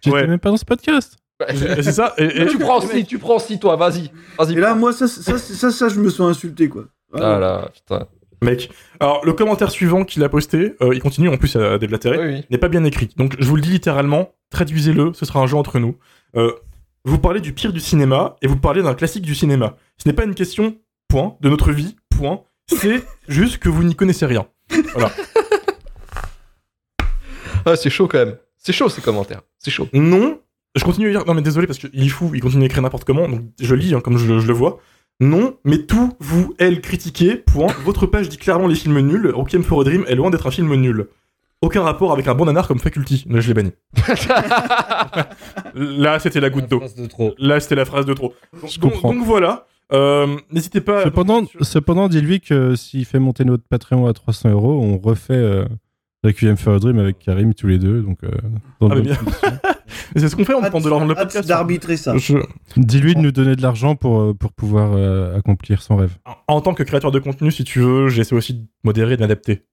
J'étais 0.02 0.16
Ouais. 0.16 0.28
même 0.28 0.40
pas 0.40 0.50
dans 0.50 0.58
ce 0.58 0.66
podcast. 0.66 1.18
Et 1.50 1.84
c'est 1.84 1.92
ça. 1.92 2.16
Et, 2.18 2.24
et- 2.42 2.46
tu 2.48 2.58
prends 2.58 2.82
si, 2.82 3.06
tu 3.06 3.20
prends 3.20 3.38
si, 3.38 3.60
toi, 3.60 3.76
vas-y. 3.76 4.10
Vas-y. 4.40 4.54
Et 4.54 4.60
là, 4.60 4.74
moi, 4.76 4.92
ça, 4.94 5.08
ça, 5.08 5.38
ça, 5.38 5.72
ça, 5.72 5.90
je 5.90 6.00
me 6.00 6.10
sens 6.10 6.32
insulté 6.38 6.70
quoi. 6.70 6.86
Ah 7.14 7.38
là, 7.38 7.70
putain. 7.74 8.08
Mec. 8.44 8.70
Alors, 9.00 9.26
le 9.26 9.34
commentaire 9.34 9.72
suivant 9.72 10.06
qu'il 10.06 10.24
a 10.24 10.30
posté, 10.30 10.76
euh, 10.82 10.94
il 10.94 11.02
continue 11.02 11.30
en 11.30 11.38
plus 11.38 11.56
à 11.56 11.78
déblatérer. 11.78 12.18
Oui, 12.18 12.34
oui. 12.36 12.46
n'est 12.50 12.58
pas 12.58 12.70
bien 12.70 12.84
écrit. 12.84 13.10
Donc 13.18 13.36
je 13.40 13.46
vous 13.48 13.56
le 13.56 13.62
dis 13.62 13.70
littéralement, 13.70 14.34
traduisez-le, 14.50 15.14
ce 15.14 15.26
sera 15.26 15.40
un 15.40 15.48
jeu 15.48 15.58
entre 15.58 15.80
nous. 15.80 15.98
Euh, 16.36 16.52
vous 17.06 17.18
parlez 17.18 17.42
du 17.42 17.54
pire 17.54 17.74
du 17.74 17.80
cinéma 17.80 18.36
et 18.42 18.48
vous 18.48 18.58
parlez 18.58 18.82
d'un 18.82 18.94
classique 18.94 19.24
du 19.24 19.36
cinéma. 19.36 19.76
Ce 19.98 20.08
n'est 20.08 20.14
pas 20.14 20.24
une 20.24 20.36
question, 20.36 20.78
point, 21.08 21.36
de 21.42 21.50
notre 21.50 21.72
vie, 21.72 21.96
point. 22.16 22.42
C'est 22.68 23.04
juste 23.28 23.58
que 23.58 23.70
vous 23.70 23.84
n'y 23.84 23.96
connaissez 23.96 24.26
rien. 24.26 24.46
Ah, 27.66 27.78
c'est 27.78 27.90
chaud 27.90 28.10
quand 28.10 28.18
même. 28.18 28.36
C'est 28.58 28.74
chaud 28.74 28.90
ces 28.90 29.02
commentaires. 29.02 29.42
C'est 29.58 29.72
chaud. 29.72 29.88
Non, 29.94 30.38
je 30.76 30.84
continue 30.84 31.08
à 31.08 31.12
lire. 31.12 31.26
Non 31.26 31.34
mais 31.34 31.42
désolé 31.42 31.68
parce 31.68 31.80
qu'il 31.80 32.04
est 32.04 32.10
fou, 32.10 32.32
il 32.34 32.42
continue 32.42 32.64
à 32.64 32.66
écrire 32.66 32.82
n'importe 32.82 33.06
comment, 33.06 33.28
donc 33.30 33.42
je 33.60 33.76
lis 33.76 33.94
hein, 33.94 34.02
comme 34.02 34.18
je, 34.18 34.40
je 34.40 34.48
le 34.48 34.54
vois. 34.54 34.80
Non, 35.20 35.58
mais 35.64 35.80
tout, 35.80 36.14
vous, 36.20 36.54
elle, 36.58 36.82
critiquez, 36.82 37.36
point. 37.36 37.68
Votre 37.86 38.06
page 38.08 38.30
dit 38.30 38.38
clairement 38.38 38.68
les 38.68 38.76
films 38.76 39.00
nuls. 39.00 39.32
Requiem 39.34 39.64
for 39.64 39.82
a 39.82 39.84
Dream 39.84 40.04
est 40.08 40.16
loin 40.16 40.30
d'être 40.32 40.48
un 40.48 40.52
film 40.52 40.74
nul. 40.76 41.08
Aucun 41.62 41.82
rapport 41.82 42.12
avec 42.12 42.28
un 42.28 42.36
bon 42.36 42.44
nanar 42.46 42.68
comme 42.68 42.80
Faculty. 42.80 43.24
Mais 43.28 43.40
je 43.40 43.48
l'ai 43.48 43.54
banni. 43.54 43.72
Là, 45.76 46.20
c'était 46.20 46.40
la 46.42 46.50
goutte 46.50 46.68
d'eau. 46.70 46.82
Là, 47.38 47.60
c'était 47.60 47.76
la 47.76 47.86
phrase 47.86 48.06
de 48.06 48.14
trop. 48.14 48.34
Je 48.66 48.80
Donc, 48.80 48.94
comprends. 48.94 49.14
donc 49.14 49.24
voilà. 49.24 49.66
Euh, 49.92 50.28
N'hésitez 50.52 50.82
pas. 50.82 51.02
à- 51.02 51.04
Cependant, 51.04 51.44
cependant 51.62 52.08
dis-lui 52.10 52.42
que 52.42 52.76
s'il 52.76 53.06
fait 53.06 53.20
monter 53.20 53.46
notre 53.46 53.64
Patreon 53.64 54.08
à 54.08 54.14
300 54.14 54.50
euros, 54.50 54.80
on 54.82 54.98
refait 54.98 55.34
euh, 55.34 55.66
Requiem 56.24 56.56
for 56.56 56.76
a 56.76 56.80
Dream 56.80 57.00
avec 57.00 57.20
Karim 57.20 57.54
tous 57.54 57.68
les 57.68 57.78
deux. 57.78 58.02
Donc, 58.02 58.20
euh, 58.24 58.30
dans 58.80 58.90
Ah, 58.90 59.00
bien. 59.00 59.16
c'est 60.16 60.30
ce 60.30 60.36
qu'on 60.36 60.46
fait, 60.46 60.54
on 60.54 60.62
prend 60.62 60.80
de 60.80 60.90
l'argent 60.90 61.06
de 61.08 61.14
podcast. 61.14 61.48
d'arbitrer 61.48 61.98
ça. 61.98 62.16
Je- 62.18 62.38
Dis-lui 62.78 63.16
de 63.16 63.20
nous 63.20 63.32
donner 63.32 63.56
de 63.56 63.62
l'argent 63.62 63.96
pour, 63.96 64.20
euh, 64.22 64.34
pour 64.34 64.54
pouvoir 64.54 64.94
euh, 64.94 65.38
accomplir 65.38 65.82
son 65.82 65.98
rêve. 65.98 66.16
En 66.48 66.62
tant 66.62 66.74
que 66.74 66.84
créateur 66.84 67.12
de 67.12 67.20
contenu, 67.20 67.52
si 67.52 67.64
tu 67.66 67.80
veux, 67.80 68.08
j'essaie 68.08 68.36
aussi 68.36 68.54
de 68.54 68.66
modérer 68.86 69.14
et 69.14 69.18
de 69.18 69.22
m'adapter 69.22 69.64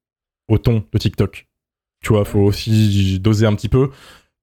au 0.49 0.59
ton 0.59 0.83
de 0.93 0.99
TikTok. 0.99 1.47
Tu 2.03 2.13
vois, 2.13 2.25
faut 2.25 2.41
aussi 2.41 3.21
doser 3.21 3.47
un 3.47 3.55
petit 3.55 3.69
peu. 3.69 3.91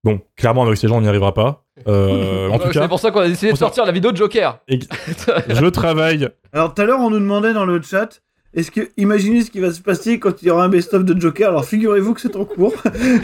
Bon, 0.03 0.21
clairement, 0.37 0.63
avec 0.63 0.77
ces 0.77 0.87
gens, 0.87 0.97
on 0.97 1.01
n'y 1.01 1.07
arrivera 1.09 1.33
pas. 1.33 1.65
Euh, 1.87 2.49
en 2.51 2.59
tout 2.59 2.67
c'est 2.71 2.79
cas, 2.79 2.87
pour 2.87 2.99
ça 2.99 3.11
qu'on 3.11 3.19
a 3.19 3.27
décidé 3.27 3.51
de 3.51 3.57
sortir 3.57 3.85
la 3.85 3.91
vidéo 3.91 4.11
de 4.13 4.17
Joker. 4.17 4.59
je 4.69 5.65
travaille. 5.69 6.29
Alors 6.53 6.73
tout 6.73 6.81
à 6.81 6.85
l'heure, 6.85 6.99
on 7.01 7.09
nous 7.09 7.19
demandait 7.19 7.53
dans 7.53 7.65
le 7.65 7.81
chat, 7.81 8.21
est-ce 8.53 8.71
que 8.71 8.81
imaginez 8.97 9.41
ce 9.43 9.51
qui 9.51 9.59
va 9.59 9.71
se 9.71 9.81
passer 9.81 10.19
quand 10.19 10.41
il 10.41 10.47
y 10.47 10.51
aura 10.51 10.63
un 10.63 10.69
best-of 10.69 11.03
de 11.03 11.19
Joker. 11.19 11.49
Alors 11.49 11.65
figurez-vous 11.65 12.13
que 12.13 12.21
c'est 12.21 12.35
en 12.35 12.45
cours. 12.45 12.73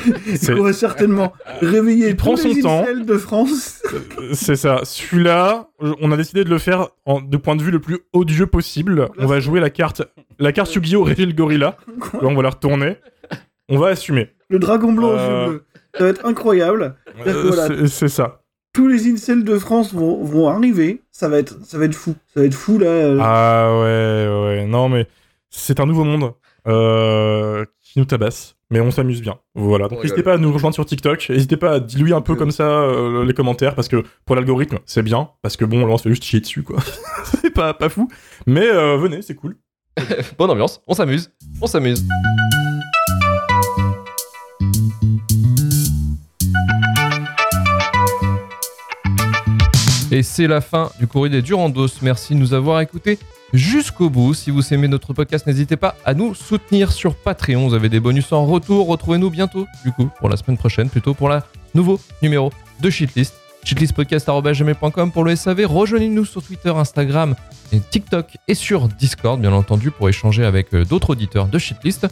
On 0.50 0.62
va 0.64 0.74
certainement 0.74 1.34
réveiller 1.62 2.10
Il 2.10 2.16
prend 2.16 2.36
son 2.36 2.54
temps. 2.62 2.86
de 3.06 3.18
France. 3.18 3.82
C'est 4.34 4.56
ça. 4.56 4.82
Celui-là, 4.84 5.70
on 5.80 6.12
a 6.12 6.18
décidé 6.18 6.44
de 6.44 6.50
le 6.50 6.58
faire 6.60 6.90
en, 7.06 7.22
de 7.22 7.38
point 7.38 7.56
de 7.56 7.64
vue 7.64 7.72
le 7.72 7.80
plus 7.80 8.00
jeu 8.28 8.46
possible. 8.48 9.08
On 9.18 9.26
va 9.26 9.40
jouer 9.40 9.60
la 9.60 9.70
carte, 9.70 10.04
la 10.40 10.52
carte 10.52 10.74
Yu-Gi-Oh! 10.76 11.04
Reveal 11.04 11.34
Gorilla. 11.34 11.78
Là, 12.14 12.20
on 12.24 12.36
va 12.36 12.42
la 12.44 12.50
retourner. 12.50 12.98
On 13.70 13.78
va 13.80 13.88
assumer. 13.90 14.30
Le 14.50 14.60
dragon 14.60 14.92
blanc 14.94 15.12
Euh. 15.18 15.60
Ça 15.98 16.04
va 16.06 16.10
être 16.10 16.26
incroyable. 16.26 16.96
Euh, 17.26 17.44
Voilà. 17.54 17.88
C'est 17.88 18.08
ça. 18.08 18.43
Tous 18.74 18.88
les 18.88 19.08
incels 19.12 19.44
de 19.44 19.58
France 19.60 19.94
vont, 19.94 20.24
vont 20.24 20.48
arriver. 20.50 21.02
Ça 21.12 21.30
va 21.30 21.38
être, 21.38 21.56
ça 21.64 21.78
va 21.78 21.86
être 21.86 21.94
fou. 21.96 22.16
Ça 22.34 22.40
va 22.40 22.46
être 22.48 22.56
fou 22.56 22.80
là. 22.80 22.88
euh. 22.88 23.18
Ah 23.22 23.70
ouais, 23.80 24.46
ouais. 24.62 24.66
Non, 24.66 24.90
mais 24.90 25.08
c'est 25.50 25.80
un 25.80 25.86
nouveau 25.86 26.04
monde 26.04 26.34
euh, 26.68 27.66
qui 27.82 28.00
nous 28.00 28.06
tabasse. 28.06 28.56
Mais 28.72 28.80
on 28.80 28.90
s'amuse 28.90 29.22
bien. 29.22 29.36
Voilà. 29.54 29.88
Donc 29.88 30.00
On 30.00 30.02
n'hésitez 30.02 30.24
pas 30.24 30.34
à 30.34 30.38
nous 30.40 30.52
rejoindre 30.52 30.74
sur 30.74 30.86
TikTok. 30.88 31.30
N'hésitez 31.30 31.58
pas 31.58 31.74
à 31.74 31.80
diluer 31.80 32.14
un 32.14 32.22
peu 32.22 32.34
comme 32.34 32.50
ça 32.50 32.64
euh, 32.64 33.24
les 33.24 33.34
commentaires 33.36 33.76
parce 33.76 33.88
que 33.88 34.04
pour 34.26 34.36
l'algorithme, 34.36 34.80
c'est 34.86 35.04
bien. 35.04 35.30
Parce 35.44 35.56
que 35.58 35.66
bon, 35.66 35.86
là, 35.86 35.94
on 35.94 35.98
se 35.98 36.04
fait 36.04 36.10
juste 36.10 36.24
chier 36.24 36.40
dessus, 36.40 36.64
quoi. 36.64 36.80
c'est 37.26 37.52
pas, 37.54 37.76
pas 37.76 37.90
fou. 37.90 38.08
Mais 38.48 38.66
euh, 38.68 38.98
venez, 38.98 39.22
c'est 39.22 39.36
cool. 39.36 39.58
Bonne 40.40 40.50
ambiance, 40.50 40.82
on 40.88 40.96
s'amuse, 40.96 41.32
on 41.62 41.68
s'amuse. 41.68 42.04
Et 50.13 50.21
c'est 50.21 50.45
la 50.45 50.62
fin 50.62 50.91
du 50.99 51.08
courrier 51.08 51.32
des 51.32 51.41
Durandos. 51.41 51.88
Merci 52.04 52.36
de 52.36 52.39
nous 52.39 52.54
avoir 52.54 52.80
écoutés 52.82 53.17
jusqu'au 53.52 54.12
bout. 54.12 54.36
Si 54.36 54.52
vous 54.52 54.71
aimez 54.71 54.88
notre 54.88 55.12
podcast, 55.12 55.47
n'hésitez 55.47 55.76
pas 55.76 55.95
à 56.06 56.13
nous 56.13 56.36
soutenir 56.36 56.91
sur 56.91 57.15
Patreon. 57.15 57.67
Vous 57.67 57.73
avez 57.73 57.89
des 57.89 57.99
bonus 57.99 58.32
en 58.32 58.45
retour. 58.45 58.86
Retrouvez-nous 58.86 59.32
bientôt, 59.32 59.65
du 59.84 59.91
coup, 59.91 60.12
pour 60.19 60.30
la 60.30 60.38
semaine 60.38 60.56
prochaine, 60.56 60.88
plutôt 60.88 61.15
pour 61.15 61.30
la 61.30 61.43
nouveau 61.73 61.99
numéro 62.21 62.52
de 62.80 62.91
Shitlist. 62.91 63.34
Shitlistpodcast.com 63.63 65.12
pour 65.12 65.23
le 65.23 65.36
SAV. 65.36 65.65
Rejoignez-nous 65.65 66.26
sur 66.26 66.43
Twitter, 66.43 66.69
Instagram 66.69 67.34
et 67.71 67.80
TikTok 67.80 68.38
et 68.47 68.54
sur 68.54 68.89
Discord, 68.89 69.41
bien 69.41 69.52
entendu, 69.52 69.89
pour 69.89 70.10
échanger 70.10 70.45
avec 70.45 70.76
euh, 70.76 70.86
d'autres 70.86 71.10
auditeurs 71.10 71.47
de 71.47 71.58
Shitlist. 71.58 72.06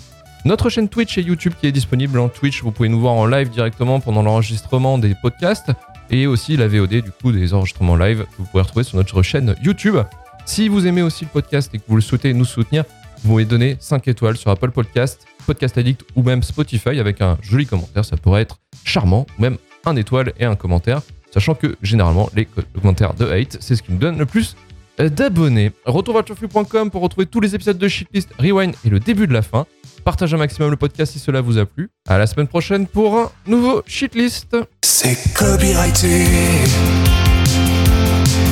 Notre 0.43 0.69
chaîne 0.69 0.89
Twitch 0.89 1.19
et 1.19 1.21
YouTube 1.21 1.53
qui 1.61 1.67
est 1.67 1.71
disponible 1.71 2.17
en 2.17 2.29
Twitch, 2.29 2.63
vous 2.63 2.71
pouvez 2.71 2.89
nous 2.89 2.99
voir 2.99 3.13
en 3.13 3.27
live 3.27 3.51
directement 3.51 3.99
pendant 3.99 4.23
l'enregistrement 4.23 4.97
des 4.97 5.13
podcasts 5.13 5.71
et 6.11 6.27
aussi 6.27 6.57
la 6.57 6.67
VOD 6.67 6.89
du 7.01 7.11
coup 7.11 7.31
des 7.31 7.53
enregistrements 7.53 7.95
live 7.95 8.25
que 8.25 8.37
vous 8.37 8.45
pouvez 8.45 8.61
retrouver 8.63 8.83
sur 8.83 8.97
notre 8.97 9.21
chaîne 9.23 9.55
YouTube. 9.63 9.97
Si 10.45 10.67
vous 10.67 10.85
aimez 10.87 11.01
aussi 11.01 11.25
le 11.25 11.29
podcast 11.31 11.71
et 11.73 11.77
que 11.79 11.83
vous 11.87 11.95
le 11.95 12.01
souhaitez 12.01 12.33
nous 12.33 12.45
soutenir, 12.45 12.83
vous 13.23 13.29
pouvez 13.29 13.45
donner 13.45 13.77
5 13.79 14.07
étoiles 14.07 14.37
sur 14.37 14.49
Apple 14.51 14.71
Podcast, 14.71 15.25
Podcast 15.45 15.77
Addict 15.77 16.03
ou 16.15 16.23
même 16.23 16.43
Spotify 16.43 16.99
avec 16.99 17.21
un 17.21 17.37
joli 17.41 17.65
commentaire, 17.65 18.03
ça 18.05 18.17
pourrait 18.17 18.41
être 18.41 18.57
charmant, 18.83 19.25
même 19.39 19.57
un 19.85 19.95
étoile 19.95 20.33
et 20.39 20.45
un 20.45 20.55
commentaire, 20.55 21.01
sachant 21.31 21.53
que 21.55 21.75
généralement 21.81 22.29
les 22.35 22.45
co- 22.45 22.61
commentaires 22.79 23.13
de 23.13 23.25
hate, 23.31 23.57
c'est 23.59 23.75
ce 23.75 23.83
qui 23.83 23.91
nous 23.91 23.97
donne 23.99 24.17
le 24.17 24.25
plus 24.25 24.55
euh, 24.99 25.09
d'abonnés. 25.09 25.71
Retourvalturfu.com 25.85 26.91
pour 26.91 27.01
retrouver 27.03 27.25
tous 27.27 27.39
les 27.39 27.55
épisodes 27.55 27.77
de 27.77 27.87
Shitlist, 27.87 28.29
Rewind 28.39 28.73
et 28.85 28.89
le 28.89 28.99
début 28.99 29.27
de 29.27 29.33
la 29.33 29.41
fin. 29.41 29.65
Partagez 30.03 30.35
un 30.35 30.39
maximum 30.39 30.71
le 30.71 30.77
podcast 30.77 31.13
si 31.13 31.19
cela 31.19 31.41
vous 31.41 31.57
a 31.57 31.65
plu. 31.65 31.89
À 32.07 32.17
la 32.17 32.25
semaine 32.25 32.47
prochaine 32.47 32.87
pour 32.87 33.17
un 33.17 33.31
nouveau 33.45 33.83
Shitlist. 33.85 34.55
C'est 34.83 35.17
copyrighté. 35.33 36.25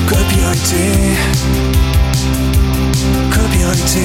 Copyrighté. 0.07 0.85
Copyrighté. 3.31 3.99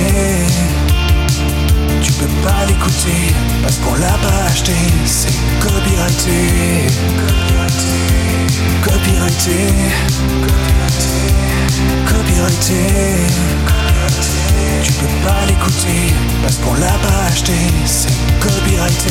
Tu 2.02 2.12
peux 2.12 2.26
pas 2.42 2.64
l'écouter 2.66 3.34
parce 3.62 3.76
qu'on 3.78 3.94
l'a 3.94 4.16
pas 4.18 4.44
acheté. 4.46 4.72
C'est 5.04 5.34
copyrighté. 5.60 6.88
Copyrighté. 7.26 7.94
Copyrighté. 8.82 9.58
Copyrighté. 12.06 13.63
Tu 14.82 14.92
peux 14.92 15.06
pas 15.26 15.46
l'écouter 15.46 16.12
parce 16.42 16.58
qu'on 16.58 16.74
l'a 16.74 16.92
pas 17.02 17.24
acheté. 17.28 17.52
C'est 17.84 18.08
copyrighté. 18.40 19.10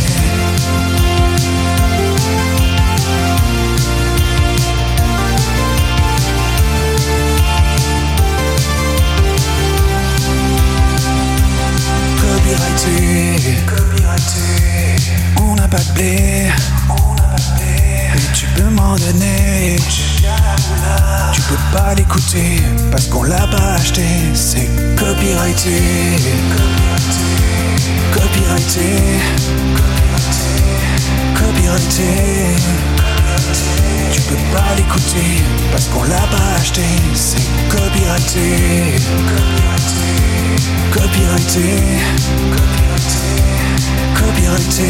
Copyrighté, 12.22 13.66
copyrighté. 13.66 15.04
On 15.42 15.56
n'a 15.56 15.68
pas 15.68 15.78
de 15.78 15.92
blé, 15.94 16.52
tu 18.34 18.46
peux 18.56 18.70
m'en 18.70 18.96
donner. 18.96 19.76
Tu 21.34 21.42
peux 21.42 21.58
pas 21.78 21.94
l'écouter 21.96 22.62
Parce 22.92 23.08
qu'on 23.08 23.24
l'a 23.24 23.46
pas 23.48 23.74
acheté. 23.74 24.06
C'est 24.34 24.70
copyrighté. 24.96 25.82
Copyrighté. 28.12 29.20
Copyrighté. 31.36 32.04
Tu 34.12 34.22
peux 34.22 34.36
pas 34.54 34.76
l'écouter 34.78 35.42
Parce 35.72 35.88
qu'on 35.88 36.04
l'a 36.04 36.28
pas 36.28 36.54
acheté. 36.60 36.84
C'est 37.14 37.42
copyrighté 37.70 38.96
Copyrighté. 40.92 40.92
Copyrighté. 40.92 41.84
Copyrighté. 42.56 43.20
Copyrighté. 44.16 44.90